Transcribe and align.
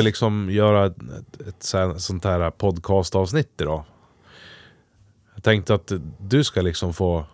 Vi 0.00 0.04
liksom 0.04 0.50
göra 0.50 0.86
ett, 0.86 0.96
ett 1.48 1.62
så- 1.62 1.98
sånt 1.98 2.24
här 2.24 2.50
podcastavsnitt 2.50 3.60
idag? 3.60 3.84
Jag 5.34 5.42
tänkte 5.44 5.74
att 5.74 5.92
du 6.18 6.44
ska 6.44 6.60
liksom 6.60 6.94
få 6.94 7.24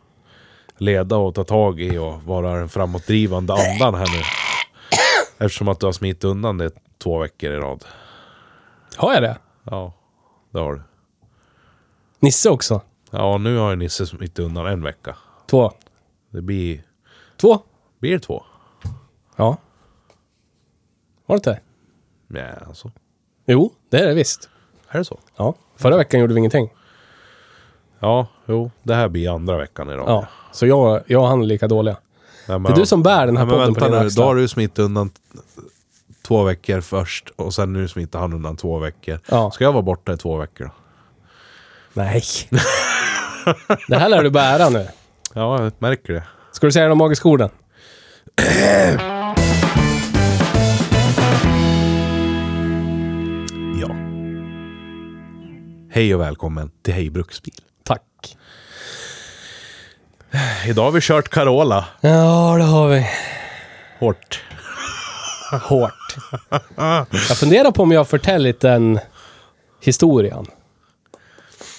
leda 0.76 1.16
och 1.16 1.34
ta 1.34 1.44
tag 1.44 1.80
i 1.80 1.98
och 1.98 2.22
vara 2.22 2.56
den 2.58 2.68
framåtdrivande 2.68 3.52
andan 3.54 3.94
här 3.94 4.06
nu. 4.16 4.22
Eftersom 5.38 5.68
att 5.68 5.80
du 5.80 5.86
har 5.86 5.92
smitit 5.92 6.24
undan 6.24 6.58
det 6.58 6.70
två 6.98 7.18
veckor 7.18 7.50
i 7.52 7.56
rad. 7.56 7.84
Har 8.96 9.12
jag 9.14 9.22
det? 9.22 9.38
Ja, 9.62 9.92
det 10.50 10.58
har 10.58 10.74
du. 10.74 10.82
Nisse 12.20 12.50
också? 12.50 12.80
Ja, 13.10 13.38
nu 13.38 13.56
har 13.56 13.70
ju 13.70 13.76
Nisse 13.76 14.06
smitit 14.06 14.38
undan 14.38 14.66
en 14.66 14.82
vecka. 14.82 15.16
Två. 15.50 15.72
Det 16.30 16.40
blir... 16.42 16.82
Två? 17.36 17.58
Blir 17.98 18.12
det 18.12 18.20
två? 18.20 18.44
Ja. 19.36 19.56
Var 21.26 21.36
det 21.36 21.38
inte? 21.50 21.60
Ja, 22.28 22.42
alltså. 22.68 22.90
Jo, 23.46 23.72
det 23.90 23.98
är 23.98 24.06
det 24.06 24.14
visst. 24.14 24.48
Är 24.88 24.98
det 24.98 25.04
så? 25.04 25.18
Ja. 25.36 25.54
Förra 25.76 25.96
veckan 25.96 26.20
gjorde 26.20 26.34
vi 26.34 26.38
ingenting. 26.38 26.68
Ja, 28.00 28.26
jo. 28.46 28.70
Det 28.82 28.94
här 28.94 29.08
blir 29.08 29.34
andra 29.34 29.56
veckan 29.58 29.90
i 29.90 29.92
rad. 29.92 30.08
Ja. 30.08 30.26
Så 30.52 30.66
jag, 30.66 31.02
jag 31.06 31.22
och 31.22 31.28
han 31.28 31.42
är 31.42 31.46
lika 31.46 31.68
dåliga. 31.68 31.96
Nej, 32.48 32.58
men- 32.58 32.62
Det 32.72 32.76
är 32.76 32.80
du 32.80 32.86
som 32.86 33.02
bär 33.02 33.26
den 33.26 33.36
här 33.36 33.44
Nej, 33.46 33.54
podden 33.54 33.74
på 33.74 33.80
vänta 33.80 33.86
dina 33.88 34.00
nu, 34.00 34.06
axlar. 34.06 34.24
då 34.24 34.28
har 34.28 34.34
du 34.36 34.48
smitit 34.48 34.78
undan 34.78 35.08
t- 35.10 35.20
två 36.22 36.42
veckor 36.42 36.80
först 36.80 37.30
och 37.36 37.54
sen 37.54 37.72
nu 37.72 37.88
smittar 37.88 38.18
han 38.20 38.32
undan 38.32 38.56
två 38.56 38.78
veckor. 38.78 39.20
Ja. 39.28 39.50
Ska 39.50 39.64
jag 39.64 39.72
vara 39.72 39.82
borta 39.82 40.12
i 40.12 40.16
två 40.16 40.36
veckor 40.36 40.64
då? 40.64 40.70
Nej. 41.92 42.22
det 43.88 43.96
här 43.96 44.08
lär 44.08 44.22
du 44.22 44.30
bära 44.30 44.68
nu. 44.68 44.88
Ja, 45.34 45.62
jag 45.62 45.72
märker 45.78 46.12
det. 46.12 46.22
Ska 46.52 46.66
du 46.66 46.72
säga 46.72 46.88
de 46.88 46.98
magiska 46.98 47.28
orden? 47.28 47.50
Hej 55.96 56.14
och 56.14 56.20
välkommen 56.20 56.70
till 56.82 56.94
Hej 56.94 57.10
Bruksbil. 57.10 57.54
Tack. 57.82 58.36
Idag 60.66 60.82
har 60.82 60.90
vi 60.90 61.00
kört 61.02 61.28
Carola. 61.28 61.84
Ja, 62.00 62.56
det 62.58 62.64
har 62.64 62.88
vi. 62.88 63.06
Hårt. 63.98 64.44
Hårt. 65.62 66.16
Jag 67.28 67.36
funderar 67.36 67.70
på 67.70 67.82
om 67.82 67.92
jag 67.92 68.08
förtällit 68.08 68.60
den 68.60 68.98
historien. 69.80 70.46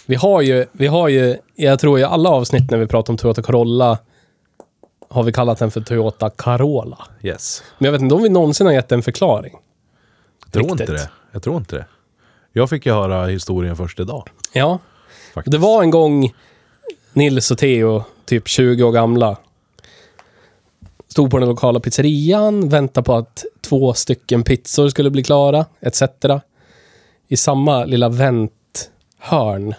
Vi 0.05 0.15
har 0.15 0.41
ju, 0.41 0.65
vi 0.71 0.87
har 0.87 1.07
ju, 1.07 1.37
jag 1.55 1.79
tror 1.79 1.99
i 1.99 2.03
alla 2.03 2.29
avsnitt 2.29 2.71
när 2.71 2.77
vi 2.77 2.87
pratar 2.87 3.13
om 3.13 3.17
Toyota 3.17 3.41
Corolla 3.41 3.97
har 5.09 5.23
vi 5.23 5.33
kallat 5.33 5.59
den 5.59 5.71
för 5.71 5.81
Toyota 5.81 6.29
Carola. 6.29 7.07
Yes. 7.21 7.63
Men 7.77 7.85
jag 7.85 7.91
vet 7.91 8.01
inte 8.01 8.15
om 8.15 8.23
vi 8.23 8.29
någonsin 8.29 8.67
har 8.67 8.73
gett 8.73 8.91
en 8.91 9.03
förklaring. 9.03 9.53
Jag 10.45 10.53
tror 10.53 10.63
Riktigt. 10.63 10.79
inte 10.79 10.93
det. 10.93 11.09
Jag 11.31 11.43
tror 11.43 11.57
inte 11.57 11.75
det. 11.75 11.85
Jag 12.57 12.69
fick 12.69 12.85
ju 12.85 12.91
höra 12.91 13.25
historien 13.25 13.75
först 13.75 13.99
idag. 13.99 14.29
Ja. 14.53 14.79
Faktiskt. 15.33 15.51
Det 15.51 15.57
var 15.57 15.83
en 15.83 15.89
gång 15.89 16.33
Nils 17.13 17.51
och 17.51 17.57
Theo, 17.57 18.03
typ 18.25 18.47
20 18.47 18.83
år 18.83 18.91
gamla, 18.91 19.37
stod 21.07 21.31
på 21.31 21.39
den 21.39 21.49
lokala 21.49 21.79
pizzerian, 21.79 22.69
väntade 22.69 23.05
på 23.05 23.15
att 23.15 23.45
två 23.61 23.93
stycken 23.93 24.43
pizzor 24.43 24.89
skulle 24.89 25.09
bli 25.09 25.23
klara, 25.23 25.65
etc. 25.79 26.01
I 27.27 27.37
samma 27.37 27.85
lilla 27.85 28.09
vänthörn 28.09 29.73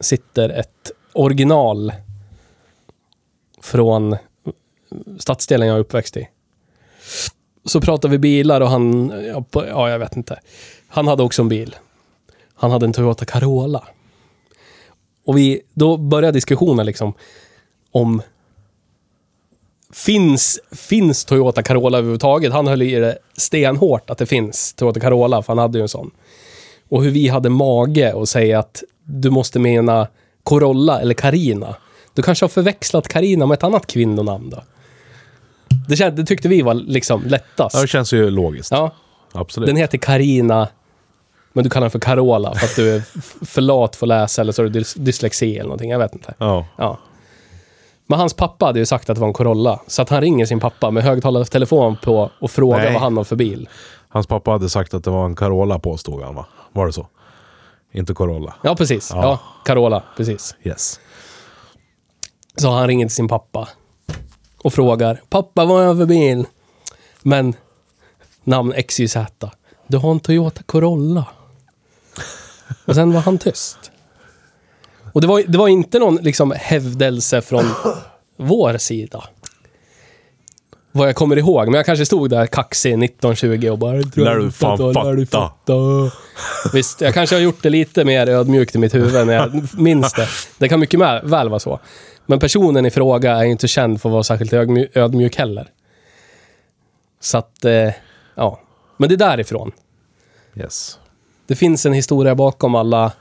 sitter 0.00 0.48
ett 0.48 0.90
original 1.12 1.92
från 3.62 4.16
stadsdelen 5.18 5.68
jag 5.68 5.76
är 5.76 5.80
uppväxt 5.80 6.16
i. 6.16 6.28
Så 7.64 7.80
pratar 7.80 8.08
vi 8.08 8.18
bilar 8.18 8.60
och 8.60 8.70
han, 8.70 9.12
ja 9.54 9.90
jag 9.90 9.98
vet 9.98 10.16
inte. 10.16 10.40
Han 10.88 11.08
hade 11.08 11.22
också 11.22 11.42
en 11.42 11.48
bil. 11.48 11.76
Han 12.56 12.70
hade 12.70 12.86
en 12.86 12.92
Toyota 12.92 13.24
Carola. 13.24 13.84
Och 15.24 15.36
vi, 15.36 15.60
då 15.74 15.96
börjar 15.96 16.32
diskussionen 16.32 16.86
liksom 16.86 17.12
om 17.90 18.22
Finns, 19.92 20.60
finns 20.72 21.24
Toyota 21.24 21.62
Carola 21.62 21.98
överhuvudtaget? 21.98 22.52
Han 22.52 22.66
höll 22.66 22.82
i 22.82 22.94
det 22.94 23.18
stenhårt 23.36 24.10
att 24.10 24.18
det 24.18 24.26
finns 24.26 24.74
Toyota 24.74 25.00
Carola, 25.00 25.42
för 25.42 25.52
han 25.52 25.58
hade 25.58 25.78
ju 25.78 25.82
en 25.82 25.88
sån. 25.88 26.10
Och 26.88 27.04
hur 27.04 27.10
vi 27.10 27.28
hade 27.28 27.48
mage 27.50 28.22
att 28.22 28.28
säga 28.28 28.58
att 28.58 28.82
du 29.04 29.30
måste 29.30 29.58
mena 29.58 30.08
Corolla 30.42 31.00
eller 31.00 31.14
Carina. 31.14 31.76
Du 32.14 32.22
kanske 32.22 32.44
har 32.44 32.48
förväxlat 32.48 33.08
Carina 33.08 33.46
med 33.46 33.54
ett 33.54 33.64
annat 33.64 33.86
kvinnonamn 33.86 34.50
då? 34.50 34.62
Det, 35.88 35.96
känd, 35.96 36.16
det 36.16 36.24
tyckte 36.24 36.48
vi 36.48 36.62
var 36.62 36.74
liksom 36.74 37.22
lättast. 37.26 37.74
Ja, 37.74 37.80
det 37.80 37.88
känns 37.88 38.12
ju 38.12 38.30
logiskt. 38.30 38.70
Ja, 38.70 38.90
Absolut. 39.32 39.66
den 39.66 39.76
heter 39.76 39.98
Carina, 39.98 40.68
men 41.56 41.64
du 41.64 41.70
kallar 41.70 41.84
den 41.84 41.90
för 41.90 41.98
Carola 41.98 42.54
för 42.54 42.66
att 42.66 42.76
du 42.76 42.96
är 42.96 43.02
för 43.46 43.60
lat 43.60 43.96
för 43.96 44.06
att 44.06 44.08
läsa 44.08 44.42
eller 44.42 44.52
så 44.52 44.62
har 44.62 44.68
du 44.68 44.80
dys- 44.80 44.98
dyslexi 44.98 45.54
eller 45.54 45.64
någonting. 45.64 45.90
Jag 45.90 45.98
vet 45.98 46.14
inte. 46.14 46.34
Ja. 46.38 46.66
Ja. 46.76 46.98
Men 48.06 48.18
hans 48.18 48.34
pappa 48.34 48.66
hade 48.66 48.78
ju 48.78 48.86
sagt 48.86 49.10
att 49.10 49.16
det 49.16 49.20
var 49.20 49.28
en 49.28 49.34
Corolla. 49.34 49.80
Så 49.86 50.02
att 50.02 50.08
han 50.08 50.20
ringer 50.20 50.46
sin 50.46 50.60
pappa 50.60 50.90
med 50.90 51.02
högtalartelefon 51.02 51.96
på 52.02 52.30
och 52.40 52.50
frågar 52.50 52.78
Nej. 52.78 52.92
vad 52.92 53.02
han 53.02 53.16
har 53.16 53.24
för 53.24 53.36
bil. 53.36 53.68
Hans 54.08 54.26
pappa 54.26 54.50
hade 54.50 54.68
sagt 54.68 54.94
att 54.94 55.04
det 55.04 55.10
var 55.10 55.24
en 55.24 55.36
Carola 55.36 55.78
påstod 55.78 56.22
han 56.22 56.34
va? 56.34 56.46
Var 56.72 56.86
det 56.86 56.92
så? 56.92 57.06
Inte 57.92 58.14
Corolla. 58.14 58.54
Ja, 58.62 58.76
precis. 58.76 59.10
Ja, 59.14 59.22
Ja. 59.22 59.38
Carola. 59.64 60.02
Precis. 60.16 60.54
Yes. 60.64 61.00
Så 62.56 62.70
han 62.70 62.86
ringer 62.88 63.06
till 63.06 63.14
sin 63.16 63.28
pappa 63.28 63.68
och 64.62 64.72
frågar 64.72 65.20
Pappa, 65.28 65.64
vad 65.64 65.76
har 65.76 65.84
jag 65.84 65.96
för 65.96 66.06
bil? 66.06 66.44
Men 67.22 67.54
namn 68.44 68.74
XYZ. 68.88 69.16
Du 69.86 69.96
har 69.98 70.10
en 70.10 70.20
Toyota 70.20 70.62
Corolla. 70.66 71.24
Och 72.84 72.94
sen 72.94 73.12
var 73.12 73.20
han 73.20 73.38
tyst. 73.38 73.90
Och 75.12 75.20
det 75.20 75.26
var, 75.26 75.42
det 75.48 75.58
var 75.58 75.68
inte 75.68 75.98
någon 75.98 76.16
liksom 76.16 76.54
hävdelse 76.56 77.42
från 77.42 77.64
vår 78.36 78.78
sida. 78.78 79.24
Vad 80.92 81.08
jag 81.08 81.16
kommer 81.16 81.38
ihåg. 81.38 81.66
Men 81.66 81.74
jag 81.74 81.86
kanske 81.86 82.06
stod 82.06 82.30
där 82.30 82.46
kaxig 82.46 83.04
1920 83.04 83.68
och 83.70 83.78
bara... 83.78 83.92
Lär 83.92 84.34
du 84.36 84.50
fan 84.50 84.78
Lär 84.78 85.14
du 85.14 85.26
fatta." 85.26 85.72
Visst, 86.72 87.00
jag 87.00 87.14
kanske 87.14 87.36
har 87.36 87.40
gjort 87.40 87.62
det 87.62 87.70
lite 87.70 88.04
mer 88.04 88.28
ödmjukt 88.28 88.74
i 88.74 88.78
mitt 88.78 88.94
huvud 88.94 89.26
när 89.26 89.34
jag 89.34 89.74
minns 89.78 90.12
det. 90.12 90.28
Det 90.58 90.68
kan 90.68 90.80
mycket 90.80 91.00
väl 91.00 91.48
vara 91.48 91.60
så. 91.60 91.80
Men 92.26 92.38
personen 92.38 92.86
i 92.86 92.90
fråga 92.90 93.36
är 93.36 93.44
inte 93.44 93.68
känd 93.68 94.00
för 94.00 94.08
att 94.08 94.12
vara 94.12 94.22
särskilt 94.22 94.52
ödmjuk, 94.52 94.96
ödmjuk 94.96 95.36
heller. 95.36 95.68
Så 97.20 97.38
att, 97.38 97.64
eh, 97.64 97.92
ja. 98.34 98.60
Men 98.96 99.08
det 99.08 99.14
är 99.14 99.16
därifrån. 99.16 99.72
Yes. 100.54 100.98
Det 101.46 101.56
finns 101.56 101.86
en 101.86 101.92
historia 101.92 102.34
bakom 102.34 102.74
alla 102.74 103.12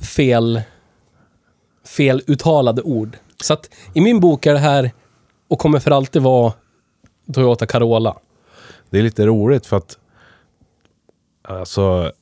fel, 0.00 0.62
feluttalade 1.86 2.82
ord. 2.82 3.16
Så 3.42 3.52
att 3.52 3.70
i 3.94 4.00
min 4.00 4.20
bok 4.20 4.46
är 4.46 4.52
det 4.52 4.58
här 4.58 4.90
och 5.48 5.58
kommer 5.58 5.78
för 5.78 5.90
alltid 5.90 6.22
vara 6.22 6.52
Toyota 7.34 7.66
Carola. 7.66 8.16
Det 8.90 8.98
är 8.98 9.02
lite 9.02 9.26
roligt 9.26 9.66
för 9.66 9.76
att 9.76 9.98
alltså 11.42 12.12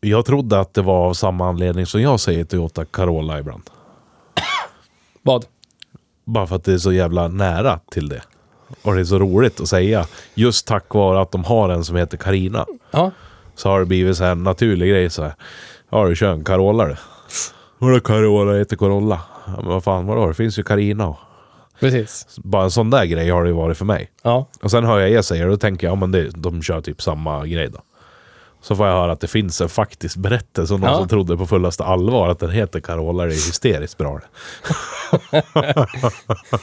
jag 0.00 0.26
trodde 0.26 0.60
att 0.60 0.74
det 0.74 0.82
var 0.82 1.08
av 1.08 1.14
samma 1.14 1.48
anledning 1.48 1.86
som 1.86 2.02
jag 2.02 2.20
säger 2.20 2.44
Toyota 2.44 2.84
Carola 2.84 3.38
ibland. 3.38 3.70
Vad? 5.22 5.46
Bara 6.24 6.46
för 6.46 6.56
att 6.56 6.64
det 6.64 6.72
är 6.72 6.78
så 6.78 6.92
jävla 6.92 7.28
nära 7.28 7.80
till 7.90 8.08
det. 8.08 8.22
Och 8.82 8.94
det 8.94 9.00
är 9.00 9.04
så 9.04 9.18
roligt 9.18 9.60
att 9.60 9.68
säga. 9.68 10.06
Just 10.34 10.66
tack 10.66 10.94
vare 10.94 11.20
att 11.20 11.32
de 11.32 11.44
har 11.44 11.68
en 11.68 11.84
som 11.84 11.96
heter 11.96 12.16
Karina 12.16 12.66
Ja, 12.90 13.10
Så 13.56 13.68
har 13.68 13.80
det 13.80 13.86
blivit 13.86 14.16
så 14.16 14.24
här 14.24 14.32
en 14.32 14.42
naturlig 14.42 14.90
grej 14.90 15.10
så 15.10 15.22
här. 15.22 15.34
Ja 15.90 16.04
du 16.08 16.16
kör 16.16 16.32
en 16.32 16.44
Carola 16.44 16.84
du. 16.86 16.96
Vadå 17.78 18.00
Carola 18.00 18.58
heter 18.58 18.76
Corolla? 18.76 19.20
Ja, 19.46 19.52
men 19.56 19.66
vad 19.66 19.84
fan 19.84 20.06
vadå? 20.06 20.26
Det 20.28 20.34
finns 20.34 20.58
ju 20.58 20.62
Carina 20.62 21.16
precis. 21.80 22.26
Bara 22.36 22.64
en 22.64 22.70
sån 22.70 22.90
där 22.90 23.04
grej 23.04 23.30
har 23.30 23.42
det 23.42 23.48
ju 23.48 23.54
varit 23.54 23.78
för 23.78 23.84
mig. 23.84 24.10
Ja, 24.22 24.48
Och 24.62 24.70
sen 24.70 24.84
hör 24.84 24.98
jag 25.00 25.10
er 25.10 25.22
säga 25.22 25.40
det 25.40 25.50
och 25.50 25.56
då 25.56 25.60
tänker 25.60 25.86
jag, 25.86 25.92
ja 25.92 25.96
men 26.00 26.12
det, 26.12 26.30
de 26.30 26.62
kör 26.62 26.80
typ 26.80 27.02
samma 27.02 27.46
grej 27.46 27.68
då. 27.70 27.78
Så 28.62 28.76
får 28.76 28.86
jag 28.86 28.94
höra 28.94 29.12
att 29.12 29.20
det 29.20 29.26
finns 29.26 29.60
en 29.60 29.68
faktisk 29.68 30.16
berättelse 30.16 30.74
om 30.74 30.80
någon 30.80 30.90
Ja. 30.90 30.98
som 30.98 31.08
trodde 31.08 31.36
på 31.36 31.46
fullaste 31.46 31.84
allvar 31.84 32.28
att 32.28 32.38
den 32.38 32.50
heter 32.50 32.80
Carola. 32.80 33.24
Det 33.24 33.30
är 33.32 33.34
hysteriskt 33.34 33.96
bra. 33.98 34.20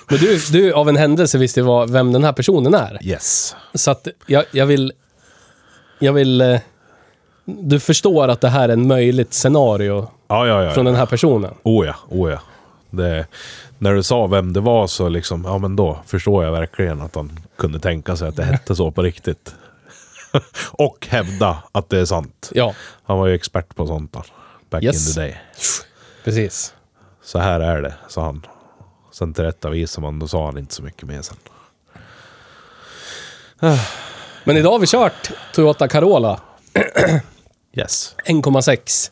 Men 0.10 0.20
du, 0.20 0.40
du 0.52 0.74
av 0.74 0.90
en 0.90 0.96
händelse 0.98 1.38
visste 1.38 1.60
ju 1.60 1.66
vad, 1.66 1.90
vem 1.90 2.12
den 2.14 2.24
här 2.24 2.34
personen 2.34 2.74
är. 2.74 3.00
Yes. 3.02 3.56
Så 3.74 3.92
att 3.92 4.08
jag, 4.26 4.44
jag 4.52 4.66
vill... 4.66 4.94
Jag 6.00 6.14
vill... 6.14 6.42
eh, 6.42 6.60
Du 7.46 7.80
förstår 7.80 8.28
att 8.28 8.42
det 8.42 8.50
här 8.50 8.70
är 8.70 8.74
en 8.74 8.88
möjligt 8.88 9.34
scenario 9.34 10.08
Ja, 10.28 10.48
ja, 10.48 10.64
ja. 10.64 10.72
från 10.72 10.86
den 10.86 10.96
här 10.96 11.06
personen. 11.06 11.54
Oh 11.64 11.86
ja, 11.88 11.96
oh 12.10 12.32
ja. 12.32 12.40
Det, 12.90 13.26
när 13.78 13.94
du 13.94 14.04
sa 14.04 14.28
vem 14.28 14.54
det 14.54 14.60
var 14.60 14.88
så 14.88 15.10
liksom, 15.10 15.44
ja 15.46 15.58
men 15.58 15.76
då 15.76 16.00
förstår 16.06 16.44
jag 16.44 16.52
verkligen 16.52 17.02
att 17.02 17.16
han 17.16 17.40
kunde 17.58 17.80
tänka 17.80 18.16
sig 18.16 18.28
att 18.28 18.36
det 18.36 18.44
hette 18.44 18.76
så 18.76 18.92
på 18.92 19.02
riktigt. 19.02 19.56
Och 20.72 21.08
hävda 21.10 21.58
att 21.72 21.90
det 21.90 22.00
är 22.00 22.06
sant. 22.06 22.50
Ja, 22.54 22.74
Han 23.04 23.18
var 23.18 23.28
ju 23.28 23.36
expert 23.36 23.76
på 23.76 23.88
sånt 23.88 24.14
då, 24.14 24.24
back 24.70 24.84
Yes. 24.84 25.08
in 25.08 25.14
the 25.14 25.20
day. 25.22 25.38
precis. 26.24 26.74
Så 27.24 27.40
här 27.40 27.60
är 27.60 27.82
det, 27.82 27.94
sa 28.08 28.22
han. 28.26 28.46
Sen 29.12 29.34
tillrättavisade 29.34 30.08
man, 30.08 30.20
då 30.20 30.28
sa 30.28 30.46
han 30.46 30.58
inte 30.58 30.74
så 30.74 30.84
mycket 30.84 31.04
mer 31.08 31.22
sen. 31.22 31.38
Men 34.44 34.58
idag 34.58 34.72
har 34.72 34.80
vi 34.80 34.88
kört 34.88 35.32
Toyota 35.54 35.88
Carola 35.88 36.40
Yes. 37.74 38.16
1,6. 38.26 39.12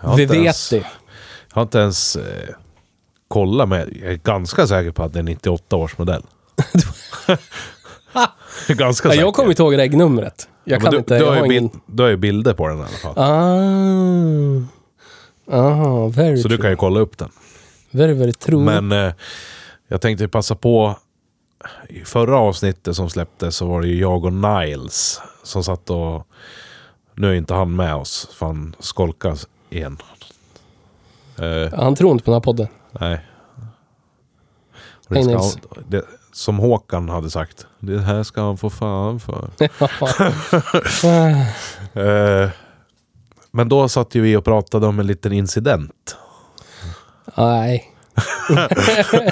Jag 0.00 0.08
har 0.08 0.16
Vi 0.16 0.26
vet 0.26 0.36
ens, 0.36 0.68
det. 0.70 0.76
Jag 0.76 0.84
har 1.54 1.62
inte 1.62 1.78
ens 1.78 2.16
eh, 2.16 2.48
kollat, 3.28 3.68
men 3.68 3.78
jag 4.02 4.12
är 4.12 4.16
ganska 4.16 4.66
säker 4.66 4.90
på 4.90 5.02
att 5.02 5.12
det 5.12 5.18
är 5.18 5.22
98 5.22 5.76
års 5.76 5.98
modell. 5.98 6.22
ganska 8.68 9.08
säker. 9.08 9.20
jag 9.22 9.34
kommer 9.34 9.48
inte 9.50 9.62
ihåg 9.62 9.78
regnumret. 9.78 10.48
Jag 10.64 10.76
Ja, 10.76 10.80
kan 10.80 10.90
du, 10.92 10.98
inte... 10.98 11.14
du, 11.18 11.24
jag 11.24 11.30
har 11.32 11.36
har 11.38 11.46
ju 11.46 11.52
ingen... 11.52 11.68
bil, 11.68 11.80
du 11.86 12.02
har 12.02 12.10
ju 12.10 12.16
bilder 12.16 12.54
på 12.54 12.68
den 12.68 12.78
i 12.78 12.80
alla 12.80 12.88
fall. 12.88 13.14
Ah. 13.16 14.62
Ah, 15.56 16.06
very 16.08 16.36
Så 16.36 16.48
du 16.48 16.56
true. 16.56 16.62
kan 16.62 16.70
ju 16.70 16.76
kolla 16.76 17.00
upp 17.00 17.18
den. 17.18 17.30
Very, 17.90 18.12
very 18.12 18.32
true. 18.32 18.60
Men 18.80 18.92
eh, 19.06 19.12
jag 19.88 20.00
tänkte 20.00 20.28
passa 20.28 20.54
på. 20.54 20.98
I 21.88 22.00
förra 22.04 22.36
avsnittet 22.38 22.96
som 22.96 23.10
släpptes 23.10 23.56
så 23.56 23.66
var 23.66 23.80
det 23.82 23.88
ju 23.88 24.00
jag 24.00 24.24
och 24.24 24.32
Niles 24.32 25.20
som 25.42 25.64
satt 25.64 25.90
och... 25.90 26.26
Nu 27.14 27.30
är 27.30 27.34
inte 27.34 27.54
han 27.54 27.76
med 27.76 27.94
oss, 27.94 28.28
för 28.32 28.46
han 28.46 28.76
skolkar 28.78 29.38
igen. 29.70 29.98
Eh, 31.38 31.78
Han 31.78 31.94
tror 31.94 32.12
inte 32.12 32.24
på 32.24 32.30
den 32.30 32.34
här 32.36 32.40
podden. 32.40 32.66
nej. 32.90 33.26
Det 35.08 35.22
ska 35.24 35.40
det, 35.88 36.02
som 36.32 36.58
Håkan 36.58 37.08
hade 37.08 37.30
sagt. 37.30 37.66
Det 37.78 37.98
här 38.00 38.22
ska 38.22 38.42
han 38.42 38.58
få 38.58 38.70
fan 38.70 39.20
för. 39.20 39.50
Eh, 42.42 42.50
men 43.50 43.68
då 43.68 43.88
satt 43.88 44.14
ju 44.14 44.20
vi 44.20 44.36
och 44.36 44.44
pratade 44.44 44.86
om 44.86 44.98
en 44.98 45.06
liten 45.06 45.32
incident. 45.32 46.16
Nej. 47.36 47.94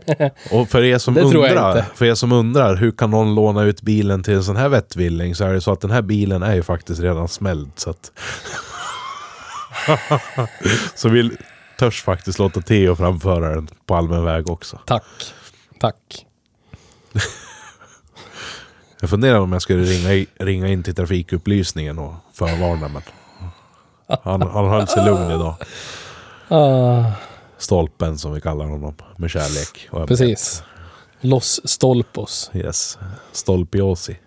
Och 0.50 0.68
för 0.68 0.82
er 0.82 0.98
som 0.98 1.16
undrar, 1.16 1.84
för 1.94 2.04
er 2.04 2.14
som 2.14 2.32
undrar, 2.32 2.76
hur 2.76 2.90
kan 2.90 3.10
någon 3.10 3.34
låna 3.34 3.62
ut 3.62 3.82
bilen 3.82 4.22
till 4.22 4.34
en 4.34 4.44
sån 4.44 4.56
här 4.56 4.68
vettvilling? 4.68 5.34
Så 5.34 5.44
är 5.44 5.52
det 5.52 5.60
så 5.60 5.72
att 5.72 5.80
den 5.80 5.90
här 5.90 6.02
bilen 6.02 6.42
är 6.42 6.54
ju 6.54 6.62
faktiskt 6.62 7.00
redan 7.00 7.28
smälld. 7.28 7.70
Så 7.76 7.90
att... 7.90 8.12
så 10.94 11.08
vi 11.08 11.30
törs 11.78 12.02
faktiskt 12.02 12.38
låta 12.38 12.60
Theo 12.60 12.96
framföra 12.96 13.54
den 13.54 13.68
på 13.86 13.94
allmän 13.94 14.24
väg 14.24 14.48
också. 14.48 14.78
Tack. 14.86 15.04
Tack. 15.80 16.26
Jag 19.00 19.10
funderar 19.10 19.40
om 19.40 19.52
jag 19.52 19.62
skulle 19.62 19.82
ringa, 19.82 20.26
ringa 20.38 20.68
in 20.68 20.82
till 20.82 20.94
trafikupplysningen 20.94 21.98
och 21.98 22.14
förvarna 22.32 22.88
men... 22.88 23.02
Han, 24.22 24.42
han 24.42 24.68
höll 24.68 24.88
sig 24.88 25.04
lugn 25.04 25.30
idag. 25.30 25.54
Stolpen 27.62 28.18
som 28.18 28.32
vi 28.32 28.40
kallar 28.40 28.64
honom, 28.66 28.94
med 29.16 29.30
kärlek. 29.30 29.88
och 29.90 30.08
precis. 30.08 30.62
Los 31.20 31.60
Stolpos. 31.64 32.50
Yes. 32.54 32.98
Stolpiosi. 33.32 34.18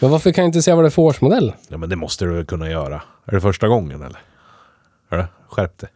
Men 0.00 0.10
varför 0.10 0.32
kan 0.32 0.44
jag 0.44 0.48
inte 0.48 0.62
säga 0.62 0.74
vad 0.74 0.84
det 0.84 0.88
är 0.88 0.90
för 0.90 1.02
årsmodell? 1.02 1.52
Ja 1.68 1.78
men 1.78 1.88
det 1.88 1.96
måste 1.96 2.24
du 2.24 2.32
väl 2.32 2.46
kunna 2.46 2.70
göra. 2.70 3.02
Är 3.24 3.32
det 3.32 3.40
första 3.40 3.68
gången 3.68 4.02
eller? 4.02 4.20
Det? 5.08 5.28
Skärp 5.48 5.78
dig. 5.78 5.88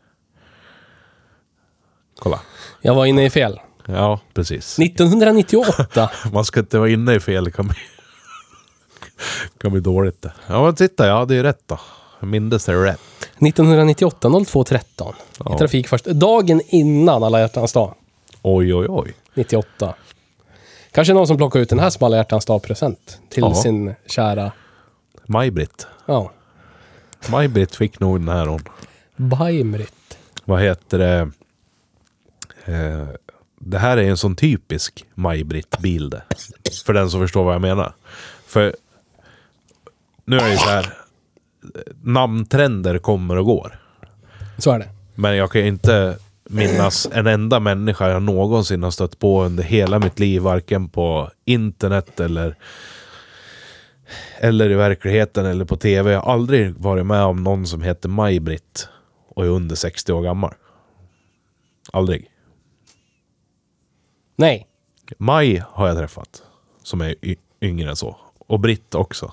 Kolla. 2.19 2.41
Jag 2.81 2.94
var 2.94 3.06
inne 3.06 3.25
i 3.25 3.31
fel. 3.31 3.61
Ja, 3.87 4.20
precis. 4.35 4.79
1998. 4.79 6.11
Man 6.32 6.44
ska 6.44 6.61
inte 6.61 6.79
vara 6.79 6.91
inne 6.91 7.15
i 7.15 7.20
fel. 7.20 7.44
Det 7.44 7.50
kan 7.50 7.69
bli, 7.69 7.76
kan 9.61 9.73
bli 9.73 9.81
dåligt 9.81 10.23
det. 10.23 10.32
Ja 10.47 10.65
men 10.65 10.75
titta, 10.75 11.06
ja 11.06 11.25
det 11.25 11.37
är 11.37 11.43
rätt 11.43 11.62
då. 11.67 11.81
Mindes 12.20 12.65
det 12.65 12.85
rätt. 12.85 13.00
1998 13.47 14.29
0213. 14.47 15.15
Ja. 15.44 15.55
I 15.55 15.59
trafik 15.59 15.89
först. 15.89 16.05
Dagen 16.05 16.61
innan 16.67 17.23
alla 17.23 17.41
hjärtans 17.41 17.73
dag. 17.73 17.94
Oj 18.43 18.75
oj 18.75 18.87
oj. 18.89 19.15
98. 19.35 19.94
Kanske 20.91 21.15
någon 21.15 21.27
som 21.27 21.37
plockar 21.37 21.61
ut 21.61 21.69
den 21.69 21.79
här 21.79 21.91
som 21.91 22.06
alla 22.06 22.17
hjärtans 22.17 22.44
dag-present. 22.47 23.19
Till 23.29 23.43
Ja. 23.43 23.55
sin 23.55 23.94
kära... 24.06 24.53
Maj-Britt. 25.27 25.87
Ja. 26.06 26.33
Maj-Britt 27.29 27.77
fick 27.77 28.00
nog 28.00 28.21
den 28.21 28.29
här 28.29 28.47
hon. 28.47 28.61
Baimrit. 29.17 30.19
Vad 30.44 30.61
heter 30.62 30.99
det? 30.99 31.31
Eh, 32.75 33.06
det 33.61 33.79
här 33.79 33.97
är 33.97 34.03
en 34.11 34.17
sån 34.17 34.37
typisk 34.37 35.05
Maj-Britt-bil 35.15 36.11
det. 36.11 36.23
För 36.87 36.93
den 36.93 37.11
som 37.11 37.21
förstår 37.21 37.44
vad 37.44 37.55
jag 37.55 37.62
menar. 37.62 37.94
För 38.47 38.77
nu 40.25 40.37
är 40.37 40.44
det 40.44 40.50
ju 40.50 40.56
så 40.56 40.69
här. 40.69 40.99
Namntrender 42.03 42.99
kommer 42.99 43.37
och 43.37 43.47
går. 43.47 43.79
Så 44.59 44.70
är 44.70 44.79
det. 44.79 44.88
Men 45.14 45.37
jag 45.37 45.50
kan 45.50 45.61
ju 45.61 45.67
inte 45.67 46.17
minnas 46.44 47.09
en 47.12 47.26
enda 47.26 47.61
människa 47.61 48.09
jag 48.09 48.23
någonsin 48.23 48.82
har 48.82 48.91
stött 48.91 49.19
på 49.19 49.43
under 49.43 49.62
hela 49.62 49.99
mitt 49.99 50.19
liv. 50.19 50.43
Varken 50.43 50.88
på 50.88 51.31
internet 51.44 52.20
eller, 52.20 52.56
eller 54.38 54.70
i 54.70 54.75
verkligheten 54.75 55.47
eller 55.47 55.64
på 55.64 55.76
tv. 55.76 56.12
Jag 56.12 56.20
har 56.20 56.32
aldrig 56.32 56.75
varit 56.75 57.06
med 57.06 57.23
om 57.23 57.44
någon 57.44 57.67
som 57.67 57.82
heter 57.82 58.08
Maj-Britt 58.08 58.88
och 59.29 59.44
är 59.44 59.49
under 59.49 59.76
60 59.76 60.12
år 60.12 60.23
gammal. 60.23 60.55
Aldrig. 61.93 62.31
Nej. 64.37 64.69
Maj 65.19 65.62
har 65.69 65.88
jag 65.88 65.97
träffat. 65.97 66.43
Som 66.82 67.00
är 67.00 67.15
yngre 67.61 67.91
än 67.91 67.97
så. 67.97 68.17
Och 68.38 68.61
Britt 68.61 68.94
också. 68.94 69.32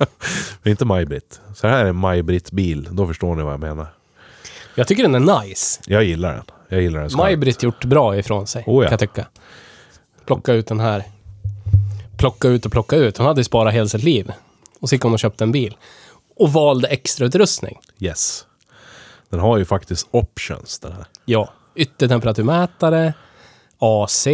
Inte 0.64 0.84
Maj-Britt. 0.84 1.40
Så 1.54 1.68
här 1.68 1.84
är 1.84 1.88
en 1.88 1.96
Maj-Britt-bil. 1.96 2.88
Då 2.90 3.06
förstår 3.06 3.36
ni 3.36 3.42
vad 3.42 3.52
jag 3.52 3.60
menar. 3.60 3.86
Jag 4.74 4.88
tycker 4.88 5.02
den 5.02 5.28
är 5.28 5.40
nice. 5.44 5.80
Jag 5.86 6.04
gillar 6.04 6.34
den. 6.34 6.44
Jag 6.68 6.82
gillar 6.82 7.00
den. 7.00 7.10
Maj-Britt 7.16 7.62
gjort 7.62 7.84
bra 7.84 8.16
ifrån 8.16 8.46
sig. 8.46 8.64
Oh 8.66 8.84
ja. 8.84 8.88
Kan 8.88 8.92
jag 8.92 9.00
tycka. 9.00 9.26
Plocka 10.26 10.52
ut 10.52 10.66
den 10.66 10.80
här. 10.80 11.04
Plocka 12.16 12.48
ut 12.48 12.66
och 12.66 12.72
plocka 12.72 12.96
ut. 12.96 13.18
Hon 13.18 13.26
hade 13.26 13.40
ju 13.40 13.44
sparat 13.44 13.74
hela 13.74 13.88
sitt 13.88 14.02
liv. 14.02 14.32
Och 14.80 14.88
så 14.88 14.94
gick 14.94 15.02
hon 15.02 15.12
och 15.12 15.18
köpte 15.18 15.44
en 15.44 15.52
bil. 15.52 15.76
Och 16.36 16.52
valde 16.52 16.88
extra 16.88 17.26
utrustning. 17.26 17.78
Yes. 17.98 18.46
Den 19.28 19.40
har 19.40 19.58
ju 19.58 19.64
faktiskt 19.64 20.08
options 20.10 20.78
den 20.78 20.92
här. 20.92 21.04
Ja. 21.24 21.52
Yttertemperaturmätare. 21.74 23.14
AC. 23.78 24.26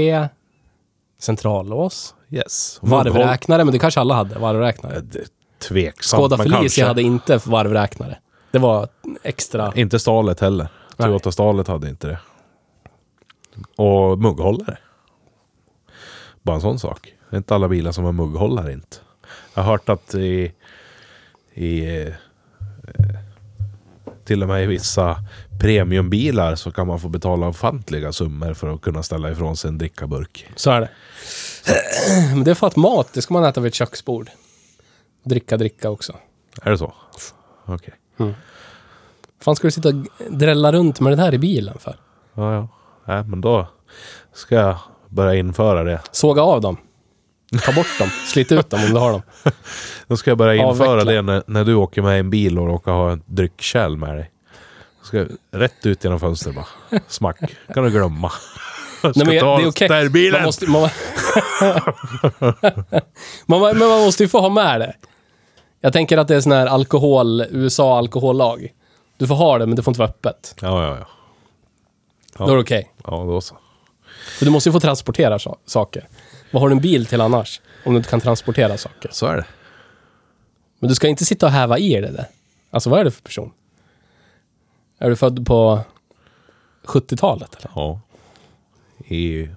Centrallås. 1.20 2.14
Yes. 2.32 2.78
Varvräknare, 2.82 3.64
men 3.64 3.72
det 3.72 3.78
kanske 3.78 4.00
alla 4.00 4.14
hade. 4.14 4.38
Varvräknare. 4.38 5.02
Tveksamt, 5.68 6.20
Skoda 6.20 6.36
men 6.36 6.44
Felicia 6.44 6.58
kanske. 6.60 6.84
hade 6.84 7.02
inte 7.02 7.40
varvräknare. 7.44 8.18
Det 8.50 8.58
var 8.58 8.88
extra... 9.22 9.72
Inte 9.74 9.98
stalet 9.98 10.40
heller. 10.40 10.68
Toyota 10.96 11.32
stalet 11.32 11.68
hade 11.68 11.88
inte 11.88 12.06
det. 12.06 12.18
Och 13.76 14.18
mugghållare. 14.18 14.78
Bara 16.42 16.54
en 16.54 16.60
sån 16.60 16.78
sak. 16.78 17.12
Det 17.30 17.36
är 17.36 17.38
inte 17.38 17.54
alla 17.54 17.68
bilar 17.68 17.92
som 17.92 18.04
har 18.04 18.12
mugghållare 18.12 18.72
inte. 18.72 18.96
Jag 19.54 19.62
har 19.62 19.72
hört 19.72 19.88
att 19.88 20.14
i... 20.14 20.52
i 21.54 22.00
eh, 22.02 22.14
till 24.24 24.42
och 24.42 24.48
med 24.48 24.62
i 24.62 24.66
vissa 24.66 25.16
premiumbilar 25.60 26.54
så 26.54 26.70
kan 26.70 26.86
man 26.86 27.00
få 27.00 27.08
betala 27.08 27.48
ofantliga 27.48 28.12
summor 28.12 28.54
för 28.54 28.74
att 28.74 28.80
kunna 28.80 29.02
ställa 29.02 29.30
ifrån 29.30 29.56
sig 29.56 29.68
en 29.68 29.78
drickaburk. 29.78 30.46
Så 30.56 30.70
är 30.70 30.80
det. 30.80 30.88
Men 32.34 32.44
det 32.44 32.50
är 32.50 32.54
för 32.54 32.66
att 32.66 32.76
mat, 32.76 33.08
det 33.12 33.22
ska 33.22 33.34
man 33.34 33.44
äta 33.44 33.60
vid 33.60 33.68
ett 33.68 33.74
köksbord. 33.74 34.30
Dricka, 35.24 35.56
dricka 35.56 35.90
också. 35.90 36.16
Är 36.62 36.70
det 36.70 36.78
så? 36.78 36.92
Okej. 37.66 37.94
fan 39.40 39.56
ska 39.56 39.66
du 39.66 39.70
sitta 39.70 39.88
och 39.88 39.94
drälla 40.30 40.72
runt 40.72 41.00
med 41.00 41.12
det 41.12 41.22
här 41.22 41.34
i 41.34 41.38
bilen 41.38 41.78
för? 41.78 41.96
Ja, 42.34 42.54
ja. 42.54 42.68
Nej, 43.06 43.24
men 43.24 43.40
då 43.40 43.68
ska 44.32 44.54
jag 44.54 44.76
börja 45.08 45.34
införa 45.34 45.84
det. 45.84 46.00
Såga 46.12 46.42
av 46.42 46.60
dem. 46.60 46.76
Ta 47.64 47.72
bort 47.72 47.98
dem. 47.98 48.08
Slit 48.26 48.52
ut 48.52 48.70
dem 48.70 48.80
om 48.84 48.90
du 48.90 48.98
har 49.00 49.12
dem. 49.12 49.22
Då 50.06 50.16
ska 50.16 50.30
jag 50.30 50.38
börja 50.38 50.54
införa 50.54 50.90
Avveckla. 50.90 51.12
det 51.12 51.22
när, 51.22 51.42
när 51.46 51.64
du 51.64 51.74
åker 51.74 52.02
med 52.02 52.16
i 52.16 52.20
en 52.20 52.30
bil 52.30 52.58
och 52.58 52.66
råkar 52.66 52.92
ha 52.92 53.10
en 53.10 53.22
dryckkärl 53.26 53.96
med 53.96 54.16
dig. 54.16 54.30
Ska 55.02 55.16
jag, 55.16 55.28
rätt 55.50 55.86
ut 55.86 56.04
genom 56.04 56.20
fönstret 56.20 56.54
bara. 56.54 57.00
Smack. 57.08 57.38
kan 57.74 57.84
du 57.84 57.90
glömma. 57.90 58.32
Nej, 59.02 59.12
men 59.26 59.40
ta 59.40 59.56
det 59.56 59.62
är 59.62 59.68
okej. 59.68 59.88
städbilen. 59.88 60.32
Man 60.40 60.44
måste, 60.44 60.66
man, 60.66 60.88
man, 63.46 63.60
men 63.60 63.78
man 63.88 64.00
måste 64.00 64.22
ju 64.22 64.28
få 64.28 64.40
ha 64.40 64.48
med 64.48 64.80
det. 64.80 64.94
Jag 65.80 65.92
tänker 65.92 66.18
att 66.18 66.28
det 66.28 66.36
är 66.36 66.40
sån 66.40 66.52
här 66.52 66.66
alkohol, 66.66 67.44
USA 67.50 67.98
alkohollag. 67.98 68.68
Du 69.16 69.26
får 69.26 69.34
ha 69.34 69.58
det, 69.58 69.66
men 69.66 69.76
det 69.76 69.82
får 69.82 69.90
inte 69.90 69.98
vara 69.98 70.08
öppet. 70.10 70.54
Ja, 70.60 70.84
ja, 70.84 70.96
ja. 70.98 71.06
Ja. 72.38 72.46
Då 72.46 72.52
är 72.52 72.56
det 72.56 72.62
okej. 72.62 72.92
Ja, 73.04 73.10
då 73.10 73.40
så. 73.40 73.56
För 74.38 74.44
du 74.44 74.50
måste 74.50 74.68
ju 74.68 74.72
få 74.72 74.80
transportera 74.80 75.38
sa- 75.38 75.56
saker. 75.66 76.08
Vad 76.50 76.62
har 76.62 76.68
du 76.68 76.72
en 76.74 76.80
bil 76.80 77.06
till 77.06 77.20
annars? 77.20 77.60
Om 77.84 77.92
du 77.92 77.96
inte 77.98 78.10
kan 78.10 78.20
transportera 78.20 78.76
saker. 78.76 79.10
Så 79.12 79.26
är 79.26 79.36
det. 79.36 79.44
Men 80.78 80.88
du 80.88 80.94
ska 80.94 81.08
inte 81.08 81.24
sitta 81.24 81.46
och 81.46 81.52
häva 81.52 81.78
i 81.78 82.00
det 82.00 82.10
där. 82.10 82.26
Alltså 82.70 82.90
vad 82.90 83.00
är 83.00 83.04
det 83.04 83.10
för 83.10 83.22
person? 83.22 83.52
Är 84.98 85.10
du 85.10 85.16
född 85.16 85.46
på 85.46 85.80
70-talet 86.84 87.54
eller? 87.54 87.70
Ja. 87.74 88.00
I 89.08 89.50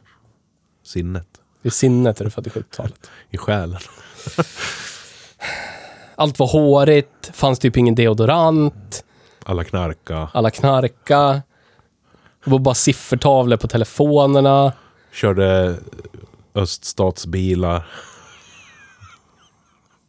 sinnet. 0.83 1.27
I 1.63 1.69
sinnet 1.71 2.21
är 2.21 2.25
du 2.25 2.31
född 2.31 2.47
i 2.47 2.49
70-talet. 2.49 3.09
I 3.29 3.37
själen. 3.37 3.79
Allt 6.15 6.39
var 6.39 6.47
hårigt, 6.47 7.31
fanns 7.33 7.59
typ 7.59 7.77
ingen 7.77 7.95
deodorant, 7.95 9.03
Alla 9.45 9.63
knarka. 9.63 10.29
alla 10.33 10.51
knarka. 10.51 11.41
Det 12.43 12.51
var 12.51 12.59
bara 12.59 12.75
siffertavlor 12.75 13.57
på 13.57 13.67
telefonerna. 13.67 14.73
Körde 15.11 15.77
öststatsbilar. 16.53 17.87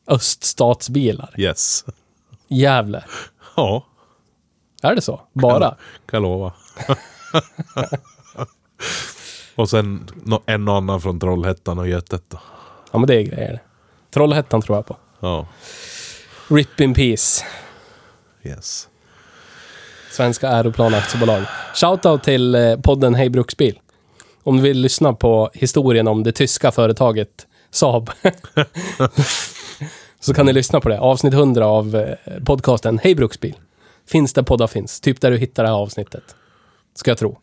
Öststatsbilar. 0.07 1.35
Yes. 1.39 1.85
Gävle. 2.49 3.05
Ja, 3.57 3.87
Är 4.83 4.95
det 4.95 5.01
så? 5.03 5.21
Bara? 5.33 5.69
kan 5.71 5.77
jag 6.11 6.23
lova. 6.23 6.53
och 9.57 9.71
sen 9.71 10.09
en 10.47 10.69
och 10.69 10.77
annan 10.77 11.01
från 11.01 11.21
Trollhättan 11.21 11.79
och 11.79 11.89
Götet 11.89 12.23
då. 12.29 12.39
Ja, 12.93 12.99
men 12.99 13.07
det 13.07 13.15
är 13.15 13.23
grejer. 13.23 13.63
Trollhättan 14.11 14.63
tror 14.63 14.79
jag 14.79 14.87
på. 14.87 14.97
Ja, 15.21 15.47
RIP 16.49 16.81
in 16.81 16.95
Peace. 16.95 17.45
yes. 18.43 18.89
Svenska 20.11 20.49
Aeroplan 20.49 20.95
Aktiebolag. 20.95 21.43
Shoutout 21.75 22.23
till 22.23 22.55
eh, 22.55 22.77
podden 22.77 23.15
Hej 23.15 23.31
Bruksbil. 23.31 23.81
Om 24.43 24.57
du 24.57 24.63
vill 24.63 24.81
lyssna 24.81 25.13
på 25.13 25.51
historien 25.55 26.09
om 26.09 26.23
det 26.23 26.33
tyska 26.33 26.73
företaget 26.73 27.47
Saab. 27.71 28.11
så 30.21 30.35
kan 30.35 30.47
ni 30.47 30.53
lyssna 30.53 30.81
på 30.81 30.89
det. 30.89 31.01
Avsnitt 31.01 31.35
100 31.35 31.67
av 31.67 31.97
eh, 31.97 32.15
podcasten 32.45 32.99
Hej 32.99 33.15
Bruksbil. 33.15 33.55
Finns 34.09 34.33
där 34.33 34.43
poddar 34.43 34.67
finns. 34.67 35.01
Typ 35.01 35.21
där 35.21 35.31
du 35.31 35.39
hittar 35.39 35.63
det 35.63 35.69
här 35.69 35.77
avsnittet. 35.77 36.37
Ska 36.95 37.11
jag 37.11 37.19
tro. 37.19 37.39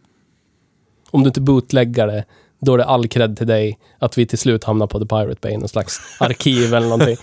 Om 1.14 1.24
du 1.24 1.28
inte 1.28 1.42
bootleggar 1.42 2.08
det, 2.08 2.26
då 2.60 2.74
är 2.74 2.78
det 2.78 2.86
all 2.86 3.08
cred 3.08 3.38
till 3.38 3.48
dig 3.48 3.80
att 4.00 4.18
vi 4.18 4.26
till 4.26 4.38
slut 4.38 4.64
hamnar 4.64 4.88
på 4.88 5.00
The 5.00 5.06
Pirate 5.06 5.38
Bay, 5.42 5.58
någon 5.58 5.70
slags 5.70 6.00
arkiv 6.20 6.74
eller 6.74 6.88
någonting. 6.88 7.18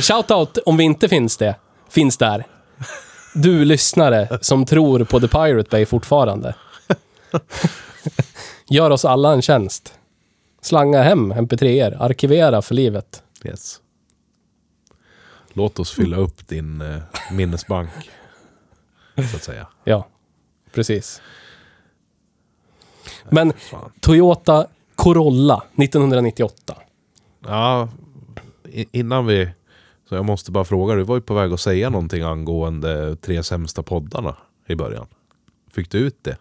Shoutout 0.02 0.58
om 0.66 0.76
vi 0.76 0.84
inte 0.84 1.08
finns 1.08 1.36
det. 1.36 1.56
Finns 1.88 2.16
där. 2.16 2.44
Du 3.34 3.64
lyssnare 3.64 4.38
som 4.40 4.64
tror 4.64 5.04
på 5.04 5.20
The 5.20 5.28
Pirate 5.28 5.68
Bay 5.70 5.86
fortfarande. 5.86 6.54
Gör 8.68 8.90
oss 8.90 9.04
alla 9.04 9.32
en 9.32 9.42
tjänst. 9.42 9.94
Slanga 10.62 11.02
hem 11.02 11.32
mp3er, 11.32 11.96
arkivera 12.02 12.62
för 12.62 12.74
livet. 12.74 13.22
yes. 13.44 13.80
Låt 15.52 15.78
oss 15.78 15.90
fylla 15.92 16.16
upp 16.16 16.48
din 16.48 16.80
eh, 16.80 16.98
minnesbank. 17.32 17.90
Så 19.30 19.36
att 19.36 19.44
säga. 19.44 19.66
Ja, 19.84 20.08
precis. 20.72 21.22
Men. 23.30 23.52
Toyota 24.00 24.66
Corolla 24.94 25.62
1998. 25.76 26.74
Ja, 27.46 27.88
innan 28.92 29.26
vi... 29.26 29.50
Så 30.08 30.14
jag 30.14 30.24
måste 30.24 30.50
bara 30.50 30.64
fråga, 30.64 30.94
du 30.94 31.02
var 31.02 31.14
ju 31.14 31.20
på 31.20 31.34
väg 31.34 31.52
att 31.52 31.60
säga 31.60 31.90
någonting 31.90 32.22
angående 32.22 33.16
tre 33.16 33.42
sämsta 33.42 33.82
poddarna 33.82 34.36
i 34.66 34.74
början. 34.74 35.06
Fick 35.72 35.90
du 35.90 35.98
ut 35.98 36.24
det? 36.24 36.36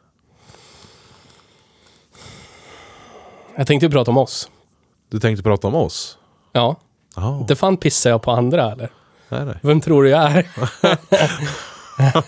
Jag 3.56 3.68
tänkte 3.68 3.90
prata 3.90 4.12
om 4.12 4.18
oss. 4.18 4.50
Du 5.10 5.20
tänkte 5.20 5.44
prata 5.44 5.68
om 5.68 5.76
oss? 5.76 6.18
Ja, 6.52 6.76
Ja, 7.16 7.40
inte 7.40 7.56
fan 7.56 7.78
pissar 7.78 8.10
jag 8.10 8.22
på 8.22 8.32
andra 8.32 8.72
eller? 8.72 8.90
nej, 9.30 9.46
nej. 9.46 9.56
Vem 9.62 9.82
tror 9.82 10.04
du 10.04 10.10
jag 10.10 10.32
är? 10.32 10.48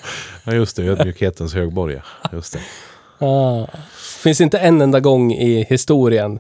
Ja, 0.46 0.54
just 0.54 0.76
det. 0.76 0.84
Ödmjukhetens 0.84 1.54
högborg. 1.54 2.02
Just 2.32 2.54
det. 2.54 2.60
Ah. 3.20 3.68
Finns 4.24 4.42
inte 4.42 4.60
en 4.60 4.82
enda 4.82 5.00
gång 5.00 5.34
i 5.34 5.66
historien 5.70 6.40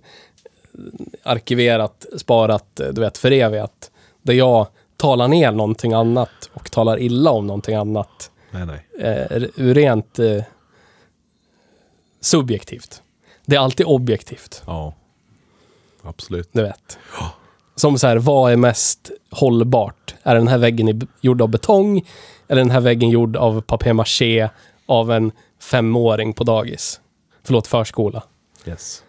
arkiverat, 1.24 2.05
sparat, 2.17 2.81
du 2.91 3.01
vet, 3.01 3.17
förevigat, 3.17 3.91
där 4.21 4.33
jag 4.33 4.67
talar 4.98 5.27
ner 5.27 5.51
någonting 5.51 5.93
annat 5.93 6.50
och 6.53 6.71
talar 6.71 7.00
illa 7.00 7.31
om 7.31 7.48
någonting 7.48 7.75
annat. 7.75 8.31
Nej, 8.51 8.65
nej. 8.65 8.86
Eh, 9.00 9.41
rent 9.55 10.19
eh, 10.19 10.43
subjektivt. 12.21 13.01
Det 13.45 13.55
är 13.55 13.59
alltid 13.59 13.86
objektivt, 13.86 14.63
Ja. 14.65 14.93
Absolut. 16.03 16.50
du 16.51 16.62
vet. 16.62 16.98
Som 17.75 18.00
så 18.00 18.07
här, 18.07 18.17
vad 18.17 18.51
är 18.51 18.55
mest 18.55 19.12
hållbart? 19.31 20.15
Är 20.24 20.36
den 20.36 20.48
här 20.48 20.57
väggen 20.57 21.07
gjord 21.21 21.41
av 21.41 21.50
betong? 21.50 22.07
Eller 22.48 22.62
den 22.62 22.71
här 22.71 22.81
väggen 22.81 23.09
gjord 23.09 23.38
av 23.38 23.62
papier-maché 23.62 24.50
av 24.86 25.12
en 25.12 25.31
femåring 25.61 26.33
på 26.33 26.43
dagis? 26.43 26.99
Förlåt, 27.43 27.67
förskola. 27.67 28.23
Yes. 28.65 29.03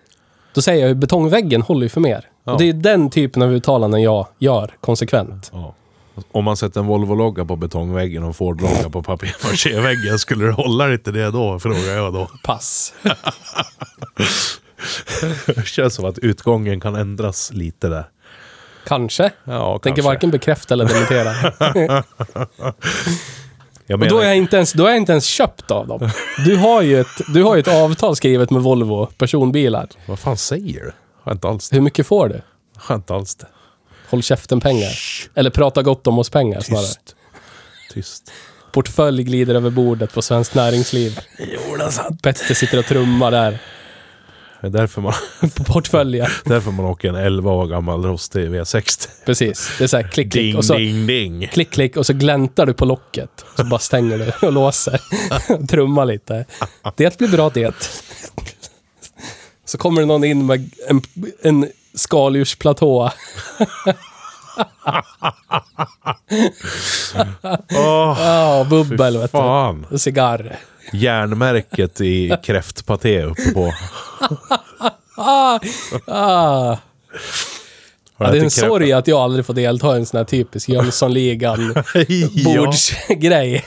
Då 0.55 0.63
säger 0.63 0.81
jag 0.81 0.89
ju 0.89 0.95
betongväggen 0.95 1.63
håller 1.63 1.83
ju 1.83 1.89
för 1.89 2.01
mer. 2.01 2.25
Ja. 2.45 2.53
Och 2.53 2.59
det 2.59 2.69
är 2.69 2.73
den 2.73 3.11
typen 3.11 3.43
av 3.43 3.53
uttalanden 3.53 4.03
jag 4.03 4.27
gör 4.39 4.75
konsekvent. 4.81 5.51
Ja. 5.53 5.75
Om 6.33 6.45
man 6.45 6.57
sätter 6.57 6.81
en 6.81 6.87
Volvo-logga 6.87 7.45
på 7.45 7.57
betongväggen 7.57 8.23
och 8.23 8.29
en 8.29 8.35
Ford-logga 8.35 8.91
på 8.91 9.03
papier-maché-väggen, 9.03 10.19
skulle 10.19 10.45
det 10.45 10.53
hålla 10.53 10.93
inte 10.93 11.11
det 11.13 11.31
då? 11.31 11.59
Frågar 11.59 11.93
jag 11.93 12.13
då. 12.13 12.29
Pass. 12.45 12.95
Det 15.47 15.67
känns 15.67 15.95
som 15.95 16.05
att 16.05 16.19
utgången 16.19 16.81
kan 16.81 16.95
ändras 16.97 17.53
lite 17.53 17.89
där. 17.89 18.05
Kanske. 18.87 19.31
Ja, 19.45 19.73
Tänker 19.73 19.89
kanske. 19.89 20.03
varken 20.03 20.31
bekräfta 20.31 20.75
eller 20.75 20.85
dementera. 20.85 22.03
Och 23.95 24.09
då 24.09 24.19
är, 24.19 24.27
jag 24.27 24.37
inte 24.37 24.57
ens, 24.57 24.73
då 24.73 24.85
är 24.85 24.89
jag 24.89 24.97
inte 24.97 25.13
ens 25.13 25.25
köpt 25.25 25.71
av 25.71 25.87
dem. 25.87 26.11
Du 26.45 26.57
har 26.57 26.83
ju 26.83 27.01
ett, 27.01 27.21
du 27.35 27.43
har 27.43 27.55
ju 27.57 27.61
ett 27.61 27.69
avtal 27.69 28.17
skrivet 28.17 28.51
med 28.51 28.63
Volvo 28.63 29.07
personbilar. 29.07 29.89
vad 30.07 30.19
fan 30.19 30.37
säger 30.37 30.81
du? 30.81 30.93
Har 31.23 31.33
inte 31.33 31.49
alls 31.49 31.71
det. 31.71 31.77
Hur 31.77 31.83
mycket 31.83 32.07
får 32.07 32.29
du? 32.29 32.43
Har 32.77 32.95
inte 32.95 33.15
alls 33.15 33.35
det. 33.35 33.47
Håll 34.11 34.23
käften-pengar. 34.23 34.93
Eller 35.35 35.51
prata 35.51 35.83
gott 35.83 36.07
om 36.07 36.19
oss 36.19 36.31
pengar 36.31 36.61
snarare. 36.61 36.87
Tyst. 37.93 38.33
Portfölj 38.73 39.23
glider 39.23 39.55
över 39.55 39.71
bordet 39.71 40.13
på 40.15 40.23
Svenskt 40.23 40.55
Näringsliv. 40.55 41.19
Petter 42.23 42.55
sitter 42.55 42.79
och 42.79 42.85
trummar 42.85 43.31
där. 43.31 43.59
Det 44.61 44.67
är 44.67 44.71
därför 44.71 45.01
man, 45.01 45.13
På 45.57 45.65
portföljen. 45.65 46.27
därför 46.45 46.71
man 46.71 46.87
åker 46.87 47.09
en 47.09 47.15
11 47.15 47.51
år 47.53 47.67
gammal 47.67 48.05
rostig 48.05 48.49
V60. 48.51 49.09
Precis. 49.27 49.71
Det 49.79 49.85
är 49.85 49.89
så 49.89 49.97
här 49.97 50.03
klick, 50.05 50.33
klick. 50.33 50.45
Ding, 50.45 50.57
Och 50.57 50.65
så, 50.65 50.75
ding, 50.77 51.07
ding. 51.07 51.49
klick, 51.53 51.71
klick 51.71 51.97
och 51.97 52.07
så 52.07 52.13
gläntar 52.13 52.67
du 52.67 52.75
på 52.75 52.85
locket. 52.85 53.45
Så 53.57 53.65
bara 53.65 53.81
stänger 53.81 54.19
du 54.19 54.47
och 54.47 54.53
låser. 54.53 55.01
Trummar 55.69 56.05
lite. 56.05 56.45
Det 56.97 57.19
blir 57.19 57.29
bra 57.29 57.51
det. 57.51 57.75
Så 59.65 59.79
kommer 59.79 60.01
det 60.01 60.07
någon 60.07 60.25
in 60.25 60.47
med 60.47 60.71
en, 60.89 61.03
en 61.43 61.69
skaldjursplatå. 61.95 63.11
Åh, 67.77 68.17
Ja, 68.21 68.67
bubbel 68.71 69.19
vet 69.19 69.33
du. 69.91 69.99
cigarr. 69.99 70.59
Järnmärket 70.93 72.01
i 72.01 72.37
kräftpaté 72.43 73.23
uppe 73.23 73.53
på. 73.55 73.75
Ah, 75.23 75.61
ah. 76.07 76.77
Ja, 78.19 78.31
det 78.31 78.39
är 78.39 78.45
en 78.45 78.51
sorg 78.51 78.93
att 78.93 79.07
jag 79.07 79.19
aldrig 79.19 79.47
får 79.47 79.55
delta 79.55 79.97
i 79.97 79.99
en 79.99 80.07
sån 80.07 80.19
här 80.19 80.25
typisk 80.25 80.69
Jönssonligan 80.69 81.75
ja. 82.09 82.29
bordsgrej. 82.45 83.65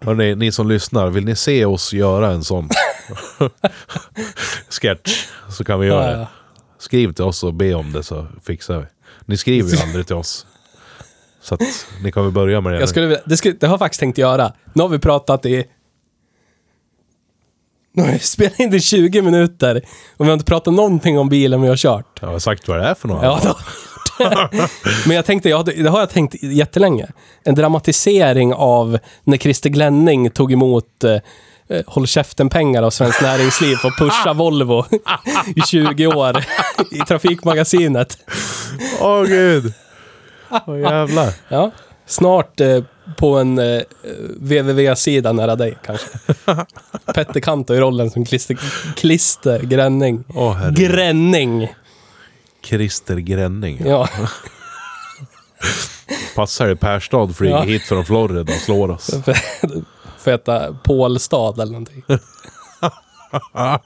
Hörrni, 0.00 0.34
ni 0.34 0.52
som 0.52 0.68
lyssnar, 0.68 1.10
vill 1.10 1.24
ni 1.24 1.36
se 1.36 1.64
oss 1.64 1.92
göra 1.92 2.30
en 2.30 2.44
sån 2.44 2.68
sketch 4.68 5.26
så 5.50 5.64
kan 5.64 5.80
vi 5.80 5.86
göra 5.86 6.16
det. 6.16 6.28
Skriv 6.78 7.12
till 7.12 7.24
oss 7.24 7.44
och 7.44 7.54
be 7.54 7.74
om 7.74 7.92
det 7.92 8.02
så 8.02 8.26
fixar 8.44 8.78
vi. 8.78 8.86
Ni 9.24 9.36
skriver 9.36 9.70
ju 9.70 9.78
aldrig 9.82 10.06
till 10.06 10.16
oss. 10.16 10.46
Så 11.46 11.54
att 11.54 11.60
ni 12.02 12.12
kan 12.12 12.22
väl 12.22 12.32
börja 12.32 12.60
med 12.60 12.72
det. 12.72 12.78
Jag 12.80 12.88
skulle, 12.88 13.06
vilja- 13.06 13.22
det, 13.24 13.36
skulle, 13.36 13.54
det 13.60 13.66
har 13.66 13.72
jag 13.72 13.78
faktiskt 13.78 14.00
tänkt 14.00 14.18
göra. 14.18 14.52
Nu 14.72 14.82
har 14.82 14.88
vi 14.88 14.98
pratat 14.98 15.46
i... 15.46 15.64
Nu 17.92 18.02
har 18.02 18.12
vi 18.12 18.18
spelat 18.18 18.60
in 18.60 18.74
i 18.74 18.80
20 18.80 19.22
minuter 19.22 19.82
och 20.16 20.24
vi 20.24 20.28
har 20.28 20.32
inte 20.32 20.44
pratat 20.44 20.74
någonting 20.74 21.18
om 21.18 21.28
bilen 21.28 21.62
vi 21.62 21.68
har 21.68 21.76
kört. 21.76 22.18
Jag 22.20 22.28
har 22.28 22.38
sagt 22.38 22.68
vad 22.68 22.78
det 22.78 22.84
är 22.86 22.94
för 22.94 23.08
något. 23.08 23.22
Ja, 23.22 23.38
det 23.42 23.48
har 23.48 23.54
vi 23.54 24.58
gjort. 24.58 24.70
Men 25.06 25.16
jag 25.16 25.24
tänkte, 25.24 25.48
jag 25.48 25.56
hade, 25.56 25.72
det 25.82 25.90
har 25.90 26.00
jag 26.00 26.10
tänkt 26.10 26.42
jättelänge. 26.42 27.06
En 27.44 27.54
dramatisering 27.54 28.54
av 28.54 28.98
när 29.24 29.36
Christer 29.36 29.70
Glenning 29.70 30.30
tog 30.30 30.52
emot 30.52 31.04
eh, 31.04 31.12
eh, 31.68 31.82
håll 31.86 32.06
käften-pengar 32.06 32.82
av 32.82 32.90
Svenskt 32.90 33.22
Näringsliv 33.22 33.76
och 33.84 33.92
pusha 33.98 34.32
Volvo 34.34 34.84
i 35.56 35.60
20 35.66 36.06
år 36.06 36.36
i 36.92 36.98
Trafikmagasinet. 36.98 38.18
Åh 39.00 39.24
gud! 39.24 39.72
Åh 40.66 40.80
jävlar. 40.80 41.32
Ja, 41.48 41.70
snart 42.06 42.60
eh, 42.60 42.82
på 43.16 43.38
en 43.38 43.58
eh, 43.58 43.82
www-sida 44.40 45.32
nära 45.32 45.56
dig 45.56 45.78
kanske. 45.86 46.06
Petter 47.14 47.40
Kanto 47.40 47.74
i 47.74 47.80
rollen 47.80 48.10
som 48.10 48.24
klister, 48.24 48.58
klister 48.96 49.60
Gränning. 49.60 50.24
Åh 50.34 50.52
herregud. 50.54 50.90
Gränning! 50.90 51.68
Christer 52.64 53.16
Gränning. 53.16 53.82
Ja. 53.86 54.08
Passar 56.36 56.66
det 56.68 56.76
Perstad 56.76 57.28
flyger 57.36 57.56
Ja. 57.56 57.62
hit 57.62 57.82
från 57.82 58.04
Florida 58.04 58.40
och 58.52 58.60
slår 58.60 58.90
oss. 58.90 59.10
Får 60.18 60.30
heta 60.30 60.72
Pålstad 60.84 61.52
eller 61.62 61.72
någonting. 61.72 62.04
Ja, 63.52 63.80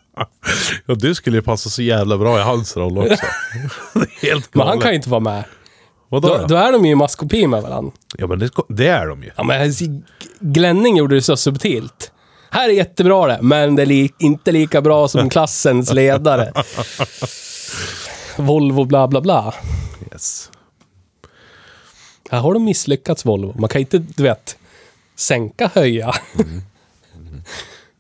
du 0.87 1.15
skulle 1.15 1.37
ju 1.37 1.43
passa 1.43 1.71
så 1.71 1.83
jävla 1.83 2.19
bra 2.19 2.39
i 2.39 2.43
hans 2.43 2.77
roll 2.77 2.99
också. 2.99 3.17
Det 3.95 4.01
är 4.01 4.31
helt 4.31 4.55
Men 4.55 4.61
han 4.67 4.69
galet. 4.69 4.83
kan 4.83 4.91
ju 4.93 4.97
inte 4.97 5.11
vara 5.11 5.21
med. 5.21 5.45
Vadå 6.11 6.29
Då, 6.29 6.39
då? 6.39 6.47
då 6.47 6.57
är 6.57 6.73
de 6.73 6.85
ju 6.87 6.93
i 6.93 6.95
maskopi 6.95 7.47
med 7.47 7.63
varandra. 7.63 7.93
Ja 8.19 8.27
men 8.27 8.39
det, 8.39 8.51
det 8.69 8.87
är 8.87 9.07
de 9.07 9.23
ju. 9.23 9.31
Ja, 9.37 9.43
men 9.45 9.73
Glänning 10.41 10.97
gjorde 10.97 11.15
det 11.15 11.23
så 11.23 11.37
subtilt. 11.37 12.13
Här 12.51 12.69
är 12.69 12.73
jättebra 12.73 13.27
det, 13.27 13.39
men 13.43 13.77
det 13.77 13.83
är 13.83 13.87
li 13.87 14.13
inte 14.19 14.53
lika 14.53 14.81
bra 14.83 15.09
som 15.09 15.31
klassens 15.31 15.93
ledare. 15.93 16.53
Volvo 18.37 18.85
bla 18.85 19.09
bla 19.09 19.21
bla. 19.21 19.55
Yes. 20.13 20.51
Här 22.31 22.39
har 22.41 22.55
de 22.55 22.65
misslyckats 22.65 23.27
Volvo. 23.27 23.55
Man 23.59 23.69
kan 23.69 23.81
inte, 23.81 23.99
du 23.99 24.23
vet, 24.23 24.57
sänka, 25.17 25.71
höja. 25.75 26.13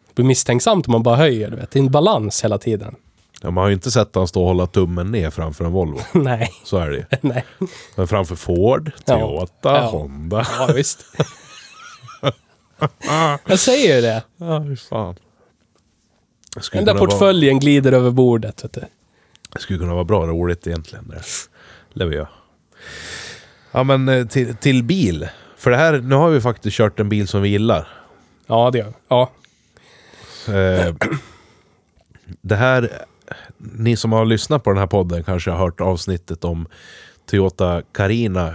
Det 0.06 0.14
blir 0.14 0.24
misstänksamt 0.26 0.86
om 0.86 0.92
man 0.92 1.02
bara 1.02 1.16
höjer, 1.16 1.50
du 1.50 1.56
vet. 1.56 1.70
Det 1.70 1.78
är 1.78 1.82
en 1.82 1.90
balans 1.90 2.44
hela 2.44 2.58
tiden. 2.58 2.94
Ja, 3.42 3.50
man 3.50 3.62
har 3.62 3.68
ju 3.68 3.74
inte 3.74 3.90
sett 3.90 4.14
han 4.14 4.28
stå 4.28 4.40
och 4.40 4.46
hålla 4.46 4.66
tummen 4.66 5.10
ner 5.10 5.30
framför 5.30 5.64
en 5.64 5.72
Volvo. 5.72 6.00
Nej, 6.18 6.50
Så 6.64 6.76
är 6.76 6.90
det 6.90 6.96
ju. 6.96 7.04
nej. 7.20 7.44
Men 7.96 8.08
framför 8.08 8.36
Ford. 8.36 8.90
Toyota, 9.04 9.74
Ja. 9.76 9.86
Honda. 9.86 10.46
Ja, 10.58 10.70
visst. 10.74 11.04
Jag 13.46 13.58
säger 13.58 13.94
ju 13.96 14.00
det. 14.02 14.22
Ja, 14.36 14.64
fy 14.68 14.76
fan. 14.76 15.14
Den 16.54 16.62
där 16.62 16.70
kunna 16.70 16.92
vara- 16.92 16.98
portföljen 17.10 17.58
glider 17.60 17.92
över 17.92 18.10
bordet, 18.10 18.64
vet 18.64 18.72
du. 18.72 18.80
Det 19.52 19.60
skulle 19.60 19.78
kunna 19.78 19.94
vara 19.94 20.04
bra 20.04 20.26
roligt 20.26 20.66
egentligen. 20.66 21.08
Det 21.08 21.22
lever 21.98 22.14
jag. 22.16 22.28
Ja 23.72 23.82
men 23.82 24.08
eh, 24.08 24.26
till, 24.26 24.56
till 24.56 24.82
bil. 24.84 25.28
För 25.56 25.70
det 25.70 25.76
här, 25.76 25.98
nu 26.00 26.14
har 26.14 26.30
vi 26.30 26.40
faktiskt 26.40 26.76
kört 26.76 27.00
en 27.00 27.08
bil 27.08 27.28
som 27.28 27.42
vi 27.42 27.48
gillar. 27.48 27.88
Ja, 28.46 28.70
det 28.70 28.78
gör 28.78 28.92
Ja. 29.08 29.30
Eh, 30.48 30.94
det 32.42 32.56
här, 32.56 33.04
ni 33.62 33.96
som 33.96 34.12
har 34.12 34.24
lyssnat 34.24 34.64
på 34.64 34.70
den 34.70 34.78
här 34.78 34.86
podden 34.86 35.24
kanske 35.24 35.50
har 35.50 35.58
hört 35.58 35.80
avsnittet 35.80 36.44
om 36.44 36.66
Toyota 37.30 37.82
Carina 37.92 38.54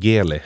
Geli. 0.00 0.40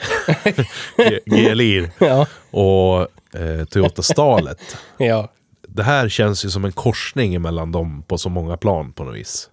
G- 0.97 1.19
GLI. 1.25 1.89
Ja. 1.99 2.27
Och 2.51 3.01
eh, 3.41 3.65
Toyota 3.65 4.01
Stalet. 4.01 4.77
Ja. 4.97 5.31
Det 5.67 5.83
här 5.83 6.09
känns 6.09 6.45
ju 6.45 6.49
som 6.49 6.65
en 6.65 6.71
korsning 6.71 7.41
mellan 7.41 7.71
dem 7.71 8.03
på 8.07 8.17
så 8.17 8.29
många 8.29 8.57
plan 8.57 8.91
på 8.93 9.03
något 9.03 9.15
vis. 9.15 9.49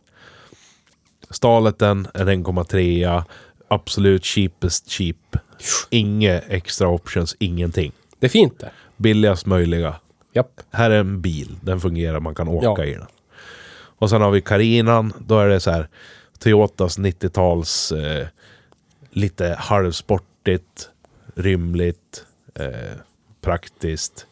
Staleten 1.31 2.09
är 2.14 2.25
1,3. 2.26 3.23
Absolut 3.69 4.25
cheapest 4.25 4.90
cheap. 4.90 5.17
Inga 5.90 6.38
extra 6.38 6.88
options, 6.88 7.37
ingenting. 7.38 7.93
Det 8.19 8.26
är 8.26 8.31
fint 8.31 8.59
det. 8.61 8.71
Billigast 8.97 9.47
möjliga. 9.47 9.95
Japp. 10.35 10.61
Här 10.71 10.90
är 10.90 11.00
en 11.00 11.21
bil, 11.21 11.57
den 11.61 11.81
fungerar, 11.81 12.21
man 12.21 12.35
kan 12.35 12.49
åka 12.49 12.67
Ja. 12.67 12.85
i 12.85 12.95
den. 12.95 13.07
Och 13.99 14.11
sen 14.11 14.23
har 14.23 14.31
vi 14.31 14.40
Carinan, 14.40 15.12
då 15.19 15.38
är 15.38 15.49
det 15.49 15.61
så 15.61 15.71
här 15.71 15.88
Toyotas 16.38 16.99
90-tals 16.99 17.93
eh, 17.93 18.26
lite 19.11 19.57
halvsportigt, 19.59 20.90
rymligt, 21.34 22.25
eh, 22.54 22.97
praktiskt. 23.41 24.26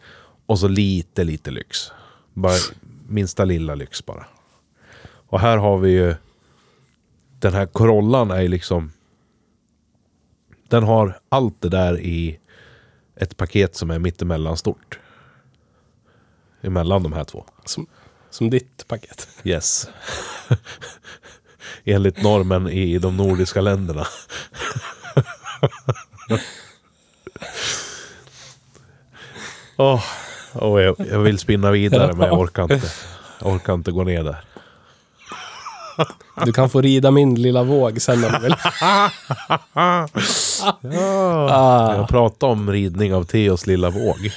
Och 0.47 0.59
så 0.59 0.69
lite, 0.69 1.25
lite 1.25 1.51
lyx. 1.51 1.93
Bara 2.33 2.57
minsta 3.09 3.45
lilla 3.45 3.75
lyx 3.75 4.07
bara. 4.07 4.27
Och 5.29 5.41
här 5.41 5.57
har 5.57 5.79
vi 5.79 5.91
ju 5.91 6.15
den 7.39 7.55
här 7.55 7.67
Corollan 7.67 8.31
är 8.31 8.41
ju 8.41 8.49
liksom 8.49 8.93
den 10.69 10.83
har 10.83 11.19
allt 11.29 11.61
det 11.61 11.69
där 11.69 12.01
i 12.01 12.39
ett 13.17 13.37
paket 13.37 13.77
som 13.77 13.91
är 13.91 13.99
mittemellan 13.99 14.57
stort. 14.57 14.99
Emellan 16.61 17.03
de 17.03 17.13
här 17.13 17.25
två. 17.25 17.45
Som, 17.65 17.87
som 18.37 18.51
ditt 18.51 18.89
paket. 18.89 19.29
Yes. 19.45 19.89
Enligt 21.85 22.23
normen 22.23 22.69
i 22.69 22.99
de 22.99 23.17
nordiska 23.17 23.61
länderna. 23.61 24.07
Åh, 29.77 30.05
åh, 30.55 30.83
jag, 30.83 30.97
jag 31.11 31.19
vill 31.19 31.39
spinna 31.39 31.71
vidare 31.71 32.13
men 32.13 32.29
jag 32.29 32.41
orkar 32.41 32.63
inte. 32.63 32.93
Jag 33.41 33.53
orkar 33.55 33.75
inte 33.75 33.93
gå 33.93 34.05
ner 34.05 34.25
där. 34.25 34.45
Du 36.45 36.53
kan 36.53 36.71
få 36.71 36.81
rida 36.81 37.11
min 37.11 37.35
lilla 37.35 37.63
våg 37.63 38.03
sen 38.03 38.25
om 38.25 38.33
du 38.33 38.39
vill. 38.39 38.55
Ah. 41.49 41.95
Jag 41.95 42.09
pratade 42.09 42.53
om 42.53 42.73
ridning 42.73 43.15
av 43.15 43.25
Theos 43.25 43.67
lilla 43.67 43.91
våg. 43.91 44.33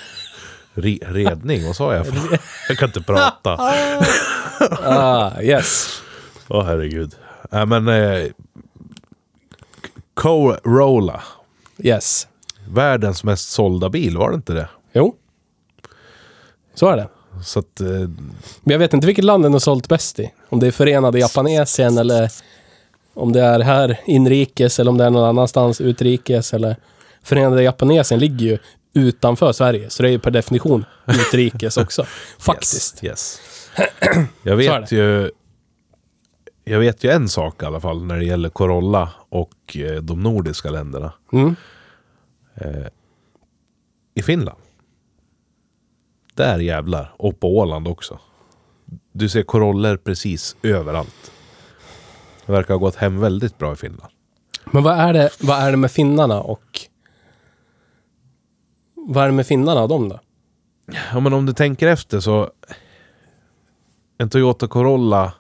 Re, 0.82 0.98
redning, 1.02 1.66
vad 1.66 1.76
sa 1.76 1.96
jag? 1.96 2.06
Jag 2.70 2.78
kan 2.78 2.90
inte 2.90 3.02
prata. 3.02 3.58
Ah, 4.84 5.42
yes. 5.42 6.02
Åh 6.48 6.66
herregud. 6.66 7.16
Nej 7.52 7.66
men... 7.66 7.88
Eh, 7.88 8.24
Corolla. 10.14 11.24
Yes. 11.78 12.28
Världens 12.70 13.24
mest 13.24 13.50
sålda 13.50 13.90
bil, 13.90 14.18
var 14.18 14.30
det 14.30 14.36
inte 14.36 14.54
det? 14.54 14.70
Jo. 14.94 15.16
Så 16.76 16.88
är 16.88 16.98
det. 16.98 17.08
Så 17.44 17.60
att... 17.60 17.82
Eh, 17.82 17.88
Men 17.88 18.72
jag 18.72 18.80
vet 18.80 18.94
inte 18.94 19.08
vilket 19.08 19.26
land 19.26 19.44
den 19.46 19.52
har 19.54 19.60
sålt 19.60 19.88
bäst 19.88 20.20
i. 20.20 20.32
Om 20.50 20.60
det 20.60 20.68
är 20.68 20.72
Förenade 20.72 21.20
Japanesien 21.20 21.98
eller 21.98 22.30
om 23.14 23.32
det 23.34 23.42
är 23.42 23.60
här 23.60 24.00
inrikes 24.06 24.80
eller 24.80 24.92
om 24.92 24.98
det 24.98 25.06
är 25.06 25.10
någon 25.10 25.30
annanstans 25.30 25.82
utrikes 25.82 26.54
eller... 26.54 26.76
Förenade 27.24 27.64
Japanesien 27.64 28.20
ligger 28.20 28.46
ju 28.46 28.58
utanför 28.94 29.52
Sverige, 29.52 29.90
så 29.90 30.04
det 30.04 30.10
är 30.10 30.12
ju 30.12 30.20
per 30.20 30.32
definition 30.32 30.86
utrikes 31.08 31.78
också. 31.78 32.06
Faktiskt. 32.40 33.04
Yes. 33.04 33.42
yes. 33.74 34.30
Jag 34.44 34.56
vet 34.56 34.92
ju... 34.92 35.32
Jag 36.64 36.80
vet 36.80 37.04
ju 37.04 37.10
en 37.10 37.30
sak 37.30 37.64
i 37.64 37.66
alla 37.66 37.80
fall 37.80 38.06
när 38.06 38.18
det 38.18 38.26
gäller 38.26 38.50
Corolla 38.50 39.10
och 39.30 39.78
eh, 39.78 40.02
de 40.02 40.24
nordiska 40.24 40.70
länderna. 40.70 41.14
Mm. 41.34 41.56
I 44.16 44.22
Finland. 44.22 44.60
Där 46.34 46.60
jävlar. 46.60 47.14
Och 47.18 47.40
på 47.40 47.58
Åland 47.58 47.88
också. 47.88 48.20
Du 49.12 49.30
ser 49.30 49.44
Corollor 49.44 49.98
precis 49.98 50.56
överallt. 50.64 51.32
Det 52.46 52.52
verkar 52.52 52.74
ha 52.74 52.80
gått 52.80 52.96
hem 52.96 53.20
väldigt 53.20 53.58
bra 53.58 53.74
i 53.74 53.76
Finland. 53.76 54.12
Men 54.66 54.84
vad 54.84 55.00
är, 55.00 55.14
det, 55.14 55.30
vad 55.40 55.60
är 55.60 55.72
det 55.72 55.78
med 55.78 55.92
finnarna 55.92 56.42
och... 56.42 56.80
Vad 59.12 59.24
är 59.24 59.28
det 59.28 59.34
med 59.34 59.48
finnarna 59.48 59.82
och 59.82 59.90
dem 59.90 60.10
då? 60.10 60.20
Ja 61.14 61.20
men 61.20 61.34
om 61.34 61.46
du 61.46 61.54
tänker 61.54 61.88
efter 61.88 62.20
så... 62.20 62.52
En 64.18 64.30
Toyota 64.30 64.68
Corolla 64.68 65.34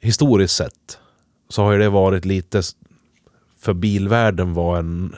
historiskt 0.00 0.56
sett 0.56 0.98
så 1.48 1.62
har 1.62 1.72
ju 1.72 1.78
det 1.78 1.88
varit 1.88 2.24
lite... 2.24 2.62
För 3.58 3.74
bilvärlden 3.74 4.54
var 4.54 4.78
en 4.78 5.14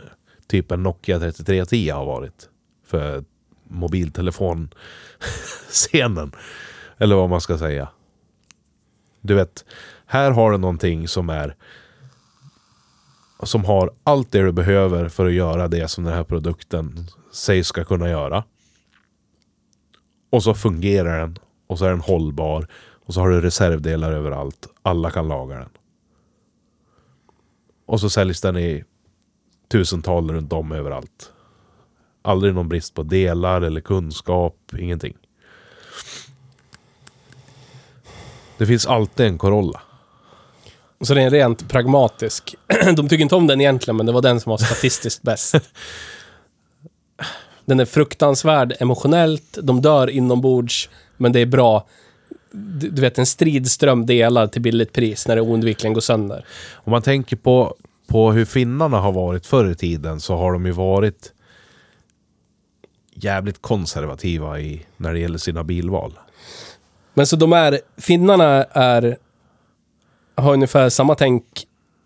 typ 0.47 0.71
en 0.71 0.83
Nokia 0.83 1.19
3310 1.19 1.91
har 1.91 2.05
varit. 2.05 2.49
För 2.87 3.25
mobiltelefonscenen. 3.65 6.33
Eller 6.99 7.17
vad 7.17 7.31
man 7.31 7.41
ska 7.41 7.59
säga. 7.59 7.89
Du 9.21 9.35
vet, 9.35 9.65
här 10.07 10.31
har 10.31 10.53
du 10.53 10.59
någonting 10.59 11.09
som 11.09 11.29
är... 11.29 11.57
Som 13.43 13.65
har 13.65 13.91
allt 14.05 14.33
det 14.33 14.43
du 14.43 14.53
behöver 14.53 15.09
för 15.09 15.27
att 15.27 15.33
göra 15.33 15.69
det 15.69 15.89
som 15.89 16.05
den 16.05 16.15
här 16.15 16.25
produkten 16.25 17.09
sägs 17.33 17.69
ska 17.69 17.85
kunna 17.85 18.09
göra. 18.09 18.45
Och 20.31 20.43
så 20.43 20.55
fungerar 20.55 21.21
den. 21.21 21.39
Och 21.67 21.79
så 21.79 21.85
är 21.85 21.91
den 21.91 22.01
hållbar. 22.01 22.67
Och 23.07 23.15
så 23.15 23.21
har 23.21 23.29
du 23.29 23.41
reservdelar 23.41 24.13
överallt. 24.13 24.69
Alla 24.83 25.11
kan 25.11 25.29
laga 25.29 25.57
den. 25.57 25.69
Och 27.87 28.01
så 28.01 28.11
säljs 28.11 28.41
den 28.41 28.57
i 28.57 28.85
tusental 29.69 30.31
runt 30.31 30.53
om 30.53 30.73
överallt. 30.73 31.33
Aldrig 32.23 32.55
någon 32.55 32.69
brist 32.69 32.95
på 32.95 33.03
delar 33.03 33.63
eller 33.63 33.81
kunskap. 33.81 34.57
Ingenting. 34.79 35.17
Det 38.59 38.67
finns 38.67 38.87
alltid 38.87 39.27
en 39.27 39.39
Corolla. 39.39 39.83
Så 41.01 41.15
det 41.15 41.23
är 41.23 41.31
rent 41.31 41.69
pragmatisk. 41.69 42.55
De 42.97 43.09
tycker 43.09 43.23
inte 43.23 43.35
om 43.35 43.47
den 43.47 43.61
egentligen, 43.61 43.97
men 43.97 44.07
det 44.07 44.13
var 44.13 44.23
den 44.23 44.41
som 44.41 44.51
var 44.51 44.59
statistiskt 44.59 45.23
bäst. 45.23 45.55
Den 47.65 47.81
är 47.81 47.85
fruktansvärd 47.85 48.77
emotionellt, 48.81 49.59
de 49.63 49.83
dör 49.83 50.11
inombords, 50.11 50.89
men 51.17 51.33
det 51.33 51.41
är 51.41 51.47
bra. 51.47 51.87
Du, 52.53 53.01
vet, 53.01 53.19
en 53.19 53.27
stridström 53.27 54.07
delad 54.07 54.53
till 54.53 54.63
billigt 54.63 54.93
pris 54.93 55.29
när 55.29 55.37
det 55.37 55.43
oundvikligen 55.43 55.95
går 55.95 56.01
sönder. 56.01 56.45
Om 56.73 56.91
man 56.91 57.03
tänker 57.03 57.37
på, 57.37 57.75
på 58.07 58.33
hur 58.33 58.45
finnarna 58.45 59.01
har 59.01 59.13
varit 59.13 59.47
förr 59.47 59.71
i 59.71 59.75
tiden 59.75 60.21
så 60.21 60.37
har 60.37 60.53
de 60.53 60.67
ju 60.67 60.73
varit 60.73 61.33
jävligt 63.15 63.63
konservativa 63.63 64.61
i, 64.61 64.87
när 64.97 65.13
det 65.13 65.19
gäller 65.19 65.39
sina 65.39 65.65
bilval. 65.65 66.19
Men 67.15 67.27
så 67.27 67.37
de 67.37 67.53
är, 67.53 67.81
finnarna 67.97 68.65
är, 68.65 69.17
har 70.35 70.53
ungefär 70.53 70.89
samma 70.89 71.15
tänk 71.15 71.45